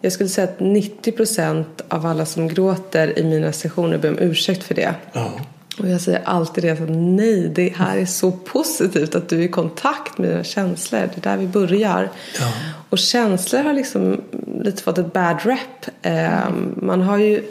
jag 0.02 0.12
skulle 0.12 0.30
säga 0.30 0.48
att 0.48 0.60
90 0.60 1.12
procent 1.12 1.82
av 1.88 2.06
alla 2.06 2.26
som 2.26 2.48
gråter 2.48 3.20
i 3.20 3.24
mina 3.24 3.52
sessioner 3.52 3.98
ber 3.98 4.10
om 4.10 4.20
ursäkt 4.20 4.64
för 4.64 4.76
det. 4.76 4.96
Ja. 5.14 5.32
Och 5.80 5.90
jag 5.90 6.02
säger 6.02 6.22
alltid 6.26 6.64
det 6.64 6.70
att 6.70 6.90
nej, 6.90 7.52
det 7.56 7.74
här 7.76 7.98
är 7.98 8.06
så 8.06 8.32
positivt 8.32 9.16
att 9.16 9.30
du 9.30 9.40
är 9.40 9.44
i 9.44 9.48
kontakt 9.48 10.18
med 10.18 10.30
dina 10.30 10.44
känslor. 10.44 11.00
Det 11.00 11.28
är 11.28 11.32
där 11.32 11.38
vi 11.38 11.48
börjar. 11.48 12.10
Ja. 12.40 12.54
Och 12.90 13.00
känslor 13.00 13.64
har 13.64 13.74
liksom 13.74 14.22
lite 14.64 14.84
fått 14.84 14.98
ett 14.98 15.14
bad 15.14 15.40
rep. 15.44 15.86
Mm. 16.02 16.76
Man 16.82 17.02
har 17.02 17.18
ju 17.18 17.44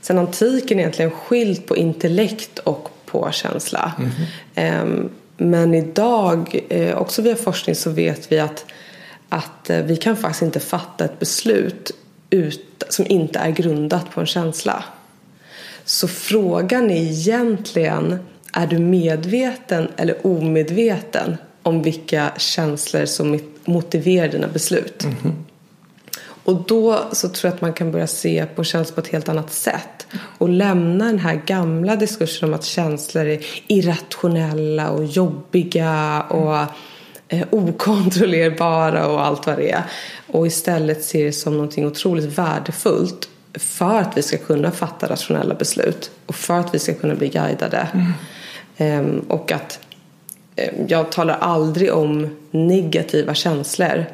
sedan 0.00 0.18
antiken 0.18 0.78
egentligen 0.78 1.10
skilt 1.10 1.66
på 1.66 1.76
intellekt 1.76 2.58
och 2.58 2.90
på 3.04 3.30
känsla. 3.32 3.92
Mm. 4.56 5.10
Men 5.36 5.74
idag, 5.74 6.60
eh, 6.68 6.96
också 6.96 7.22
via 7.22 7.36
forskning, 7.36 7.76
så 7.76 7.90
vet 7.90 8.32
vi 8.32 8.40
att, 8.40 8.64
att 9.28 9.70
eh, 9.70 9.78
vi 9.78 9.96
kan 9.96 10.16
faktiskt 10.16 10.42
inte 10.42 10.60
fatta 10.60 11.04
ett 11.04 11.18
beslut 11.18 11.90
ut, 12.30 12.84
som 12.88 13.06
inte 13.08 13.38
är 13.38 13.50
grundat 13.50 14.10
på 14.10 14.20
en 14.20 14.26
känsla. 14.26 14.84
Så 15.84 16.08
frågan 16.08 16.90
är 16.90 17.02
egentligen, 17.02 18.18
är 18.52 18.66
du 18.66 18.78
medveten 18.78 19.88
eller 19.96 20.26
omedveten 20.26 21.36
om 21.62 21.82
vilka 21.82 22.32
känslor 22.36 23.04
som 23.04 23.40
motiverar 23.64 24.28
dina 24.28 24.48
beslut? 24.48 25.04
Mm 25.04 25.16
-hmm. 25.16 25.53
Och 26.44 26.62
då 26.66 27.04
så 27.12 27.28
tror 27.28 27.48
jag 27.48 27.54
att 27.54 27.60
man 27.60 27.72
kan 27.72 27.92
börja 27.92 28.06
se 28.06 28.46
på 28.46 28.64
känslor 28.64 28.94
på 28.94 29.00
ett 29.00 29.08
helt 29.08 29.28
annat 29.28 29.52
sätt. 29.52 30.06
Och 30.38 30.48
lämna 30.48 31.04
den 31.04 31.18
här 31.18 31.42
gamla 31.46 31.96
diskursen 31.96 32.48
om 32.48 32.54
att 32.54 32.64
känslor 32.64 33.26
är 33.26 33.46
irrationella 33.66 34.90
och 34.90 35.04
jobbiga 35.04 36.22
och 36.22 36.56
eh, 37.28 37.46
okontrollerbara 37.50 39.06
och 39.06 39.26
allt 39.26 39.46
vad 39.46 39.56
det 39.56 39.70
är. 39.70 39.82
Och 40.26 40.46
istället 40.46 41.04
se 41.04 41.24
det 41.24 41.32
som 41.32 41.52
någonting 41.52 41.86
otroligt 41.86 42.38
värdefullt 42.38 43.28
för 43.54 43.98
att 43.98 44.16
vi 44.16 44.22
ska 44.22 44.36
kunna 44.36 44.70
fatta 44.70 45.08
rationella 45.08 45.54
beslut 45.54 46.10
och 46.26 46.34
för 46.34 46.60
att 46.60 46.74
vi 46.74 46.78
ska 46.78 46.94
kunna 46.94 47.14
bli 47.14 47.28
guidade. 47.28 47.88
Mm. 48.78 49.20
Och 49.28 49.52
att 49.52 49.78
eh, 50.56 50.72
jag 50.88 51.12
talar 51.12 51.38
aldrig 51.40 51.92
om 51.92 52.36
negativa 52.50 53.34
känslor. 53.34 54.06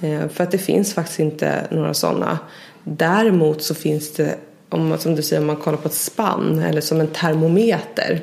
Eh, 0.00 0.28
för 0.28 0.44
att 0.44 0.50
det 0.50 0.58
finns 0.58 0.94
faktiskt 0.94 1.18
inte 1.18 1.66
några 1.70 1.94
sådana. 1.94 2.38
Däremot 2.84 3.62
så 3.62 3.74
finns 3.74 4.12
det, 4.12 4.36
om 4.68 4.88
man, 4.88 4.98
som 4.98 5.14
du 5.14 5.22
säger, 5.22 5.40
om 5.40 5.46
man 5.46 5.56
kollar 5.56 5.78
på 5.78 5.88
ett 5.88 5.94
spann 5.94 6.58
eller 6.58 6.80
som 6.80 7.00
en 7.00 7.06
termometer. 7.06 8.22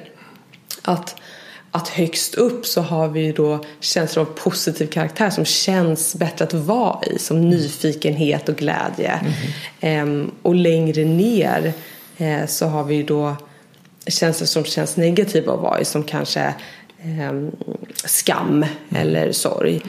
Att, 0.82 1.16
att 1.72 1.88
högst 1.88 2.36
upp 2.36 2.66
så 2.66 2.82
har 2.82 3.08
vi 3.08 3.32
då 3.32 3.66
känslor 3.80 4.26
av 4.26 4.30
positiv 4.36 4.88
karaktär 4.88 5.30
som 5.30 5.46
känns 5.46 6.16
bättre 6.16 6.46
att 6.46 6.54
vara 6.54 7.00
i. 7.04 7.20
Som 7.20 7.50
nyfikenhet 7.50 8.50
och 8.50 8.56
glädje. 8.56 9.20
Mm. 9.82 10.32
och 10.42 10.56
längre 10.56 11.06
ner 11.06 11.74
eh, 12.18 12.46
så 12.48 12.66
har 12.66 12.84
vi 12.84 13.04
då 13.04 13.36
känslor 14.08 14.48
som 14.48 14.64
känns 14.64 14.98
negativa 14.98 15.54
att 15.54 15.60
vara 15.60 15.82
i. 15.82 15.86
Som 15.86 16.04
kanske 16.04 16.54
ehm, 17.02 17.52
skam 18.06 18.48
mm. 18.48 18.68
eller 18.96 19.32
sorg. 19.32 19.82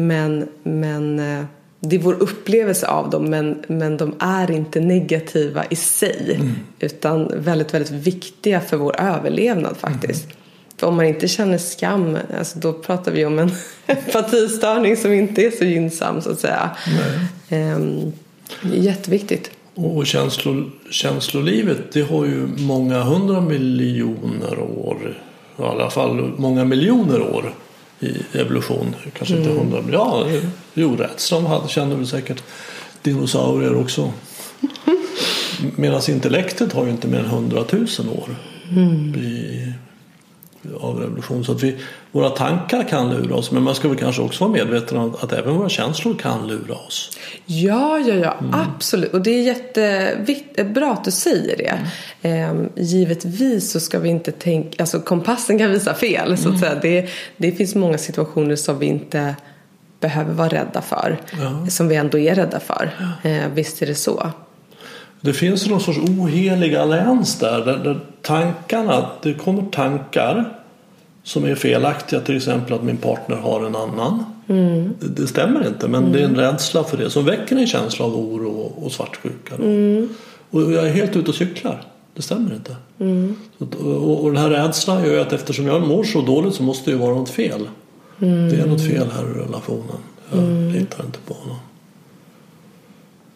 Men, 0.00 0.48
men 0.62 1.18
eh, 1.18 1.44
det 1.80 1.96
är 1.96 2.00
vår 2.00 2.22
upplevelse 2.22 2.86
av 2.86 3.10
dem 3.10 3.24
men, 3.24 3.62
men 3.68 3.96
de 3.96 4.14
är 4.18 4.50
inte 4.50 4.80
negativa 4.80 5.64
i 5.70 5.76
sig. 5.76 6.34
Mm. 6.34 6.54
Utan 6.78 7.32
väldigt, 7.36 7.74
väldigt 7.74 7.92
viktiga 7.92 8.60
för 8.60 8.76
vår 8.76 9.00
överlevnad 9.00 9.76
faktiskt. 9.76 10.24
Mm. 10.24 10.36
För 10.76 10.86
om 10.86 10.96
man 10.96 11.06
inte 11.06 11.28
känner 11.28 11.58
skam, 11.58 12.18
alltså 12.38 12.58
då 12.58 12.72
pratar 12.72 13.12
vi 13.12 13.24
om 13.24 13.38
en 13.38 13.50
empatistörning 13.86 14.96
som 14.96 15.12
inte 15.12 15.46
är 15.46 15.50
så 15.50 15.64
gynnsam 15.64 16.22
så 16.22 16.30
att 16.30 16.40
säga. 16.40 16.70
Um, 17.50 18.12
jätteviktigt. 18.72 19.50
Och 19.74 20.06
känslo, 20.06 20.70
känslolivet 20.90 21.92
det 21.92 22.02
har 22.02 22.24
ju 22.24 22.46
många 22.58 23.02
hundra 23.02 23.40
miljoner 23.40 24.58
år, 24.58 25.18
i 25.58 25.62
alla 25.62 25.90
fall 25.90 26.32
många 26.36 26.64
miljoner 26.64 27.20
år 27.20 27.54
i 28.00 28.38
evolution. 28.38 28.94
Kanske 29.12 29.36
inte 29.36 29.50
mm. 29.50 29.62
hundra, 29.62 29.82
men 29.82 29.92
ja, 29.92 30.26
jo, 30.74 30.96
rädslan 30.96 31.46
hade, 31.46 31.68
kände 31.68 31.96
väl 31.96 32.06
säkert 32.06 32.42
dinosaurier 33.02 33.76
också. 33.76 34.12
Medan 35.76 36.02
intellektet 36.08 36.72
har 36.72 36.84
ju 36.84 36.90
inte 36.90 37.08
mer 37.08 37.18
än 37.18 37.24
100 37.24 37.64
000 37.72 37.86
år 38.08 38.36
i, 39.16 39.72
av 40.80 41.00
revolution. 41.00 41.44
Så 41.44 41.52
att 41.52 41.62
vi, 41.62 41.76
våra 42.12 42.30
tankar 42.30 42.88
kan 42.88 43.10
lura 43.10 43.34
oss 43.34 43.50
men 43.50 43.62
man 43.62 43.74
ska 43.74 43.88
väl 43.88 43.98
kanske 43.98 44.22
också 44.22 44.44
vara 44.44 44.52
medveten 44.52 44.98
om 44.98 45.14
att 45.20 45.32
även 45.32 45.56
våra 45.56 45.68
känslor 45.68 46.14
kan 46.14 46.48
lura 46.48 46.74
oss. 46.74 47.18
Ja, 47.46 47.98
ja, 47.98 48.14
ja, 48.14 48.36
absolut. 48.52 49.12
Och 49.12 49.22
det 49.22 49.30
är 49.30 49.42
jättebra 49.42 50.92
att 50.92 51.04
du 51.04 51.10
säger 51.10 51.56
det. 51.56 51.78
Ehm, 52.22 52.68
givetvis 52.76 53.70
så 53.70 53.80
ska 53.80 53.98
vi 53.98 54.08
inte 54.08 54.32
tänka, 54.32 54.82
alltså 54.82 55.00
kompassen 55.00 55.58
kan 55.58 55.70
visa 55.70 55.94
fel 55.94 56.38
så 56.38 56.48
att 56.48 56.60
säga. 56.60 56.74
Det, 56.82 57.08
det 57.36 57.52
finns 57.52 57.74
många 57.74 57.98
situationer 57.98 58.56
som 58.56 58.78
vi 58.78 58.86
inte 58.86 59.34
behöver 60.00 60.32
vara 60.32 60.48
rädda 60.48 60.82
för. 60.82 61.20
Ja. 61.40 61.66
Som 61.70 61.88
vi 61.88 61.96
ändå 61.96 62.18
är 62.18 62.34
rädda 62.34 62.60
för. 62.60 62.90
Ehm, 63.22 63.54
visst 63.54 63.82
är 63.82 63.86
det 63.86 63.94
så. 63.94 64.32
Det 65.20 65.32
finns 65.32 65.68
någon 65.68 65.80
sorts 65.80 65.98
ohelig 65.98 66.74
allians 66.74 67.38
där, 67.38 67.64
där, 67.64 67.76
där 67.76 68.00
tankarna, 68.22 69.10
det 69.22 69.34
kommer 69.34 69.62
tankar 69.62 70.58
som 71.22 71.44
är 71.44 71.54
felaktiga, 71.54 72.20
till 72.20 72.36
exempel 72.36 72.72
att 72.72 72.82
min 72.82 72.96
partner 72.96 73.36
har 73.36 73.66
en 73.66 73.76
annan. 73.76 74.24
Mm. 74.48 74.94
Det, 75.00 75.08
det 75.08 75.26
stämmer 75.26 75.66
inte, 75.66 75.88
men 75.88 76.12
det 76.12 76.20
är 76.20 76.24
en 76.24 76.36
rädsla 76.36 76.84
för 76.84 76.96
det 76.96 77.10
som 77.10 77.24
väcker 77.24 77.56
en 77.56 77.66
känsla 77.66 78.04
av 78.04 78.16
oro 78.16 78.72
och, 78.76 78.92
svartsjuka. 78.92 79.54
Mm. 79.54 80.08
Och 80.50 80.72
jag 80.72 80.86
är 80.86 80.92
helt 80.92 81.16
ute 81.16 81.30
och 81.30 81.34
cyklar. 81.34 81.82
Det 82.14 82.22
stämmer 82.22 82.54
inte. 82.54 82.76
Mm. 82.98 83.36
Att, 83.58 83.74
och, 83.74 84.24
och 84.24 84.32
den 84.32 84.42
här 84.42 84.50
rädslan 84.50 85.04
gör 85.04 85.20
att 85.20 85.32
eftersom 85.32 85.66
jag 85.66 85.86
mår 85.86 86.04
så 86.04 86.20
dåligt 86.20 86.54
så 86.54 86.62
måste 86.62 86.90
det 86.90 86.94
ju 86.94 86.98
vara 86.98 87.14
något 87.14 87.30
fel. 87.30 87.68
Mm. 88.20 88.48
Det 88.48 88.56
är 88.56 88.66
något 88.66 88.86
fel 88.86 89.06
här 89.16 89.22
i 89.22 89.38
relationen. 89.44 89.98
Jag 90.32 90.72
litar 90.72 91.04
inte 91.04 91.18
på 91.26 91.34
honom. 91.34 91.56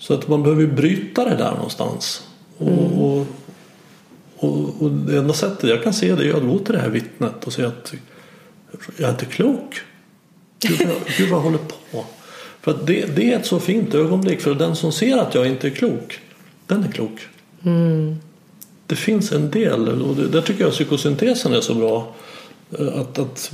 Så 0.03 0.15
att 0.15 0.29
man 0.29 0.43
behöver 0.43 0.67
bryta 0.67 1.25
det 1.25 1.37
där 1.37 1.51
någonstans. 1.55 2.23
Och, 2.59 2.69
Mm. 2.69 2.93
och, 2.93 3.27
och, 4.37 4.83
och 4.83 4.91
det 4.91 5.19
enda 5.19 5.35
sättet 5.35 5.71
jag 5.71 5.83
kan 5.83 5.93
se 5.93 6.15
det 6.15 6.29
är 6.29 6.35
att 6.35 6.43
gå 6.43 6.59
till 6.59 6.75
det 6.75 6.81
här 6.81 6.89
vittnet 6.89 7.45
och 7.47 7.53
säga 7.53 7.69
att 7.69 7.95
jag 8.97 9.09
är 9.09 9.13
inte 9.13 9.25
klok. 9.25 9.81
Gud, 10.59 10.79
vad- 10.89 10.97
Gud 11.19 11.29
vad 11.31 11.39
jag 11.39 11.43
håller 11.45 11.59
på. 11.59 12.05
För 12.61 12.71
att 12.71 12.87
det, 12.87 13.17
det 13.17 13.33
är 13.33 13.39
ett 13.39 13.47
så 13.47 13.61
fint 13.61 13.95
ögonblick 13.95 14.41
för 14.41 14.55
den 14.55 14.77
som 14.77 14.93
ser 14.93 15.17
att 15.19 15.35
jag 15.35 15.47
inte 15.47 15.67
är 15.67 15.71
klok, 15.71 16.21
den 16.67 16.85
är 16.85 16.93
klok. 16.93 17.21
Det 18.87 18.97
finns 18.97 19.33
en 19.33 19.51
del 19.51 20.03
och 20.03 20.17
det, 20.17 20.29
där 20.29 20.41
tycker 20.43 20.65
jag 20.65 20.73
psykosyntesen 20.73 21.53
är 21.55 21.61
så 21.61 21.75
bra. 21.75 22.15
Eh, 22.79 23.01
Att, 23.01 23.19
att 23.19 23.53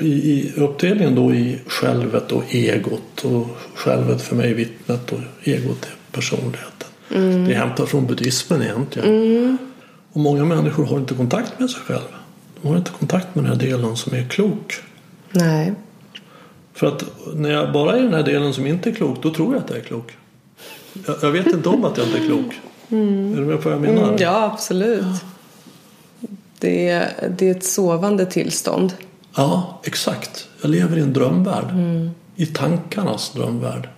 i, 0.00 0.06
i 0.06 0.52
uppdelningen 0.56 1.14
då 1.14 1.34
i 1.34 1.58
självet 1.66 2.32
och 2.32 2.54
egot 2.54 3.24
och 3.24 3.46
självet 3.74 4.22
för 4.22 4.36
mig 4.36 4.54
vittnet 4.54 5.12
och 5.12 5.18
egot 5.42 5.84
är 5.84 6.12
personligheten. 6.12 6.88
Det 7.08 7.52
är 7.52 7.58
hämtat 7.58 7.88
från 7.88 8.06
buddhismen 8.06 8.62
egentligen. 8.62 9.58
Och 10.12 10.20
många 10.20 10.44
människor 10.44 10.84
har 10.86 10.98
inte 10.98 11.14
kontakt 11.14 11.60
med 11.60 11.70
sig 11.70 11.80
själva. 11.82 12.16
De 12.62 12.68
har 12.68 12.76
inte 12.76 12.90
kontakt 12.90 13.34
med 13.34 13.44
den 13.44 13.52
här 13.52 13.60
delen 13.60 13.96
som 13.96 14.14
är 14.14 14.28
klok. 14.28 14.74
Nej. 15.30 15.72
För 16.74 16.86
att 16.86 17.04
när 17.34 17.50
jag 17.50 17.72
bara 17.72 17.96
är 17.96 18.02
den 18.02 18.14
här 18.14 18.22
delen 18.22 18.54
som 18.54 18.66
inte 18.66 18.90
är 18.90 18.94
klok, 18.94 19.22
då 19.22 19.34
tror 19.34 19.54
jag 19.54 19.64
att 19.64 19.70
jag 19.70 19.78
är 19.78 19.82
klok. 19.82 20.12
Jag, 21.06 21.16
jag 21.22 21.30
vet 21.30 21.46
inte 21.46 21.68
om 21.68 21.84
att 21.84 21.96
jag 21.98 22.06
inte 22.06 22.18
är 22.18 22.26
klok. 22.26 22.60
Är 22.88 23.36
du 23.36 23.44
med 23.46 23.62
på 23.62 23.68
vad 23.68 23.72
jag 23.72 23.80
menar? 23.80 24.02
Mm, 24.02 24.16
ja, 24.18 24.50
absolut. 24.52 25.04
Det, 26.60 26.88
är, 26.88 27.30
det 27.38 27.46
är 27.46 27.50
ett 27.50 27.64
sovande 27.64 28.26
tillstånd. 28.26 28.92
Ja, 29.36 29.80
exakt. 29.84 30.48
Jag 30.62 30.70
lever 30.70 30.96
i 30.96 31.00
en 31.00 31.12
drömvärld. 31.12 31.66
I 32.36 32.46
tankarnas 32.46 33.32
drömvärld. 33.32 33.88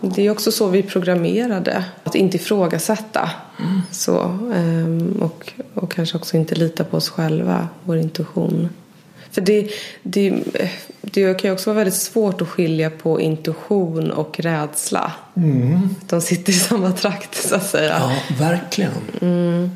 Det 0.00 0.26
är 0.26 0.30
också 0.30 0.52
så 0.52 0.68
vi 0.68 0.78
är 0.78 0.82
programmerade. 0.82 1.84
Att 2.04 2.14
inte 2.14 2.36
ifrågasätta. 2.36 3.30
Så, 3.90 4.20
ehm, 4.54 5.16
och, 5.20 5.52
och 5.74 5.92
kanske 5.92 6.16
också 6.16 6.36
inte 6.36 6.54
lita 6.54 6.84
på 6.84 6.96
oss 6.96 7.08
själva, 7.08 7.68
vår 7.84 7.96
intuition. 7.96 8.68
För 9.30 9.40
det, 9.40 9.70
det, 10.02 10.42
det 11.00 11.34
kan 11.34 11.50
ju 11.50 11.54
också 11.54 11.70
vara 11.70 11.76
väldigt 11.76 11.94
svårt 11.94 12.40
att 12.40 12.48
skilja 12.48 12.90
på 12.90 13.20
intuition 13.20 14.10
och 14.10 14.40
rädsla. 14.40 15.12
De 16.08 16.20
sitter 16.20 16.52
i 16.52 16.56
samma 16.56 16.92
trakt 16.92 17.48
så 17.48 17.54
att 17.54 17.66
säga. 17.66 17.96
Ja, 18.00 18.36
verkligen. 18.38 19.70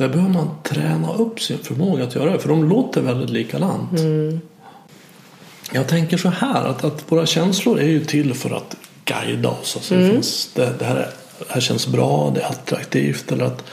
Där 0.00 0.08
behöver 0.08 0.32
man 0.34 0.48
träna 0.64 1.12
upp 1.14 1.40
sin 1.40 1.58
förmåga 1.58 2.04
att 2.04 2.14
göra 2.14 2.32
det. 2.32 2.38
För 2.38 2.48
de 2.48 2.68
låter 2.68 3.00
väldigt 3.00 3.30
likadant. 3.30 3.90
Jag 5.72 5.88
tänker 5.88 6.16
så 6.16 6.28
här 6.28 6.64
att, 6.64 6.84
att 6.84 7.12
våra 7.12 7.26
känslor 7.26 7.80
är 7.80 7.86
ju 7.88 8.04
till 8.04 8.34
för 8.34 8.50
att 8.50 8.76
guida 9.04 9.48
oss. 9.48 9.76
Alltså 9.76 9.94
det, 9.94 10.10
finns, 10.10 10.50
det, 10.54 10.72
det, 10.78 10.84
här, 10.84 10.96
är- 10.96 11.10
det 11.38 11.44
här 11.48 11.60
känns 11.60 11.86
bra, 11.86 12.32
det 12.34 12.40
är 12.40 12.46
attraktivt. 12.48 13.32
Eller 13.32 13.44
att 13.44 13.64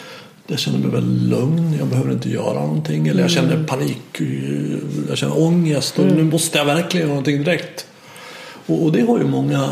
jag 0.48 0.60
känner 0.60 0.80
mig 0.80 0.90
väldigt 0.90 1.30
lugn, 1.30 1.76
jag 1.80 1.88
behöver 1.88 2.12
inte 2.12 2.30
göra 2.30 2.54
någonting. 2.54 3.08
Eller 3.08 3.22
jag 3.22 3.32
känner 3.32 3.64
panik, 3.64 4.22
jag 5.10 5.18
känner 5.18 5.42
ångest 5.42 6.00
och 6.00 6.06
nu 6.06 6.24
måste 6.24 6.58
jag 6.58 6.66
verkligen 6.66 7.08
göra 7.08 7.16
någonting 7.16 7.44
direkt. 7.44 7.88
Och, 8.66 8.84
och 8.84 8.92
det 8.92 9.02
har 9.02 9.18
ju 9.18 9.24
många, 9.28 9.70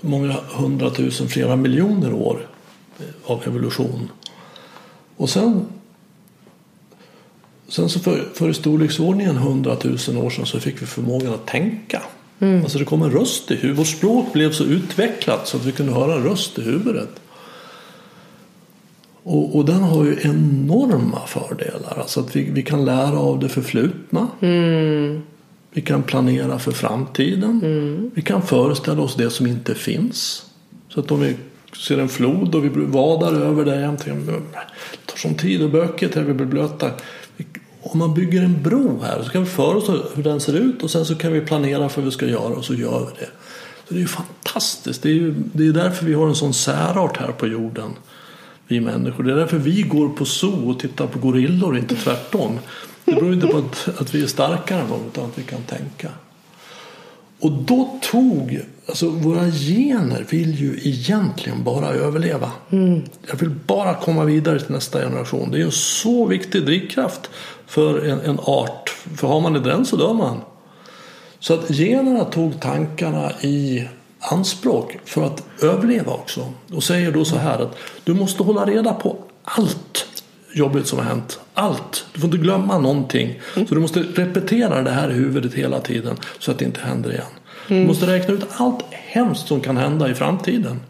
många 0.00 0.36
hundratusen, 0.54 1.28
flera 1.28 1.56
miljoner 1.56 2.12
år 2.12 2.46
av 3.26 3.42
evolution. 3.46 4.10
Och 5.16 5.30
sen, 5.30 5.66
sen 7.68 7.88
så 7.88 8.00
för, 8.00 8.28
för 8.34 8.48
i 8.48 8.54
storleksordningen 8.54 9.36
100 9.36 9.76
000 9.84 9.94
år 10.24 10.30
sedan 10.30 10.46
så 10.46 10.60
fick 10.60 10.82
vi 10.82 10.86
förmågan 10.86 11.34
att 11.34 11.46
tänka. 11.46 12.02
Alltså 12.62 12.78
det 12.78 12.84
kom 12.84 13.02
en 13.02 13.10
röst 13.10 13.50
i 13.50 13.54
huvudet. 13.54 13.78
Vårt 13.78 13.86
språk 13.86 14.32
blev 14.32 14.52
så 14.52 14.64
utvecklat 14.64 15.48
så 15.48 15.56
att 15.56 15.64
vi 15.64 15.72
kunde 15.72 15.92
höra 15.92 16.14
en 16.14 16.22
röst 16.22 16.58
i 16.58 16.62
huvudet. 16.62 17.20
Och, 19.22 19.56
och 19.56 19.64
den 19.64 19.82
har 19.82 20.04
ju 20.04 20.16
enorma 20.22 21.26
fördelar. 21.26 21.98
Alltså 21.98 22.20
att 22.20 22.36
vi, 22.36 22.50
vi 22.50 22.62
kan 22.62 22.84
lära 22.84 23.18
av 23.18 23.38
det 23.40 23.48
förflutna. 23.48 24.28
Vi 25.70 25.82
kan 25.82 26.02
planera 26.02 26.58
för 26.58 26.72
framtiden. 26.72 27.60
Vi 28.14 28.22
kan 28.22 28.42
föreställa 28.42 29.02
oss 29.02 29.14
det 29.14 29.30
som 29.30 29.46
inte 29.46 29.74
finns. 29.74 30.46
Så 30.88 31.00
att 31.00 31.10
om 31.10 31.20
vi 31.20 31.36
ser 31.86 31.98
en 31.98 32.08
flod 32.08 32.54
och 32.54 32.64
vi 32.64 32.68
vadar 32.68 33.32
över 33.32 33.64
det. 33.64 33.96
Det 34.90 35.06
tar 35.06 35.16
sån 35.16 35.34
tid 35.34 35.62
och 35.62 35.70
bökigt 35.70 36.14
här 36.14 36.22
vi 36.22 36.32
blir 36.32 36.46
blöta. 36.46 36.90
Om 37.92 37.98
man 37.98 38.14
bygger 38.14 38.42
en 38.42 38.62
bro 38.62 39.00
här 39.02 39.22
så 39.22 39.30
kan 39.30 39.44
vi 39.44 39.50
för 39.50 39.74
oss 39.74 39.88
hur 40.14 40.22
den 40.22 40.40
ser 40.40 40.56
ut 40.56 40.82
och 40.82 40.90
sen 40.90 41.04
så 41.04 41.14
kan 41.14 41.32
vi 41.32 41.40
planera 41.40 41.88
för 41.88 42.00
vad 42.00 42.04
vi 42.04 42.10
ska 42.10 42.26
göra 42.26 42.54
och 42.54 42.64
så 42.64 42.74
gör 42.74 43.00
vi 43.00 43.20
det. 43.20 43.30
Så 43.88 43.94
det 43.94 43.98
är 43.98 44.02
ju 44.02 44.06
fantastiskt. 44.06 45.02
Det 45.02 45.08
är 45.08 45.14
ju 45.14 45.34
det 45.52 45.66
är 45.66 45.72
därför 45.72 46.06
vi 46.06 46.14
har 46.14 46.28
en 46.28 46.34
sån 46.34 46.54
särart 46.54 47.16
här 47.16 47.32
på 47.32 47.46
jorden. 47.46 47.90
Vi 48.68 48.80
människor. 48.80 49.24
Det 49.24 49.32
är 49.32 49.36
därför 49.36 49.58
vi 49.58 49.82
går 49.82 50.08
på 50.08 50.24
zoo 50.24 50.70
och 50.70 50.80
tittar 50.80 51.06
på 51.06 51.18
gorillor 51.18 51.72
och 51.72 51.78
inte 51.78 51.94
tvärtom. 51.94 52.58
Det 53.04 53.12
beror 53.12 53.34
inte 53.34 53.46
på 53.46 53.58
att, 53.58 53.88
att 54.00 54.14
vi 54.14 54.22
är 54.22 54.26
starkare 54.26 54.80
än 54.80 54.88
dem 54.88 55.00
utan 55.12 55.24
att 55.24 55.38
vi 55.38 55.42
kan 55.42 55.62
tänka. 55.62 56.08
Och 57.40 57.52
då 57.52 58.00
tog, 58.10 58.60
alltså 58.86 59.08
våra 59.08 59.50
gener 59.50 60.26
vill 60.30 60.54
ju 60.54 60.80
egentligen 60.82 61.64
bara 61.64 61.88
överleva. 61.88 62.50
Jag 63.28 63.36
vill 63.36 63.50
bara 63.50 63.94
komma 63.94 64.24
vidare 64.24 64.60
till 64.60 64.72
nästa 64.72 65.00
generation. 65.00 65.50
Det 65.50 65.60
är 65.60 65.64
en 65.64 65.70
så 65.72 66.26
viktig 66.26 66.64
drivkraft 66.64 67.30
för 67.66 68.06
en, 68.06 68.20
en 68.20 68.38
art. 68.42 68.90
För 69.16 69.28
har 69.28 69.40
man 69.40 69.56
inte 69.56 69.68
den 69.68 69.86
så 69.86 69.96
dör 69.96 70.14
man. 70.14 70.40
Så 71.38 71.54
att 71.54 71.70
generna 71.70 72.24
tog 72.24 72.60
tankarna 72.60 73.32
i 73.40 73.88
anspråk 74.18 74.98
för 75.04 75.22
att 75.22 75.44
överleva 75.62 76.12
också. 76.12 76.52
Och 76.72 76.82
säger 76.82 77.12
då 77.12 77.24
så 77.24 77.36
här 77.36 77.58
att 77.58 77.76
du 78.04 78.14
måste 78.14 78.42
hålla 78.42 78.64
reda 78.64 78.92
på 78.92 79.16
allt 79.44 80.06
jobbigt 80.54 80.86
som 80.86 80.98
har 80.98 81.06
hänt. 81.06 81.40
Allt. 81.54 82.06
Du 82.12 82.20
får 82.20 82.28
inte 82.28 82.38
glömma 82.38 82.78
någonting. 82.78 83.40
Så 83.54 83.74
du 83.74 83.80
måste 83.80 84.00
repetera 84.00 84.82
det 84.82 84.90
här 84.90 85.10
i 85.10 85.14
huvudet 85.14 85.54
hela 85.54 85.80
tiden 85.80 86.16
så 86.38 86.50
att 86.50 86.58
det 86.58 86.64
inte 86.64 86.80
händer 86.80 87.10
igen. 87.10 87.26
Du 87.68 87.86
måste 87.86 88.06
räkna 88.06 88.34
ut 88.34 88.46
allt 88.56 88.84
hemskt 88.90 89.48
som 89.48 89.60
kan 89.60 89.76
hända 89.76 90.10
i 90.10 90.14
framtiden. 90.14 90.80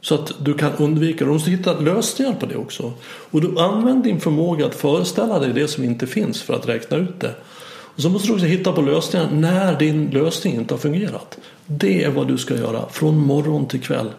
Så 0.00 0.14
att 0.14 0.32
du 0.38 0.54
kan 0.54 0.72
undvika 0.72 1.24
det. 1.24 1.30
Du 1.30 1.32
måste 1.32 1.50
hitta 1.50 1.80
lösningar 1.80 2.32
på 2.32 2.46
det 2.46 2.56
också. 2.56 2.92
Och 3.04 3.40
du 3.40 3.58
använder 3.58 4.04
din 4.04 4.20
förmåga 4.20 4.66
att 4.66 4.74
föreställa 4.74 5.38
dig 5.38 5.52
det 5.52 5.68
som 5.68 5.84
inte 5.84 6.06
finns 6.06 6.42
för 6.42 6.54
att 6.54 6.68
räkna 6.68 6.96
ut 6.96 7.20
det. 7.20 7.34
Och 7.94 8.02
så 8.02 8.08
måste 8.08 8.28
du 8.28 8.34
också 8.34 8.46
hitta 8.46 8.72
på 8.72 8.80
lösningar 8.80 9.28
när 9.32 9.78
din 9.78 10.10
lösning 10.10 10.54
inte 10.54 10.74
har 10.74 10.78
fungerat. 10.78 11.38
Det 11.66 12.04
är 12.04 12.10
vad 12.10 12.28
du 12.28 12.38
ska 12.38 12.56
göra 12.56 12.88
från 12.90 13.18
morgon 13.18 13.66
till 13.66 13.80
kväll. 13.80 14.10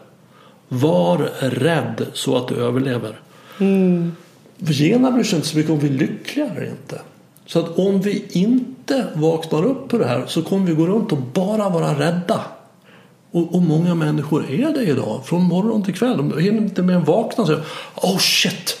Var 0.68 1.30
rädd 1.40 2.06
så 2.12 2.36
att 2.36 2.48
du 2.48 2.54
överlever. 2.54 3.20
Generna 4.58 5.10
bryr 5.10 5.24
sig 5.24 5.36
inte 5.36 5.48
så 5.48 5.56
mycket 5.56 5.72
om 5.72 5.78
vi 5.78 5.88
är 5.88 5.92
lyckliga 5.92 6.46
eller 6.46 6.64
inte. 6.64 7.00
Så 7.46 7.58
att 7.58 7.78
om 7.78 8.00
vi 8.00 8.24
inte 8.30 9.06
vaknar 9.14 9.64
upp 9.64 9.88
på 9.88 9.98
det 9.98 10.06
här 10.06 10.24
så 10.26 10.42
kommer 10.42 10.66
vi 10.66 10.74
gå 10.74 10.86
runt 10.86 11.12
och 11.12 11.18
bara 11.18 11.68
vara 11.68 11.98
rädda. 11.98 12.40
Och, 13.30 13.54
och 13.54 13.62
många 13.62 13.94
människor 13.94 14.50
är 14.50 14.72
det 14.72 14.82
idag. 14.82 15.20
Från 15.24 15.42
morgon 15.42 15.82
till 15.82 15.94
kväll. 15.94 16.16
De 16.16 16.38
hinner 16.38 16.62
inte 16.62 16.82
mer 16.82 16.94
än 16.94 17.04
vakna 17.04 17.42
och 17.42 17.48
säga 17.48 17.60
Oh 17.94 18.18
shit! 18.18 18.80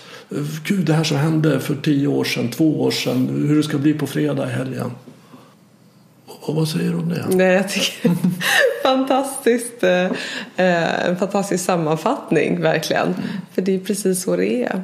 Gud, 0.64 0.86
det 0.86 0.92
här 0.92 1.04
som 1.04 1.16
hände 1.16 1.60
för 1.60 1.74
tio 1.74 2.06
år 2.06 2.24
sedan, 2.24 2.50
två 2.50 2.80
år 2.82 2.90
sedan. 2.90 3.46
Hur 3.48 3.56
det 3.56 3.62
ska 3.62 3.78
bli 3.78 3.94
på 3.94 4.06
fredag 4.06 4.48
i 4.48 4.52
helgen. 4.52 4.90
Och 6.26 6.54
vad 6.54 6.68
säger 6.68 6.90
du 6.90 6.96
om 6.96 7.08
det? 7.08 7.26
Nej, 7.28 7.54
jag 7.54 7.68
tycker 7.68 8.10
fantastiskt, 8.82 9.82
eh, 9.82 10.10
en 11.06 11.16
fantastisk 11.16 11.64
sammanfattning, 11.64 12.60
verkligen. 12.60 13.14
För 13.54 13.62
det 13.62 13.74
är 13.74 13.78
precis 13.78 14.22
så 14.22 14.36
det 14.36 14.62
är. 14.62 14.82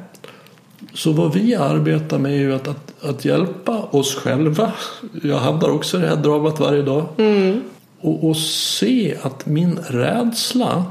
Så 0.93 1.11
vad 1.11 1.33
vi 1.33 1.55
arbetar 1.55 2.19
med 2.19 2.31
är 2.31 2.37
ju 2.37 2.55
att, 2.55 2.67
att, 2.67 3.05
att 3.05 3.25
hjälpa 3.25 3.77
oss 3.77 4.15
själva. 4.15 4.71
Jag 5.23 5.37
hamnar 5.37 5.69
också 5.69 5.97
i 5.97 6.01
det 6.01 6.07
här 6.07 6.15
dramat 6.15 6.59
varje 6.59 6.81
dag. 6.81 7.05
Mm. 7.17 7.61
Och, 8.01 8.29
och 8.29 8.37
se 8.37 9.17
att 9.21 9.45
min 9.45 9.79
rädsla 9.87 10.85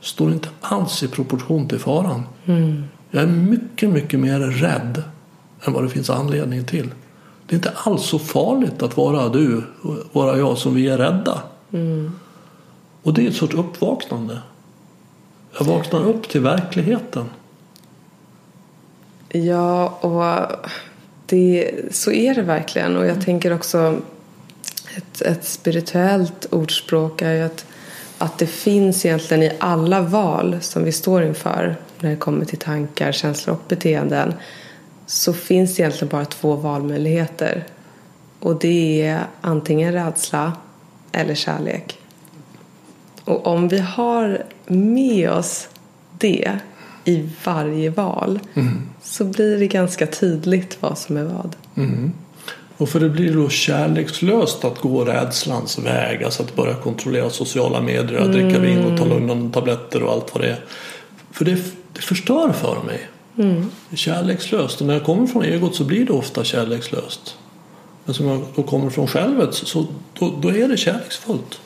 står 0.00 0.32
inte 0.32 0.48
alls 0.60 1.02
i 1.02 1.08
proportion 1.08 1.68
till 1.68 1.78
faran. 1.78 2.22
Mm. 2.44 2.84
Jag 3.10 3.22
är 3.22 3.26
mycket, 3.26 3.90
mycket 3.90 4.20
mer 4.20 4.40
rädd 4.40 5.02
än 5.64 5.72
vad 5.72 5.82
det 5.82 5.88
finns 5.88 6.10
anledning 6.10 6.64
till. 6.64 6.90
Det 7.46 7.54
är 7.54 7.56
inte 7.56 7.72
alls 7.74 8.02
så 8.02 8.18
farligt 8.18 8.82
att 8.82 8.96
vara 8.96 9.28
du 9.28 9.62
och 9.82 9.96
vara 10.12 10.38
jag 10.38 10.58
som 10.58 10.74
vi 10.74 10.88
är 10.88 10.98
rädda. 10.98 11.42
Mm. 11.72 12.12
Och 13.02 13.14
det 13.14 13.24
är 13.24 13.28
ett 13.28 13.36
sorts 13.36 13.54
uppvaknande. 13.54 14.38
Jag 15.58 15.64
vaknar 15.64 16.04
upp 16.04 16.28
till 16.28 16.40
verkligheten. 16.40 17.24
Ja, 19.36 19.88
och 19.88 20.56
det, 21.26 21.70
så 21.90 22.12
är 22.12 22.34
det 22.34 22.42
verkligen. 22.42 22.96
Och 22.96 23.06
jag 23.06 23.24
tänker 23.24 23.52
också 23.52 24.00
ett, 24.96 25.22
ett 25.22 25.44
spirituellt 25.44 26.46
ordspråk 26.50 27.22
är 27.22 27.32
ju 27.32 27.42
att, 27.42 27.66
att 28.18 28.38
det 28.38 28.46
finns 28.46 29.06
egentligen 29.06 29.42
i 29.42 29.52
alla 29.58 30.00
val 30.00 30.58
som 30.60 30.84
vi 30.84 30.92
står 30.92 31.22
inför 31.22 31.76
när 32.00 32.10
det 32.10 32.16
kommer 32.16 32.44
till 32.44 32.58
tankar, 32.58 33.12
känslor 33.12 33.56
och 33.56 33.62
beteenden 33.68 34.34
så 35.06 35.32
finns 35.32 35.76
det 35.76 35.82
egentligen 35.82 36.08
bara 36.08 36.24
två 36.24 36.54
valmöjligheter. 36.54 37.64
Och 38.40 38.58
det 38.58 39.02
är 39.02 39.26
antingen 39.40 39.92
rädsla 39.92 40.52
eller 41.12 41.34
kärlek. 41.34 41.98
Och 43.24 43.46
om 43.46 43.68
vi 43.68 43.78
har 43.78 44.42
med 44.66 45.30
oss 45.30 45.68
det 46.18 46.58
i 47.04 47.28
varje 47.44 47.90
val 47.90 48.40
Mm. 48.54 48.82
så 49.02 49.24
blir 49.24 49.58
det 49.58 49.66
ganska 49.66 50.06
tydligt 50.06 50.76
vad 50.80 50.98
som 50.98 51.16
är 51.16 51.24
vad. 51.24 51.56
Mm. 51.76 52.12
Och 52.76 52.88
för 52.88 53.00
det 53.00 53.08
blir 53.08 53.34
då 53.34 53.48
kärlekslöst 53.48 54.64
att 54.64 54.78
gå 54.78 55.04
rädslans 55.04 55.78
väg. 55.78 56.24
Alltså 56.24 56.42
att 56.42 56.56
börja 56.56 56.74
kontrollera 56.74 57.30
sociala 57.30 57.80
medier, 57.80 58.20
att 58.20 58.32
dricka 58.32 58.58
vin 58.58 58.84
och 58.84 58.98
ta 58.98 59.04
lugna 59.04 59.52
tabletter 59.52 60.02
och 60.02 60.12
allt 60.12 60.34
vad 60.34 60.42
det 60.42 60.48
är. 60.50 60.64
För 61.32 61.44
det, 61.44 61.58
det 61.92 62.00
förstör 62.00 62.52
för 62.52 62.82
mig. 62.86 63.08
Mm. 63.38 63.70
Kärlekslöst. 63.94 64.80
Och 64.80 64.86
när 64.86 64.94
jag 64.94 65.04
kommer 65.04 65.26
från 65.26 65.44
egot 65.44 65.74
så 65.74 65.84
blir 65.84 66.06
det 66.06 66.12
ofta 66.12 66.44
kärlekslöst. 66.44 67.36
Men 68.04 68.14
som 68.14 68.26
jag 68.26 68.40
då 68.54 68.62
kommer 68.62 68.90
från 68.90 69.06
självet 69.06 69.54
så 69.54 69.86
då, 70.18 70.34
då 70.42 70.48
är 70.48 70.68
det 70.68 70.76
kärleksfullt. 70.76 71.60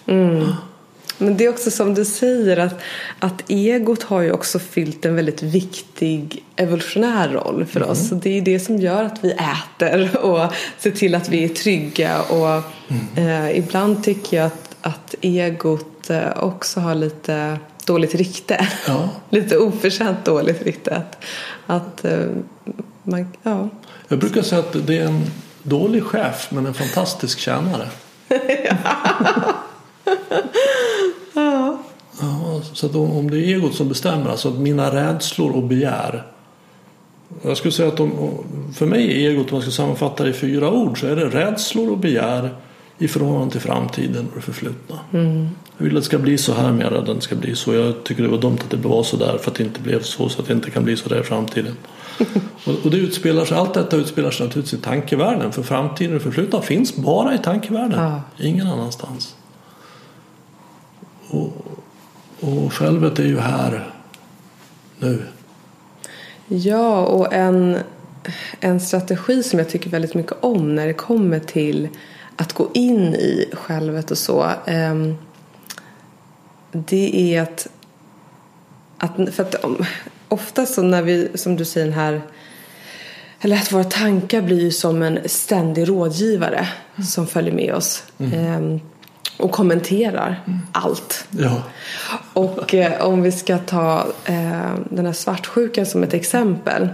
Men 1.18 1.36
det 1.36 1.44
är 1.44 1.48
också 1.48 1.70
som 1.70 1.94
du 1.94 2.04
säger 2.04 2.56
att, 2.56 2.80
att 3.18 3.42
egot 3.48 4.02
har 4.02 4.20
ju 4.20 4.32
också 4.32 4.58
fyllt 4.58 5.04
en 5.04 5.14
väldigt 5.14 5.42
viktig 5.42 6.44
evolutionär 6.56 7.28
roll 7.28 7.66
för 7.66 7.82
oss. 7.82 8.08
Så 8.08 8.14
det 8.14 8.38
är 8.38 8.42
det 8.42 8.60
som 8.60 8.76
gör 8.76 9.04
att 9.04 9.24
vi 9.24 9.32
äter 9.32 10.16
och 10.16 10.52
ser 10.78 10.90
till 10.90 11.14
att 11.14 11.28
vi 11.28 11.44
är 11.44 11.48
trygga. 11.48 12.22
Och 12.22 12.62
eh, 13.18 13.58
ibland 13.58 14.04
tycker 14.04 14.36
jag 14.36 14.46
att, 14.46 14.76
att 14.80 15.14
egot 15.20 16.10
eh, 16.10 16.42
också 16.42 16.80
har 16.80 16.94
lite 16.94 17.58
dåligt 17.84 18.14
rykte. 18.14 18.68
Ja. 18.86 19.08
lite 19.30 19.58
oförtjänt 19.58 20.24
dåligt 20.24 20.62
rykte. 20.62 20.96
Att, 20.96 21.24
att 21.66 22.04
eh, 22.04 22.26
man, 23.02 23.32
ja. 23.42 23.68
Jag 24.08 24.18
brukar 24.18 24.42
säga 24.42 24.60
att 24.60 24.86
det 24.86 24.98
är 24.98 25.04
en 25.04 25.22
dålig 25.62 26.04
chef 26.04 26.48
men 26.50 26.66
en 26.66 26.74
fantastisk 26.74 27.38
tjänare. 27.38 27.88
Så 32.78 32.86
att 32.86 32.94
om 32.94 33.30
det 33.30 33.36
är 33.36 33.54
egot 33.54 33.74
som 33.74 33.88
bestämmer, 33.88 34.30
alltså 34.30 34.48
att 34.48 34.58
mina 34.58 34.94
rädslor 34.94 35.56
och 35.56 35.62
begär. 35.62 36.22
Jag 37.42 37.56
skulle 37.56 37.72
säga 37.72 37.88
att 37.88 38.00
om, 38.00 38.12
för 38.74 38.86
mig 38.86 39.24
är 39.24 39.30
egot, 39.30 39.46
om 39.46 39.52
man 39.52 39.62
ska 39.62 39.70
sammanfatta 39.70 40.24
det 40.24 40.30
i 40.30 40.32
fyra 40.32 40.70
ord, 40.70 41.00
så 41.00 41.06
är 41.06 41.16
det 41.16 41.28
rädslor 41.28 41.90
och 41.90 41.98
begär 41.98 42.54
i 42.98 43.08
förhållande 43.08 43.52
till 43.52 43.60
framtiden 43.60 44.26
och 44.28 44.36
det 44.36 44.40
förflutna. 44.42 44.98
Jag 45.76 45.84
vill 45.84 45.96
att 45.96 46.02
det 46.02 46.06
ska 46.06 46.18
bli 46.18 46.38
så 46.38 46.52
här 46.52 46.72
mer 46.72 46.94
än 46.94 47.04
det 47.04 47.20
ska 47.20 47.36
bli 47.36 47.56
så. 47.56 47.74
Jag 47.74 48.04
tycker 48.04 48.22
det 48.22 48.28
var 48.28 48.38
dumt 48.38 48.58
att 48.64 48.70
det 48.70 48.88
var 48.88 49.02
så 49.02 49.16
där 49.16 49.38
för 49.38 49.50
att 49.50 49.56
det 49.56 49.64
inte 49.64 49.80
blev 49.80 50.02
så 50.02 50.28
så 50.28 50.42
att 50.42 50.48
det 50.48 50.54
inte 50.54 50.70
kan 50.70 50.84
bli 50.84 50.96
så 50.96 51.08
där 51.08 51.20
i 51.20 51.24
framtiden. 51.24 51.76
och, 52.84 52.90
det 52.90 52.96
utspelar 52.96 53.44
sig, 53.44 53.56
allt 53.56 53.74
detta 53.74 53.96
utspelar 53.96 54.30
sig 54.30 54.46
naturligtvis 54.46 54.80
i 54.80 54.82
tankevärlden 54.82 55.52
för 55.52 55.62
framtiden 55.62 56.16
och 56.16 56.22
förflutna 56.22 56.62
finns 56.62 56.96
bara 56.96 57.34
i 57.34 57.38
tankevärlden. 57.38 58.00
Ja. 58.00 58.22
Ingen 58.44 58.66
annanstans. 58.66 59.34
Och, 61.30 61.52
och 62.40 62.72
självet 62.72 63.18
är 63.18 63.22
ju 63.24 63.38
här 63.38 63.90
nu. 64.98 65.22
Ja, 66.48 67.06
och 67.06 67.32
en, 67.34 67.78
en 68.60 68.80
strategi 68.80 69.42
som 69.42 69.58
jag 69.58 69.68
tycker 69.68 69.90
väldigt 69.90 70.14
mycket 70.14 70.32
om 70.40 70.74
när 70.74 70.86
det 70.86 70.92
kommer 70.94 71.38
till 71.38 71.88
att 72.36 72.52
gå 72.52 72.70
in 72.74 73.14
i 73.14 73.48
självet 73.52 74.10
och 74.10 74.18
så. 74.18 74.50
ehm, 74.66 75.14
det 76.72 77.34
är 77.34 77.42
att, 77.42 77.66
att 78.98 79.34
för 79.34 79.42
att 79.42 79.54
om- 79.54 79.84
ofta 80.28 80.66
så 80.66 80.82
när 80.82 81.02
vi, 81.02 81.28
som 81.34 81.56
du 81.56 81.64
säger 81.64 81.86
den 81.86 81.94
här 81.94 82.22
eller 83.40 83.56
att 83.56 83.72
våra 83.72 83.84
tankar 83.84 84.42
blir 84.42 84.70
som 84.70 85.02
en 85.02 85.18
ständig 85.26 85.88
rådgivare 85.88 86.68
som 87.08 87.26
följer 87.26 87.52
med 87.54 87.74
oss. 87.74 88.02
ehm, 88.18 88.80
och 89.38 89.50
kommenterar 89.50 90.40
allt. 90.72 91.26
Ja. 91.30 91.62
Och 92.32 92.74
eh, 92.74 93.06
om 93.06 93.22
vi 93.22 93.32
ska 93.32 93.58
ta 93.58 94.06
eh, 94.24 94.74
den 94.90 95.06
här 95.06 95.12
svartsjukan 95.12 95.86
som 95.86 96.02
ett 96.02 96.14
exempel. 96.14 96.88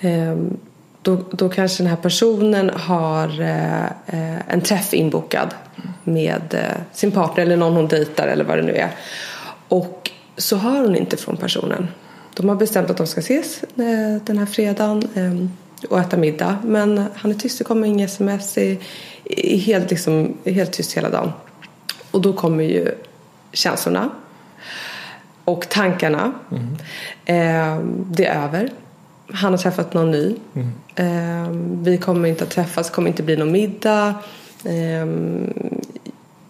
Eh, 0.00 0.36
då, 1.02 1.24
då 1.30 1.48
kanske 1.48 1.82
den 1.82 1.90
här 1.90 1.96
personen 1.96 2.70
har 2.74 3.40
eh, 3.40 3.84
eh, 3.84 4.48
en 4.48 4.60
träff 4.60 4.94
inbokad 4.94 5.54
med 6.04 6.54
eh, 6.54 6.82
sin 6.92 7.10
partner 7.10 7.42
eller 7.42 7.56
någon 7.56 7.76
hon 7.76 7.88
dejtar 7.88 8.28
eller 8.28 8.44
vad 8.44 8.58
det 8.58 8.62
nu 8.62 8.74
är. 8.74 8.90
Och 9.68 10.10
så 10.36 10.56
hör 10.56 10.80
hon 10.80 10.96
inte 10.96 11.16
från 11.16 11.36
personen. 11.36 11.88
De 12.34 12.48
har 12.48 12.56
bestämt 12.56 12.90
att 12.90 12.96
de 12.96 13.06
ska 13.06 13.20
ses 13.20 13.60
den 14.24 14.38
här 14.38 14.46
fredagen 14.46 15.08
och 15.88 16.00
äta 16.00 16.16
middag. 16.16 16.56
Men 16.64 17.04
han 17.14 17.30
är 17.30 17.34
tyst, 17.34 17.58
det 17.58 17.64
kommer 17.64 17.88
inga 17.88 18.04
sms. 18.04 18.58
Helt, 19.36 19.90
liksom, 19.90 20.36
helt 20.44 20.72
tyst 20.72 20.92
hela 20.92 21.10
dagen. 21.10 21.32
Och 22.10 22.20
då 22.20 22.32
kommer 22.32 22.64
ju 22.64 22.94
känslorna 23.52 24.10
och 25.44 25.68
tankarna. 25.68 26.32
Eh, 27.24 27.80
det 28.10 28.26
är 28.26 28.44
över. 28.44 28.70
Han 29.32 29.52
har 29.52 29.58
träffat 29.58 29.94
någon 29.94 30.10
ny. 30.10 30.34
Eh, 30.94 31.50
vi 31.82 31.98
kommer 31.98 32.28
inte 32.28 32.44
att 32.44 32.50
träffas, 32.50 32.90
kommer 32.90 33.08
inte 33.08 33.22
bli 33.22 33.36
någon 33.36 33.52
middag. 33.52 34.14
Eh, 34.64 35.06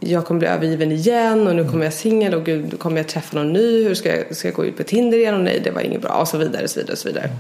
jag 0.01 0.25
kommer 0.25 0.39
bli 0.39 0.49
övergiven 0.49 0.93
igen 0.93 1.47
och 1.47 1.57
nu 1.57 1.69
kommer 1.69 1.85
jag 1.85 1.93
singel 1.93 2.35
och 2.35 2.45
gud, 2.45 2.79
kommer 2.79 2.97
jag 2.97 3.09
träffa 3.09 3.37
någon 3.37 3.53
ny. 3.53 3.85
Hur 3.85 3.95
ska 3.95 4.17
jag, 4.17 4.37
ska 4.37 4.49
jag 4.49 4.55
gå 4.55 4.65
ut 4.65 4.77
på 4.77 4.83
Tinder 4.83 5.19
igen? 5.19 5.35
Och 5.35 5.41
nej, 5.41 5.61
det 5.65 5.71
var 5.71 5.81
inget 5.81 6.03
bra. 6.03 6.13
Och 6.13 6.29
så 6.29 6.39
vidare, 6.39 6.65
och 6.65 6.71
så 6.71 6.81
vidare, 6.81 6.93
och 6.93 6.99
så 6.99 7.09
vidare. 7.09 7.31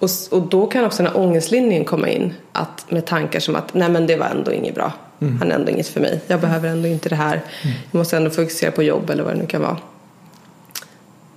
Och, 0.00 0.10
och 0.30 0.42
då 0.42 0.66
kan 0.66 0.84
också 0.84 1.02
den 1.02 1.12
här 1.12 1.20
ångestlinjen 1.20 1.84
komma 1.84 2.08
in 2.08 2.34
att, 2.52 2.90
med 2.90 3.06
tankar 3.06 3.40
som 3.40 3.56
att 3.56 3.74
nej 3.74 3.88
men 3.88 4.06
det 4.06 4.16
var 4.16 4.26
ändå 4.26 4.52
inget 4.52 4.74
bra. 4.74 4.92
Han 5.20 5.50
är 5.50 5.54
ändå 5.54 5.70
inget 5.70 5.88
för 5.88 6.00
mig. 6.00 6.20
Jag 6.26 6.40
behöver 6.40 6.68
ändå 6.68 6.88
inte 6.88 7.08
det 7.08 7.16
här. 7.16 7.40
Jag 7.62 7.98
måste 7.98 8.16
ändå 8.16 8.30
fokusera 8.30 8.70
på 8.70 8.82
jobb 8.82 9.10
eller 9.10 9.22
vad 9.22 9.34
det 9.34 9.38
nu 9.38 9.46
kan 9.46 9.60
vara. 9.62 9.76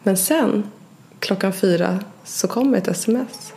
Men 0.04 0.18
sen 0.18 0.72
klockan 1.20 1.54
fyra 1.54 2.00
så 2.24 2.48
kommer 2.48 2.78
ett 2.78 2.88
sms. 2.88 3.54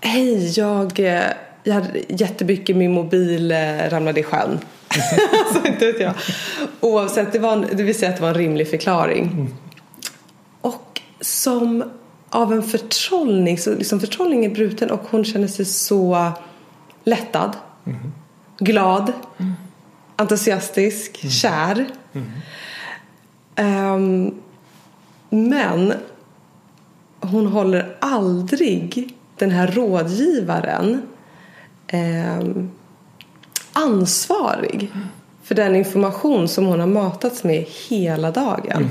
Hej, 0.00 0.58
jag, 0.58 1.00
eh, 1.00 1.22
jag 1.64 1.74
hade 1.74 1.88
jättemycket 2.08 2.76
min 2.76 2.92
mobil 2.92 3.52
eh, 3.52 3.58
ramlade 3.88 4.20
i 4.20 4.22
sjön. 4.22 4.58
alltså, 5.46 5.68
inte 5.68 5.86
vet 5.86 6.00
jag. 6.00 6.14
Oavsett, 6.80 7.32
det, 7.32 7.38
var 7.38 7.52
en, 7.52 7.66
det 7.72 7.82
vill 7.82 7.98
säga 7.98 8.10
att 8.10 8.16
det 8.16 8.22
var 8.22 8.28
en 8.28 8.34
rimlig 8.34 8.70
förklaring. 8.70 9.54
Och 10.60 11.00
som 11.20 11.84
av 12.30 12.52
en 12.52 12.62
förtrollning, 12.62 13.58
så 13.58 13.74
liksom 13.74 14.00
förtrollning 14.00 14.44
är 14.44 14.50
bruten 14.50 14.90
och 14.90 15.02
hon 15.10 15.24
känner 15.24 15.48
sig 15.48 15.64
så 15.64 16.32
lättad, 17.04 17.56
glad, 18.58 19.12
entusiastisk, 20.16 21.30
kär. 21.30 21.86
Ehm, 23.56 24.34
men 25.30 25.92
hon 27.20 27.46
håller 27.46 27.96
aldrig 28.00 29.14
den 29.36 29.50
här 29.50 29.66
rådgivaren 29.66 31.02
ehm, 31.86 32.70
ansvarig 33.72 34.92
för 35.42 35.54
den 35.54 35.76
information 35.76 36.48
som 36.48 36.66
hon 36.66 36.80
har 36.80 36.86
matats 36.86 37.44
med 37.44 37.66
hela 37.88 38.30
dagen. 38.30 38.88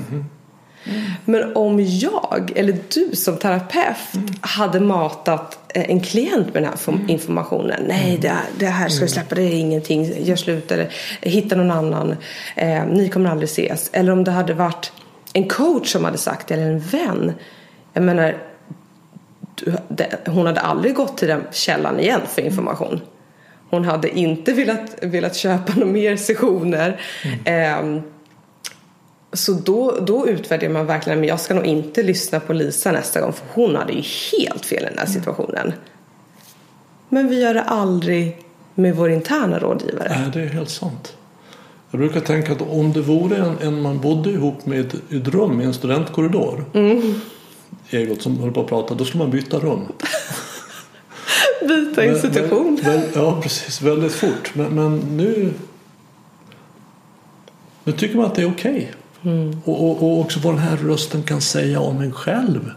Men 1.25 1.55
om 1.55 1.79
jag, 1.79 2.51
eller 2.55 2.77
du 2.93 3.15
som 3.15 3.37
terapeut, 3.37 3.97
hade 4.41 4.79
matat 4.79 5.59
en 5.73 5.99
klient 5.99 6.53
med 6.53 6.63
den 6.63 6.71
här 6.71 6.93
Mm. 6.93 7.09
informationen. 7.09 7.83
Nej, 7.87 8.17
det, 8.21 8.33
det 8.59 8.65
här 8.65 8.89
ska 8.89 9.05
du 9.05 9.11
släppa, 9.11 9.35
det 9.35 9.41
är 9.41 9.53
ingenting, 9.53 10.23
gör 10.23 10.35
slut 10.35 10.71
eller 10.71 10.89
hitta 11.21 11.55
någon 11.55 11.71
annan. 11.71 12.15
Eh, 12.55 12.85
ni 12.85 13.09
kommer 13.09 13.29
aldrig 13.29 13.49
ses. 13.49 13.89
Eller 13.93 14.11
om 14.11 14.23
det 14.23 14.31
hade 14.31 14.53
varit 14.53 14.91
en 15.33 15.47
coach 15.47 15.91
som 15.91 16.05
hade 16.05 16.17
sagt 16.17 16.47
det, 16.47 16.53
eller 16.53 16.71
en 16.71 16.79
vän. 16.79 17.33
Jag 17.93 18.03
menar, 18.03 18.37
hon 20.25 20.45
hade 20.45 20.61
aldrig 20.61 20.95
gått 20.95 21.17
till 21.17 21.27
den 21.27 21.43
källan 21.51 21.99
igen 21.99 22.21
för 22.29 22.41
information. 22.41 23.01
Hon 23.69 23.85
hade 23.85 24.19
inte 24.19 24.53
velat, 24.53 24.95
velat 25.01 25.35
köpa 25.35 25.73
några 25.75 25.91
mer 25.91 26.15
sessioner. 26.15 26.99
Eh, 27.45 27.99
så 29.33 29.53
då, 29.53 29.97
då 30.01 30.27
utvärderar 30.27 30.73
man 30.73 30.85
verkligen, 30.85 31.19
men 31.19 31.29
jag 31.29 31.39
ska 31.39 31.53
nog 31.53 31.65
inte 31.65 32.03
lyssna 32.03 32.39
på 32.39 32.53
Lisa 32.53 32.91
nästa 32.91 33.21
gång 33.21 33.33
för 33.33 33.45
hon 33.53 33.75
hade 33.75 33.93
ju 33.93 34.03
helt 34.31 34.65
fel 34.65 34.83
i 34.83 34.85
den 34.85 34.97
här 34.97 35.05
situationen. 35.05 35.73
Men 37.09 37.27
vi 37.27 37.41
gör 37.41 37.53
det 37.53 37.61
aldrig 37.61 38.37
med 38.75 38.95
vår 38.95 39.09
interna 39.09 39.59
rådgivare. 39.59 40.09
Nej, 40.09 40.29
det 40.33 40.41
är 40.41 40.47
helt 40.47 40.69
sant. 40.69 41.17
Jag 41.91 41.99
brukar 41.99 42.19
tänka 42.19 42.51
att 42.51 42.61
om 42.61 42.93
det 42.93 43.01
vore 43.01 43.37
en, 43.37 43.57
en 43.61 43.81
man 43.81 43.99
bodde 43.99 44.29
ihop 44.29 44.65
med 44.65 44.79
ett, 44.79 44.95
i 45.09 45.17
ett 45.17 45.27
rum 45.27 45.61
i 45.61 45.63
en 45.63 45.73
studentkorridor. 45.73 46.65
Egot 47.89 48.21
som 48.21 48.39
höll 48.39 48.51
på 48.51 48.61
att 48.61 48.67
prata, 48.67 48.93
då 48.95 49.05
skulle 49.05 49.23
man 49.23 49.31
byta 49.31 49.59
rum. 49.59 49.81
Byta 51.67 52.05
institution. 52.05 52.79
Väl, 52.83 52.99
väl, 52.99 53.09
ja, 53.15 53.41
precis. 53.41 53.81
Väldigt 53.81 54.13
fort. 54.13 54.51
Men, 54.55 54.75
men 54.75 54.97
nu, 54.97 55.53
nu 57.83 57.91
tycker 57.91 58.17
man 58.17 58.25
att 58.25 58.35
det 58.35 58.41
är 58.41 58.51
okej. 58.51 58.91
Och, 59.65 59.83
och, 59.83 60.03
och 60.03 60.19
också 60.19 60.39
vad 60.39 60.53
den 60.53 60.61
här 60.61 60.77
rösten 60.77 61.23
kan 61.23 61.41
säga 61.41 61.79
om 61.79 62.01
en 62.01 62.11
själv. 62.11 62.71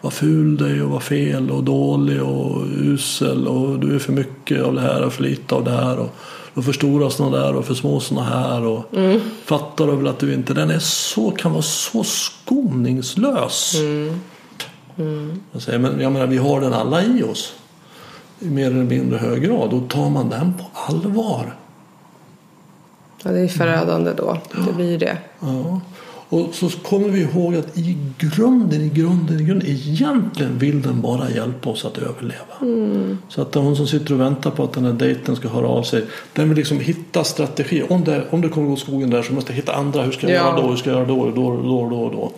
Vad 0.00 0.12
ful 0.12 0.56
du 0.56 0.66
är 0.66 0.82
och 0.82 0.90
vad 0.90 1.02
fel 1.02 1.50
och 1.50 1.64
dålig 1.64 2.22
och 2.22 2.62
usel 2.66 3.48
och 3.48 3.78
du 3.80 3.94
är 3.94 3.98
för 3.98 4.12
mycket 4.12 4.62
av 4.62 4.74
det 4.74 4.80
här 4.80 5.02
och 5.02 5.12
för 5.12 5.22
lite 5.22 5.54
av 5.54 5.64
det 5.64 5.70
här. 5.70 5.98
Och, 5.98 6.14
och 6.54 6.64
för 6.64 6.72
stora 6.72 7.10
sådana 7.10 7.36
där 7.36 7.54
och 7.56 7.64
för 7.64 7.74
små 7.74 8.00
sådana 8.00 8.26
här. 8.26 8.62
Och 8.64 8.84
Fattar 9.44 9.86
du 9.86 9.96
väl 9.96 10.08
att 10.08 10.18
du 10.18 10.34
inte... 10.34 10.54
Den 10.54 10.70
är 10.70 10.78
så, 10.78 11.30
kan 11.30 11.52
vara 11.52 11.62
så 11.62 12.04
skoningslös. 12.04 13.74
Jag, 15.52 15.62
säger, 15.62 15.78
men, 15.78 16.00
jag 16.00 16.12
menar, 16.12 16.26
vi 16.26 16.36
har 16.36 16.60
den 16.60 16.72
alla 16.72 17.04
i 17.04 17.22
oss. 17.22 17.52
I 18.40 18.50
mer 18.50 18.66
eller 18.66 18.84
mindre 18.84 19.18
hög 19.18 19.42
grad. 19.42 19.72
Och 19.72 19.88
tar 19.88 20.10
man 20.10 20.28
den 20.28 20.54
på 20.54 20.64
allvar. 20.72 21.54
Ja, 23.26 23.32
det 23.32 23.40
är 23.40 23.48
förödande 23.48 24.12
då. 24.16 24.38
Det 24.66 24.72
blir 24.72 24.98
det. 24.98 25.18
Ja. 25.40 25.80
Och 26.28 26.54
så 26.54 26.68
kommer 26.70 27.08
vi 27.08 27.20
ihåg 27.20 27.54
att 27.56 27.78
i 27.78 27.96
grunden, 28.18 28.80
i 28.80 28.88
grunden, 28.88 29.40
i 29.40 29.44
grunden 29.44 29.68
egentligen 29.68 30.58
vill 30.58 30.82
den 30.82 31.00
bara 31.00 31.30
hjälpa 31.30 31.70
oss 31.70 31.84
att 31.84 31.98
överleva. 31.98 33.16
Så 33.28 33.42
att 33.42 33.54
hon 33.54 33.76
som 33.76 33.86
sitter 33.86 34.14
och 34.14 34.20
väntar 34.20 34.50
på 34.50 34.64
att 34.64 34.72
den 34.72 34.84
här 34.84 34.92
dejten 34.92 35.36
ska 35.36 35.48
höra 35.48 35.66
av 35.68 35.82
sig. 35.82 36.04
Den 36.32 36.48
vill 36.48 36.58
liksom 36.58 36.80
hitta 36.80 37.24
strategier. 37.24 37.92
Om 37.92 38.04
det, 38.04 38.24
om 38.30 38.40
det 38.40 38.48
kommer 38.48 38.68
gå 38.68 38.76
skogen 38.76 39.10
där 39.10 39.22
så 39.22 39.32
måste 39.32 39.52
jag 39.52 39.56
hitta 39.56 39.72
andra. 39.74 40.02
Hur 40.02 40.12
ska 40.12 40.28
jag 40.28 40.36
Ja. 40.36 40.46
göra 40.50 40.60
då? 40.62 40.68
Hur 40.68 40.76
ska 40.76 40.90
jag 40.90 40.96
göra 40.98 41.08
då? 41.08 41.30
Då, 41.30 41.56
då, 41.62 41.88
då, 41.90 42.10
då. 42.10 42.32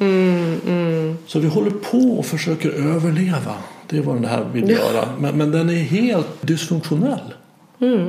Så 1.27 1.39
vi 1.39 1.49
håller 1.49 1.71
på 1.71 2.19
och 2.19 2.27
försöker 2.27 2.71
överleva. 2.71 3.55
Det 3.89 3.99
är 3.99 4.03
vad 4.03 4.17
den 4.17 4.25
här 4.25 4.45
vill 4.53 4.71
göra. 4.71 5.09
Men, 5.19 5.39
men 5.39 5.51
den 5.51 5.71
är 5.71 5.75
helt 5.83 6.29
dysfunktionell. 6.41 7.35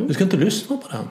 Vi 0.08 0.14
ska 0.14 0.24
inte 0.24 0.38
lyssna 0.38 0.78
på 0.78 0.84
den. 0.92 1.06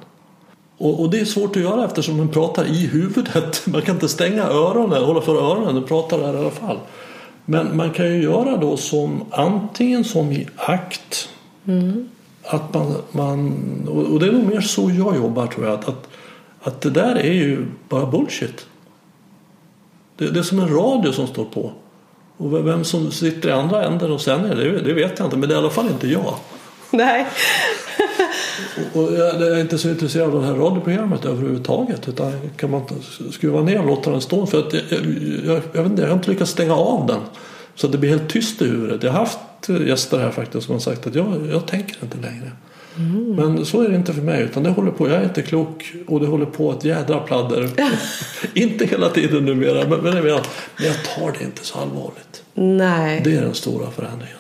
Och, 0.78 1.00
och 1.00 1.10
det 1.10 1.20
är 1.20 1.24
svårt 1.24 1.56
att 1.56 1.62
göra 1.62 1.84
eftersom 1.84 2.16
man 2.16 2.28
pratar 2.28 2.64
i 2.64 2.86
huvudet. 2.86 3.62
Man 3.66 3.82
kan 3.82 3.94
inte 3.94 4.08
stänga 4.08 4.42
öronen, 4.42 5.04
hålla 5.04 5.20
för 5.20 5.34
öronen, 5.34 5.74
den 5.74 5.84
pratar 5.84 6.18
där 6.18 6.34
i 6.34 6.36
alla 6.36 6.50
fall. 6.50 6.78
Men 7.44 7.76
man 7.76 7.90
kan 7.90 8.06
ju 8.06 8.22
göra 8.22 8.56
då 8.56 8.76
som 8.76 9.24
antingen 9.30 10.04
som 10.04 10.32
i 10.32 10.48
akt. 10.56 11.28
Att 12.42 12.74
man, 12.74 12.94
man, 13.10 13.54
och 13.88 14.12
och 14.12 14.20
det 14.20 14.26
är 14.26 14.32
nog 14.32 14.46
mer 14.46 14.60
så 14.60 14.90
jag 14.90 15.16
jobbar 15.16 15.46
tror 15.46 15.66
jag. 15.66 15.74
Att, 15.74 15.88
att, 15.88 16.08
att 16.62 16.80
det 16.80 16.90
där 16.90 17.16
är 17.16 17.32
ju 17.32 17.66
bara 17.88 18.06
bullshit. 18.06 18.66
Det, 20.16 20.30
det 20.30 20.38
är 20.38 20.42
som 20.42 20.58
en 20.58 20.68
radio 20.68 21.12
som 21.12 21.26
står 21.26 21.44
på. 21.44 21.72
Och 22.36 22.66
vem 22.66 22.84
som 22.84 23.10
sitter 23.10 23.48
i 23.48 23.52
andra 23.52 23.84
änden 23.84 24.12
och 24.12 24.20
sänder 24.20 24.56
det, 24.56 24.80
det 24.80 24.92
vet 24.92 25.18
jag 25.18 25.26
inte. 25.26 25.36
Men 25.36 25.48
det 25.48 25.54
är 25.54 25.56
i 25.56 25.58
alla 25.58 25.70
fall 25.70 25.86
inte 25.86 26.08
jag. 26.08 26.34
Nej. 26.90 27.26
Och 28.92 29.12
jag 29.12 29.42
är 29.42 29.60
inte 29.60 29.78
så 29.78 29.88
intresserad 29.88 30.34
av 30.34 30.40
det 30.40 30.46
här 30.46 30.54
radioprogrammet 30.54 31.24
överhuvudtaget. 31.24 32.08
Utan 32.08 32.32
kan 32.56 32.70
man 32.70 32.82
skruva 33.30 33.62
ner 33.62 33.80
och 33.80 33.86
låta 33.86 34.10
den 34.10 34.20
stå. 34.20 34.46
För 34.46 34.58
att 34.58 34.72
jag, 34.72 34.82
jag, 35.46 35.60
jag, 35.72 35.82
vet 35.82 35.90
inte, 35.90 36.02
jag 36.02 36.08
har 36.08 36.16
inte 36.16 36.30
lyckats 36.30 36.50
stänga 36.50 36.74
av 36.74 37.06
den. 37.06 37.20
Så 37.74 37.86
att 37.86 37.92
det 37.92 37.98
blir 37.98 38.10
helt 38.10 38.28
tyst 38.28 38.62
i 38.62 38.64
huvudet. 38.64 39.02
Jag 39.02 39.12
har 39.12 39.18
haft 39.18 39.38
gäster 39.86 40.18
här 40.18 40.30
faktiskt 40.30 40.66
som 40.66 40.74
har 40.74 40.80
sagt 40.80 41.06
att 41.06 41.14
jag, 41.14 41.48
jag 41.52 41.66
tänker 41.66 41.96
inte 42.02 42.18
längre. 42.18 42.52
Men 43.36 43.66
så 43.66 43.82
är 43.82 43.88
det 43.88 43.96
inte 43.96 44.12
för 44.12 44.22
mig. 44.22 44.42
Utan 44.42 44.62
det 44.62 44.70
håller 44.70 44.90
på. 44.90 45.08
Jag 45.08 45.16
är 45.16 45.24
inte 45.24 45.42
klok 45.42 45.94
och 46.06 46.20
det 46.20 46.26
håller 46.26 46.46
på 46.46 46.70
att 46.70 46.84
jädra 46.84 47.20
pladder. 47.20 47.70
inte 48.54 48.86
hela 48.86 49.10
tiden 49.10 49.44
numera. 49.44 49.88
Men, 49.88 50.00
men, 50.00 50.14
men 50.14 50.26
jag 50.78 51.04
tar 51.04 51.32
det 51.38 51.44
inte 51.44 51.64
så 51.64 51.78
allvarligt. 51.78 52.42
Nej. 52.54 53.20
Det 53.24 53.36
är 53.36 53.40
den 53.40 53.54
stora 53.54 53.90
förändringen. 53.90 54.38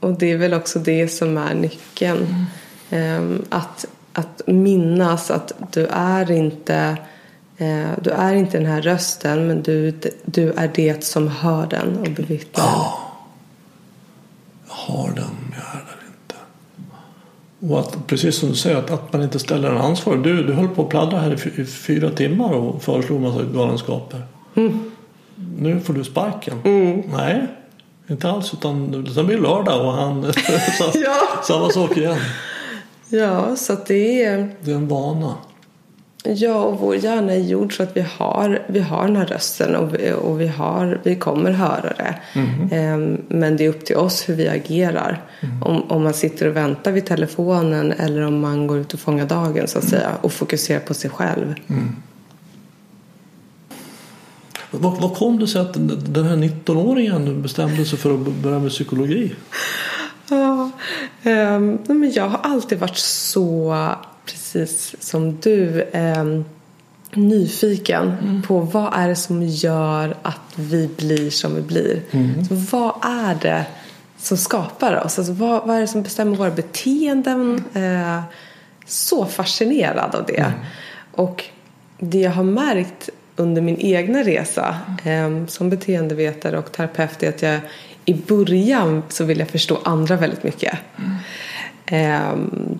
Och 0.00 0.18
det 0.18 0.32
är 0.32 0.36
väl 0.36 0.54
också 0.54 0.78
det 0.78 1.08
som 1.08 1.38
är 1.38 1.54
nyckeln. 1.54 2.22
Ehm, 2.22 2.44
att, 3.48 3.84
att 4.12 4.42
minnas 4.46 5.30
att 5.30 5.52
du 5.72 5.86
är 5.90 6.30
inte 6.30 6.96
eh, 7.56 7.88
du 8.02 8.10
är 8.10 8.34
inte 8.34 8.58
den 8.58 8.66
här 8.66 8.82
rösten 8.82 9.46
men 9.46 9.62
du, 9.62 9.92
du 10.24 10.52
är 10.52 10.70
det 10.74 11.04
som 11.04 11.28
hör 11.28 11.66
den 11.66 11.98
och 11.98 12.10
bevittnar 12.10 12.64
den. 12.64 12.72
Jag 14.68 14.74
har 14.74 15.06
den, 15.08 15.24
men 15.40 15.58
jag 15.58 15.80
är 15.80 15.84
där 15.86 15.98
inte. 16.06 16.34
Och 17.74 17.80
att, 17.80 18.06
precis 18.06 18.36
som 18.36 18.48
du 18.48 18.54
säger, 18.54 18.76
att, 18.76 18.90
att 18.90 19.12
man 19.12 19.22
inte 19.22 19.38
ställer 19.38 19.70
en 19.70 19.76
ansvar. 19.80 20.16
Du, 20.16 20.42
du 20.46 20.52
höll 20.52 20.68
på 20.68 20.82
att 20.82 20.88
pladdra 20.88 21.18
här 21.18 21.34
i, 21.34 21.36
fy- 21.36 21.62
i 21.62 21.64
fyra 21.64 22.10
timmar 22.10 22.52
och 22.52 22.82
föreslog 22.82 23.20
massa 23.20 23.42
galenskaper. 23.42 24.22
Nu 25.58 25.80
får 25.80 25.94
du 25.94 26.04
sparken. 26.04 26.60
Nej, 27.12 27.46
inte 28.06 28.30
alls. 28.30 28.54
Utan 28.54 29.06
sen 29.14 29.26
blir 29.26 29.36
det 29.36 29.42
lördag 29.42 29.86
och 29.86 29.92
han... 29.92 30.32
så, 30.78 30.90
Ja. 30.94 31.14
Samma 31.42 31.70
sak 31.70 31.96
igen. 31.96 32.18
Ja, 33.18 33.56
så 33.56 33.72
att 33.72 33.86
det 33.86 34.24
är 34.24 34.54
Det 34.60 34.70
är 34.70 34.74
en 34.74 34.88
vana. 34.88 35.34
Ja, 36.24 36.62
och 36.62 36.78
vår 36.78 36.96
hjärna 36.96 37.32
är 37.32 37.38
gjord 37.38 37.76
så 37.76 37.82
att 37.82 37.96
vi 37.96 38.04
har, 38.18 38.62
vi 38.66 38.80
har 38.80 39.06
den 39.06 39.16
här 39.16 39.26
rösten 39.26 39.76
och 39.76 39.94
vi, 39.94 40.12
och 40.12 40.40
vi, 40.40 40.46
har, 40.46 41.00
vi 41.02 41.16
kommer 41.16 41.50
höra 41.50 41.92
det. 41.96 42.14
Ehm, 42.70 43.20
men 43.28 43.56
det 43.56 43.64
är 43.64 43.68
upp 43.68 43.84
till 43.84 43.96
oss 43.96 44.28
hur 44.28 44.34
vi 44.34 44.48
agerar. 44.48 45.22
Om, 45.64 45.82
om 45.90 46.02
man 46.02 46.14
sitter 46.14 46.48
och 46.48 46.56
väntar 46.56 46.92
vid 46.92 47.06
telefonen 47.06 47.92
eller 47.92 48.20
om 48.20 48.40
man 48.40 48.66
går 48.66 48.78
ut 48.78 48.94
och 48.94 49.00
fångar 49.00 49.26
dagen 49.26 49.68
så 49.68 49.78
att 49.78 49.88
säga 49.88 50.10
och 50.20 50.32
fokuserar 50.32 50.80
på 50.80 50.94
sig 50.94 51.10
själv. 51.10 51.54
Vad, 54.70 55.00
vad 55.00 55.14
kom 55.14 55.38
det 55.38 55.46
sig 55.46 55.60
att 55.60 55.74
den 55.74 56.00
den 56.04 56.24
här 56.24 56.36
19-åringen 56.36 57.42
bestämde 57.42 57.84
sig 57.84 57.98
för 57.98 58.14
att 58.14 58.20
börja 58.42 58.58
med 58.58 58.70
psykologi? 58.70 59.34
Nej, 61.22 61.96
men 61.96 62.12
jag 62.12 62.28
har 62.28 62.38
alltid 62.38 62.78
varit 62.78 62.96
så, 62.96 63.76
precis 64.26 64.94
som 65.00 65.40
du, 65.40 65.84
ehm, 65.92 66.44
nyfiken 67.14 68.42
på 68.46 68.60
vad 68.60 68.94
är 68.94 69.08
det 69.08 69.16
som 69.16 69.42
gör 69.42 70.16
att 70.22 70.52
vi 70.56 70.90
blir 70.96 71.30
som 71.30 71.54
vi 71.54 71.62
blir. 71.62 72.02
Så 72.48 72.54
vad 72.54 72.94
är 73.02 73.34
det 73.42 73.64
som 74.18 74.36
skapar 74.36 75.04
oss? 75.04 75.18
Alltså, 75.18 75.32
vad, 75.32 75.66
vad 75.66 75.76
är 75.76 75.80
det 75.80 75.86
som 75.86 76.02
bestämmer 76.02 76.36
våra 76.36 76.50
beteenden? 76.50 77.64
Eh, 77.74 78.22
så 78.86 79.26
fascinerad 79.26 80.14
av 80.14 80.26
det. 80.26 80.52
Och 81.12 81.44
det 81.98 82.20
jag 82.20 82.30
har 82.30 82.44
märkt 82.44 83.10
under 83.36 83.62
min 83.62 83.78
egna 83.78 84.22
resa 84.22 84.76
eh, 85.04 85.46
som 85.46 85.70
beteendevetare 85.70 86.58
och 86.58 86.72
terapeut 86.72 87.22
är 87.22 87.28
att 87.28 87.42
jag 87.42 87.60
i 88.04 88.14
början 88.14 89.02
så 89.08 89.24
vill 89.24 89.38
jag 89.38 89.48
förstå 89.48 89.78
andra 89.84 90.16
väldigt 90.16 90.42
mycket. 90.42 90.78
Ehm, 91.86 92.78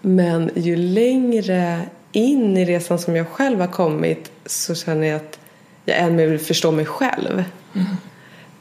men 0.00 0.50
ju 0.54 0.76
längre 0.76 1.80
in 2.12 2.56
i 2.56 2.64
resan 2.64 2.98
som 2.98 3.16
jag 3.16 3.28
själv 3.28 3.60
har 3.60 3.66
kommit 3.66 4.32
så 4.46 4.74
känner 4.74 5.06
jag 5.06 5.16
att 5.16 5.38
jag 5.84 5.98
än 5.98 6.16
mer 6.16 6.26
vill 6.26 6.38
förstå 6.38 6.72
mig 6.72 6.84
själv. 6.84 7.44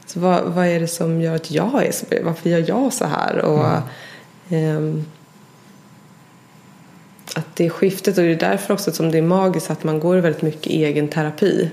Så 0.05 0.19
vad, 0.19 0.43
vad 0.43 0.65
är 0.65 0.79
det 0.79 0.87
som 0.87 1.21
gör 1.21 1.35
att 1.35 1.51
jag 1.51 1.85
är 1.85 1.91
så 1.91 2.05
Varför 2.23 2.49
gör 2.49 2.65
jag 2.67 2.93
så 2.93 3.05
här? 3.05 3.37
Och, 3.37 3.65
ehm, 4.49 5.05
att 7.35 7.55
det 7.55 7.65
är 7.65 7.69
skiftet 7.69 8.17
och 8.17 8.23
det 8.23 8.31
är 8.31 8.35
därför 8.35 8.73
också 8.73 8.91
som 8.91 9.11
det 9.11 9.17
är 9.17 9.21
magiskt 9.21 9.69
att 9.69 9.83
man 9.83 9.99
går 9.99 10.17
i 10.17 10.21
väldigt 10.21 10.41
mycket 10.41 10.65
egen 10.65 11.07
terapi. 11.07 11.71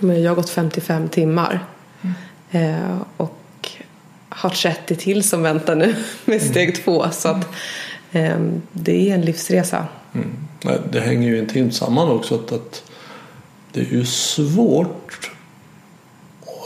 Men 0.00 0.22
jag 0.22 0.30
har 0.30 0.36
gått 0.36 0.50
55 0.50 1.08
timmar. 1.08 1.64
Eh, 2.54 2.96
och 3.16 3.38
har 4.28 4.50
30 4.50 4.96
till 4.96 5.28
som 5.28 5.42
väntar 5.42 5.74
nu 5.74 5.94
med 6.24 6.42
steg 6.42 6.84
två. 6.84 7.06
Så 7.12 7.28
att 7.28 7.46
eh, 8.12 8.38
det 8.72 9.10
är 9.10 9.14
en 9.14 9.20
livsresa. 9.20 9.86
Nej, 10.62 10.78
Det 10.92 11.00
hänger 11.00 11.28
ju 11.28 11.38
intimt 11.38 11.74
samman 11.74 12.08
också. 12.08 12.34
Att, 12.34 12.52
att 12.52 12.82
det 13.72 13.80
är 13.80 13.84
ju 13.84 14.04
svårt 14.04 15.30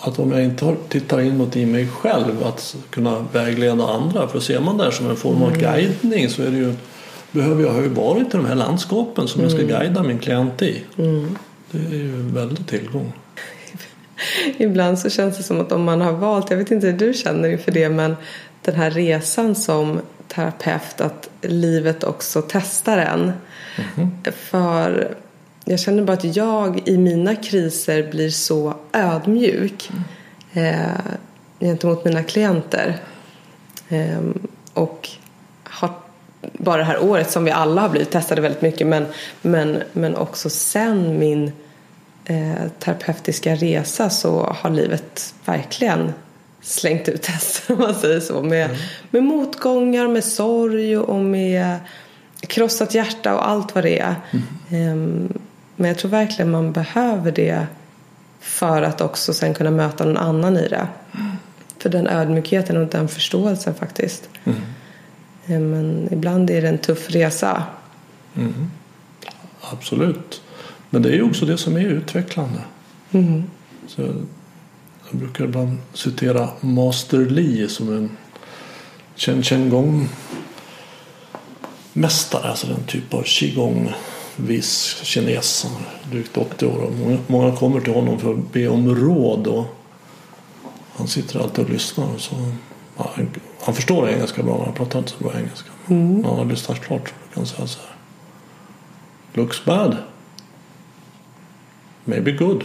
att 0.02 0.18
om 0.18 0.32
jag 0.32 0.44
inte 0.44 0.76
tittar 0.88 1.20
inåt 1.20 1.56
i 1.56 1.66
mig 1.66 1.88
själv 1.88 2.44
att 2.44 2.76
kunna 2.90 3.26
vägleda 3.32 3.86
andra. 3.88 4.28
För 4.28 4.40
ser 4.40 4.60
man 4.60 4.76
det 4.76 4.84
här 4.84 4.90
som 4.90 5.10
en 5.10 5.16
form 5.16 5.42
av 5.42 5.56
guidning 5.58 6.28
så 6.28 6.42
är 6.42 6.50
det 6.50 6.56
ju, 6.56 6.74
behöver 7.32 7.62
jag 7.62 7.72
ha 7.72 7.80
ju 7.80 7.88
varit 7.88 8.26
i 8.34 8.36
de 8.36 8.46
här 8.46 8.54
landskapen 8.54 9.28
som 9.28 9.42
jag 9.42 9.50
ska 9.50 9.62
guida 9.62 10.02
min 10.02 10.18
klient 10.18 10.62
i. 10.62 10.82
Det 11.70 11.78
är 11.78 11.98
ju 11.98 12.14
en 12.14 12.34
väldig 12.34 12.66
tillgång. 12.66 13.12
Ibland 14.56 14.98
så 14.98 15.10
känns 15.10 15.36
det 15.36 15.42
som 15.42 15.60
att 15.60 15.72
om 15.72 15.84
man 15.84 16.00
har 16.00 16.12
valt, 16.12 16.50
jag 16.50 16.56
vet 16.56 16.70
inte 16.70 16.86
hur 16.86 16.98
du 16.98 17.14
känner 17.14 17.48
inför 17.48 17.72
det, 17.72 17.88
men 17.88 18.16
den 18.62 18.74
här 18.74 18.90
resan 18.90 19.54
som 19.54 20.00
terapeut 20.28 21.00
att 21.00 21.30
livet 21.40 22.04
också 22.04 22.42
testar 22.48 22.98
en. 22.98 23.32
För 24.32 25.16
jag 25.64 25.80
känner 25.80 26.02
bara 26.02 26.12
att 26.12 26.36
jag 26.36 26.88
i 26.88 26.98
mina 26.98 27.36
kriser 27.36 28.10
blir 28.10 28.30
så 28.30 28.74
ödmjuk 28.92 29.90
eh, 30.52 31.14
gentemot 31.60 32.04
mina 32.04 32.22
klienter. 32.22 32.96
Eh, 33.88 34.20
och 34.74 35.08
har 35.64 35.90
bara 36.52 36.76
det 36.76 36.84
här 36.84 37.02
året 37.02 37.30
som 37.30 37.44
vi 37.44 37.50
alla 37.50 37.80
har 37.80 37.88
blivit 37.88 38.10
testade 38.10 38.40
väldigt 38.40 38.62
mycket 38.62 38.86
men, 38.86 39.06
men, 39.42 39.82
men 39.92 40.16
också 40.16 40.50
sen 40.50 41.18
min 41.18 41.52
eh, 42.28 42.68
terapeutiska 42.78 43.54
resa 43.54 44.10
så 44.10 44.56
har 44.60 44.70
livet 44.70 45.34
verkligen 45.44 46.12
slängt 46.60 47.08
ut 47.08 47.22
tester 47.22 47.74
om 47.74 47.80
man 47.80 47.94
säger 47.94 48.20
så. 48.20 48.42
Med, 48.42 48.64
mm. 48.64 48.76
med 49.10 49.22
motgångar, 49.22 50.08
med 50.08 50.24
sorg 50.24 50.98
och 50.98 51.24
med 51.24 51.78
krossat 52.40 52.94
hjärta 52.94 53.34
och 53.34 53.48
allt 53.48 53.74
vad 53.74 53.84
det 53.84 53.98
är. 53.98 54.14
Mm. 54.70 55.38
Men 55.76 55.88
jag 55.88 55.98
tror 55.98 56.10
verkligen 56.10 56.50
man 56.50 56.72
behöver 56.72 57.32
det 57.32 57.66
för 58.40 58.82
att 58.82 59.00
också 59.00 59.34
sen 59.34 59.54
kunna 59.54 59.70
möta 59.70 60.04
någon 60.04 60.16
annan 60.16 60.56
i 60.56 60.68
det. 60.68 60.86
Mm. 61.14 61.36
För 61.78 61.88
den 61.88 62.06
ödmjukheten 62.06 62.76
och 62.76 62.86
den 62.86 63.08
förståelsen 63.08 63.74
faktiskt. 63.74 64.28
Mm. 64.44 65.70
Men 65.70 66.08
ibland 66.12 66.50
är 66.50 66.62
det 66.62 66.68
en 66.68 66.78
tuff 66.78 67.10
resa. 67.10 67.62
Mm. 68.36 68.70
Absolut. 69.60 70.42
Men 70.90 71.02
det 71.02 71.08
är 71.08 71.14
ju 71.14 71.22
också 71.22 71.46
det 71.46 71.58
som 71.58 71.76
är 71.76 71.80
utvecklande. 71.80 72.60
Mm. 73.10 73.42
Så 73.86 74.02
jag 75.10 75.20
brukar 75.20 75.44
ibland 75.44 75.78
citera 75.94 76.48
Master 76.60 77.18
Li 77.18 77.68
som 77.68 77.96
en 77.96 78.10
Chen 79.16 79.42
Chen 79.42 79.70
Gong 79.70 80.08
mästare, 81.92 82.48
alltså 82.48 82.66
den 82.66 82.84
typ 82.86 83.14
av 83.14 83.22
qigong 83.22 83.92
viss 84.36 85.00
kines, 85.02 85.66
drygt 86.10 86.36
80 86.36 86.66
år. 86.66 86.78
Och 86.78 86.92
många, 86.92 87.18
många 87.26 87.56
kommer 87.56 87.80
till 87.80 87.94
honom 87.94 88.18
för 88.18 88.34
att 88.34 88.52
be 88.52 88.68
om 88.68 88.94
råd. 88.94 89.46
Och 89.46 89.64
han 90.96 91.08
sitter 91.08 91.40
alltid 91.40 91.64
och 91.64 91.70
lyssnar. 91.70 92.18
Så, 92.18 92.34
ja, 92.96 93.10
han, 93.14 93.30
han, 93.60 93.74
förstår 93.74 94.08
engelska 94.08 94.42
bra, 94.42 94.56
men 94.56 94.64
han 94.64 94.74
pratar 94.74 94.98
inte 94.98 95.10
så 95.10 95.24
bra 95.24 95.32
engelska. 95.38 95.70
Mm. 95.86 96.24
Han 96.24 96.36
har 96.36 96.44
lyssnat 96.44 96.80
klart 96.80 97.08
så 97.08 97.34
kan 97.34 97.46
säga 97.46 97.66
så 97.66 97.78
här. 97.78 97.96
Looks 99.32 99.64
bad. 99.64 99.96
Maybe 102.08 102.32
good. 102.32 102.64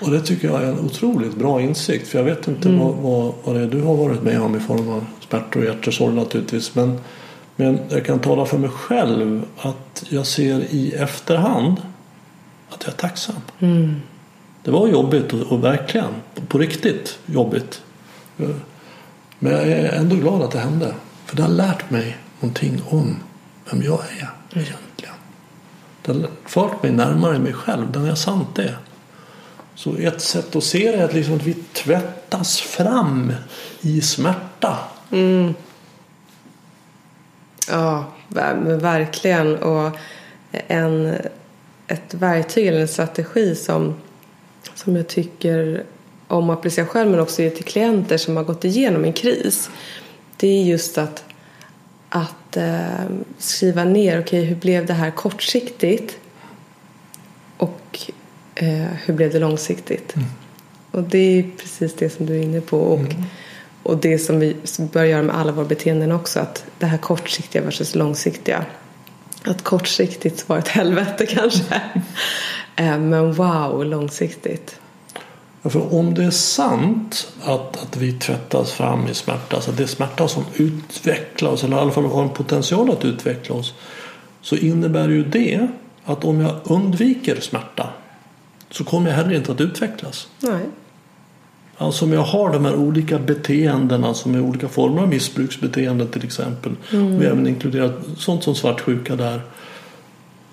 och 0.00 0.10
det 0.10 0.20
tycker 0.20 0.48
jag 0.48 0.62
är 0.62 0.66
en 0.66 0.80
otroligt 0.80 1.36
bra 1.36 1.60
insikt. 1.60 2.08
För 2.08 2.18
jag 2.18 2.24
vet 2.24 2.48
inte 2.48 2.68
mm. 2.68 2.80
vad, 2.80 2.94
vad, 2.94 3.34
vad 3.44 3.56
det 3.56 3.60
är 3.60 3.66
du 3.66 3.82
har 3.82 3.94
varit 3.94 4.22
med 4.22 4.40
om 4.40 4.56
i 4.56 4.60
form 4.60 4.88
av 4.88 5.06
smärtor 5.28 5.60
och 5.60 5.66
hjärtesorg 5.66 6.14
naturligtvis. 6.14 6.74
Men, 6.74 7.00
men 7.56 7.78
jag 7.88 8.04
kan 8.04 8.18
tala 8.18 8.46
för 8.46 8.58
mig 8.58 8.70
själv 8.70 9.42
att 9.58 10.04
jag 10.08 10.26
ser 10.26 10.60
i 10.70 10.92
efterhand 10.92 11.76
att 12.70 12.82
jag 12.84 12.92
är 12.92 12.96
tacksam. 12.96 13.36
Mm. 13.58 13.94
Det 14.62 14.70
var 14.70 14.88
jobbigt 14.88 15.32
och, 15.32 15.52
och 15.52 15.64
verkligen 15.64 16.14
på 16.48 16.58
riktigt 16.58 17.18
jobbigt. 17.26 17.82
Men 19.38 19.52
jag 19.52 19.62
är 19.62 19.92
ändå 19.92 20.16
glad 20.16 20.42
att 20.42 20.50
det 20.50 20.58
hände. 20.58 20.94
För 21.24 21.36
det 21.36 21.42
har 21.42 21.50
lärt 21.50 21.90
mig 21.90 22.16
någonting 22.40 22.82
om 22.88 23.16
vem 23.70 23.82
jag 23.82 24.00
är 24.00 24.30
egentligen. 24.50 25.14
Det 26.02 26.12
har 26.12 26.30
fört 26.44 26.82
mig 26.82 26.92
närmare 26.92 27.38
mig 27.38 27.52
själv, 27.52 27.92
den 27.92 28.04
är 28.04 28.14
sant 28.14 28.48
det. 28.54 28.74
Så 29.74 29.96
ett 29.96 30.20
sätt 30.20 30.56
att 30.56 30.64
se 30.64 30.90
det 30.92 30.98
är 30.98 31.04
att, 31.04 31.14
liksom 31.14 31.34
att 31.34 31.42
vi 31.42 31.54
tvättas 31.54 32.60
fram 32.60 33.32
i 33.80 34.00
smärta. 34.00 34.78
Mm. 35.10 35.54
Ja, 37.68 38.04
verkligen. 38.28 39.56
Och 39.56 39.96
en, 40.50 41.14
ett 41.86 42.14
verktyg 42.14 42.66
eller 42.66 42.80
en 42.80 42.88
strategi 42.88 43.54
som, 43.54 43.94
som 44.74 44.96
jag 44.96 45.08
tycker 45.08 45.84
om 46.28 46.50
att 46.50 46.58
applicera 46.58 46.86
själv 46.86 47.10
men 47.10 47.20
också 47.20 47.42
ge 47.42 47.50
till 47.50 47.64
klienter 47.64 48.16
som 48.16 48.36
har 48.36 48.44
gått 48.44 48.64
igenom 48.64 49.04
en 49.04 49.12
kris. 49.12 49.70
Det 50.36 50.48
är 50.48 50.62
just 50.62 50.98
att, 50.98 51.24
att 52.08 52.56
eh, 52.56 53.04
skriva 53.38 53.84
ner, 53.84 54.20
okej 54.20 54.22
okay, 54.22 54.44
hur 54.44 54.56
blev 54.56 54.86
det 54.86 54.94
här 54.94 55.10
kortsiktigt? 55.10 56.18
Och 57.56 58.00
eh, 58.54 58.86
hur 59.04 59.14
blev 59.14 59.32
det 59.32 59.38
långsiktigt? 59.38 60.16
Mm. 60.16 60.28
Och 60.90 61.02
det 61.02 61.18
är 61.18 61.50
precis 61.58 61.94
det 61.94 62.10
som 62.10 62.26
du 62.26 62.36
är 62.36 62.42
inne 62.42 62.60
på. 62.60 62.78
Och, 62.78 63.00
mm. 63.00 63.22
och 63.82 63.96
det 63.96 64.18
som 64.18 64.40
vi 64.40 64.56
bör 64.92 65.04
göra 65.04 65.22
med 65.22 65.36
alla 65.36 65.52
våra 65.52 65.66
beteenden 65.66 66.12
också. 66.12 66.40
Att 66.40 66.64
det 66.78 66.86
här 66.86 66.98
kortsiktiga 66.98 67.62
versus 67.62 67.94
långsiktiga. 67.94 68.64
Att 69.44 69.62
kortsiktigt 69.62 70.48
var 70.48 70.58
ett 70.58 70.68
helvete 70.68 71.26
kanske. 71.30 71.80
eh, 72.76 72.98
men 72.98 73.32
wow, 73.32 73.84
långsiktigt. 73.84 74.80
För 75.70 75.94
om 75.94 76.14
det 76.14 76.24
är 76.24 76.30
sant 76.30 77.32
att, 77.42 77.82
att 77.82 77.96
vi 77.96 78.12
tvättas 78.12 78.72
fram 78.72 79.06
i 79.08 79.14
smärta, 79.14 79.56
alltså 79.56 79.72
det 79.72 79.82
är 79.82 79.86
smärta 79.86 80.28
som 80.28 80.44
utvecklar 80.54 81.50
oss, 81.50 81.64
eller 81.64 81.76
i 81.76 81.80
alla 81.80 81.90
fall 81.90 82.04
har 82.04 82.22
en 82.22 82.28
potential 82.28 82.90
att 82.90 83.04
utveckla 83.04 83.54
oss, 83.54 83.74
så 84.42 84.56
innebär 84.56 85.08
ju 85.08 85.24
det 85.24 85.68
att 86.04 86.24
om 86.24 86.40
jag 86.40 86.54
undviker 86.64 87.40
smärta 87.40 87.88
så 88.70 88.84
kommer 88.84 89.10
jag 89.10 89.16
heller 89.16 89.34
inte 89.34 89.52
att 89.52 89.60
utvecklas. 89.60 90.28
Nej. 90.40 90.66
Alltså 91.78 92.04
om 92.04 92.12
jag 92.12 92.22
har 92.22 92.52
de 92.52 92.64
här 92.64 92.74
olika 92.74 93.18
beteendena 93.18 94.14
som 94.14 94.34
är 94.34 94.40
olika 94.40 94.68
former 94.68 95.02
av 95.02 95.08
missbruksbeteenden 95.08 96.08
till 96.08 96.24
exempel. 96.24 96.72
Mm. 96.92 97.14
Och 97.14 97.22
vi 97.22 97.26
även 97.26 97.46
inkluderat 97.46 97.92
sånt 98.18 98.44
som 98.44 98.54
svartsjuka 98.54 99.16
där. 99.16 99.40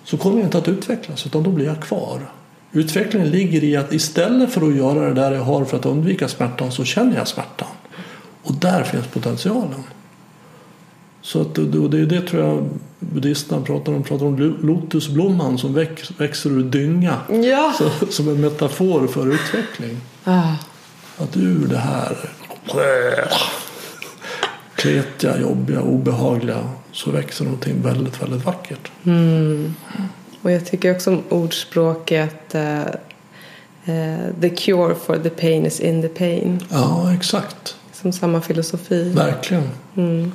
Så 0.03 0.17
kommer 0.17 0.37
jag 0.37 0.47
inte 0.47 0.57
att 0.57 0.67
utvecklas 0.67 1.25
utan 1.25 1.43
då 1.43 1.49
blir 1.49 1.65
jag 1.65 1.81
kvar. 1.81 2.21
Utvecklingen 2.73 3.29
ligger 3.29 3.63
i 3.63 3.75
att 3.75 3.93
istället 3.93 4.53
för 4.53 4.67
att 4.67 4.75
göra 4.75 5.07
det 5.07 5.13
där 5.13 5.31
jag 5.31 5.43
har 5.43 5.65
för 5.65 5.77
att 5.77 5.85
undvika 5.85 6.27
smärtan 6.27 6.71
så 6.71 6.83
känner 6.83 7.17
jag 7.17 7.27
smärtan. 7.27 7.67
Och 8.43 8.53
där 8.53 8.83
finns 8.83 9.07
potentialen. 9.07 9.83
Så 11.21 11.41
att, 11.41 11.57
och 11.57 11.89
det 11.89 11.99
är 11.99 12.05
det 12.05 12.21
tror 12.21 12.43
jag 12.43 12.69
buddhisterna 12.99 13.61
pratar 13.61 13.93
om. 13.93 14.03
Pratar 14.03 14.25
om 14.25 14.57
lotusblomman 14.61 15.57
som 15.57 15.73
väx, 15.73 16.11
växer 16.17 16.49
ur 16.49 16.63
dynga. 16.63 17.17
Ja. 17.29 17.73
Så, 17.77 18.11
som 18.11 18.29
en 18.29 18.41
metafor 18.41 19.07
för 19.07 19.33
utveckling. 19.33 19.97
Ah. 20.23 20.53
Att 21.17 21.37
ur 21.37 21.67
det 21.67 21.77
här 21.77 22.29
kletiga, 24.75 25.39
jobbiga, 25.39 25.81
obehagliga 25.81 26.69
så 26.91 27.11
växer 27.11 27.45
någonting 27.45 27.81
väldigt, 27.81 28.21
väldigt 28.21 28.45
vackert. 28.45 28.91
Mm. 29.03 29.75
Och 30.43 30.51
jag 30.51 30.65
tycker 30.65 30.95
också 30.95 31.11
om 31.11 31.23
ordspråket 31.29 32.55
uh, 32.55 32.79
uh, 33.87 34.17
The 34.41 34.49
cure 34.49 34.95
for 34.95 35.17
the 35.17 35.29
pain 35.29 35.65
is 35.65 35.79
in 35.79 36.01
the 36.01 36.07
pain. 36.07 36.63
Ja, 36.69 37.13
exakt. 37.13 37.77
Som 37.91 38.13
samma 38.13 38.41
filosofi. 38.41 39.09
Verkligen. 39.09 39.69
Mm. 39.95 40.31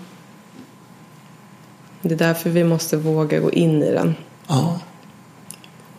Det 2.02 2.14
är 2.14 2.18
därför 2.18 2.50
vi 2.50 2.64
måste 2.64 2.96
våga 2.96 3.40
gå 3.40 3.50
in 3.50 3.82
i 3.82 3.92
den. 3.92 4.14
Ja. 4.46 4.80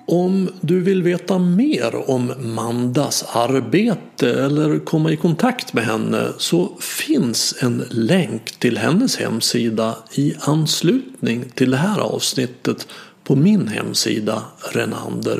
Om 0.07 0.49
du 0.61 0.79
vill 0.79 1.03
veta 1.03 1.39
mer 1.39 2.09
om 2.09 2.33
Mandas 2.39 3.25
arbete 3.33 4.43
eller 4.43 4.79
komma 4.79 5.11
i 5.11 5.17
kontakt 5.17 5.73
med 5.73 5.85
henne 5.85 6.27
så 6.37 6.77
finns 6.79 7.55
en 7.61 7.83
länk 7.89 8.51
till 8.59 8.77
hennes 8.77 9.17
hemsida 9.17 9.97
i 10.13 10.35
anslutning 10.39 11.49
till 11.55 11.71
det 11.71 11.77
här 11.77 11.99
avsnittet 11.99 12.87
på 13.23 13.35
min 13.35 13.67
hemsida 13.67 14.43
renander.nu. 14.73 15.39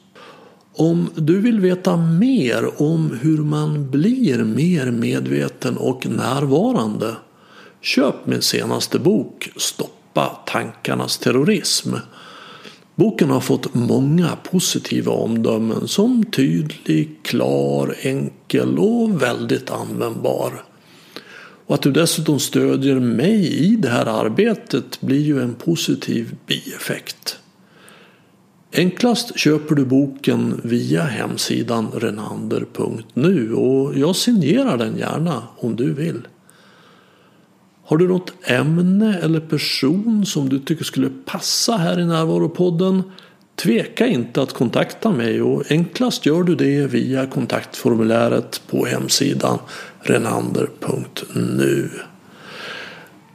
Om 0.73 1.09
du 1.15 1.41
vill 1.41 1.59
veta 1.59 1.97
mer 1.97 2.81
om 2.81 3.19
hur 3.21 3.37
man 3.37 3.89
blir 3.91 4.37
mer 4.37 4.91
medveten 4.91 5.77
och 5.77 6.05
närvarande 6.05 7.15
köp 7.81 8.25
min 8.25 8.41
senaste 8.41 8.99
bok 8.99 9.49
Stoppa 9.55 10.37
tankarnas 10.45 11.17
terrorism. 11.17 11.93
Boken 12.95 13.29
har 13.29 13.39
fått 13.39 13.73
många 13.73 14.35
positiva 14.43 15.11
omdömen 15.11 15.87
som 15.87 16.23
tydlig, 16.23 17.19
klar, 17.23 17.95
enkel 18.01 18.79
och 18.79 19.21
väldigt 19.21 19.69
användbar. 19.69 20.63
Och 21.65 21.75
att 21.75 21.81
du 21.81 21.91
dessutom 21.91 22.39
stödjer 22.39 22.99
mig 22.99 23.65
i 23.65 23.75
det 23.75 23.89
här 23.89 24.05
arbetet 24.05 25.01
blir 25.01 25.21
ju 25.21 25.41
en 25.41 25.53
positiv 25.53 26.35
bieffekt. 26.47 27.40
Enklast 28.73 29.39
köper 29.39 29.75
du 29.75 29.85
boken 29.85 30.61
via 30.63 31.03
hemsidan 31.03 31.91
renander.nu 31.93 33.53
och 33.53 33.97
jag 33.97 34.15
signerar 34.15 34.77
den 34.77 34.97
gärna 34.97 35.43
om 35.57 35.75
du 35.75 35.93
vill. 35.93 36.27
Har 37.83 37.97
du 37.97 38.07
något 38.07 38.33
ämne 38.43 39.19
eller 39.19 39.39
person 39.39 40.25
som 40.25 40.49
du 40.49 40.59
tycker 40.59 40.83
skulle 40.83 41.09
passa 41.25 41.77
här 41.77 41.99
i 41.99 42.05
Närvaropodden? 42.05 43.03
Tveka 43.55 44.07
inte 44.07 44.41
att 44.41 44.53
kontakta 44.53 45.11
mig 45.11 45.41
och 45.41 45.71
enklast 45.71 46.25
gör 46.25 46.43
du 46.43 46.55
det 46.55 46.87
via 46.87 47.25
kontaktformuläret 47.25 48.61
på 48.67 48.85
hemsidan 48.85 49.59
renander.nu. 50.01 51.89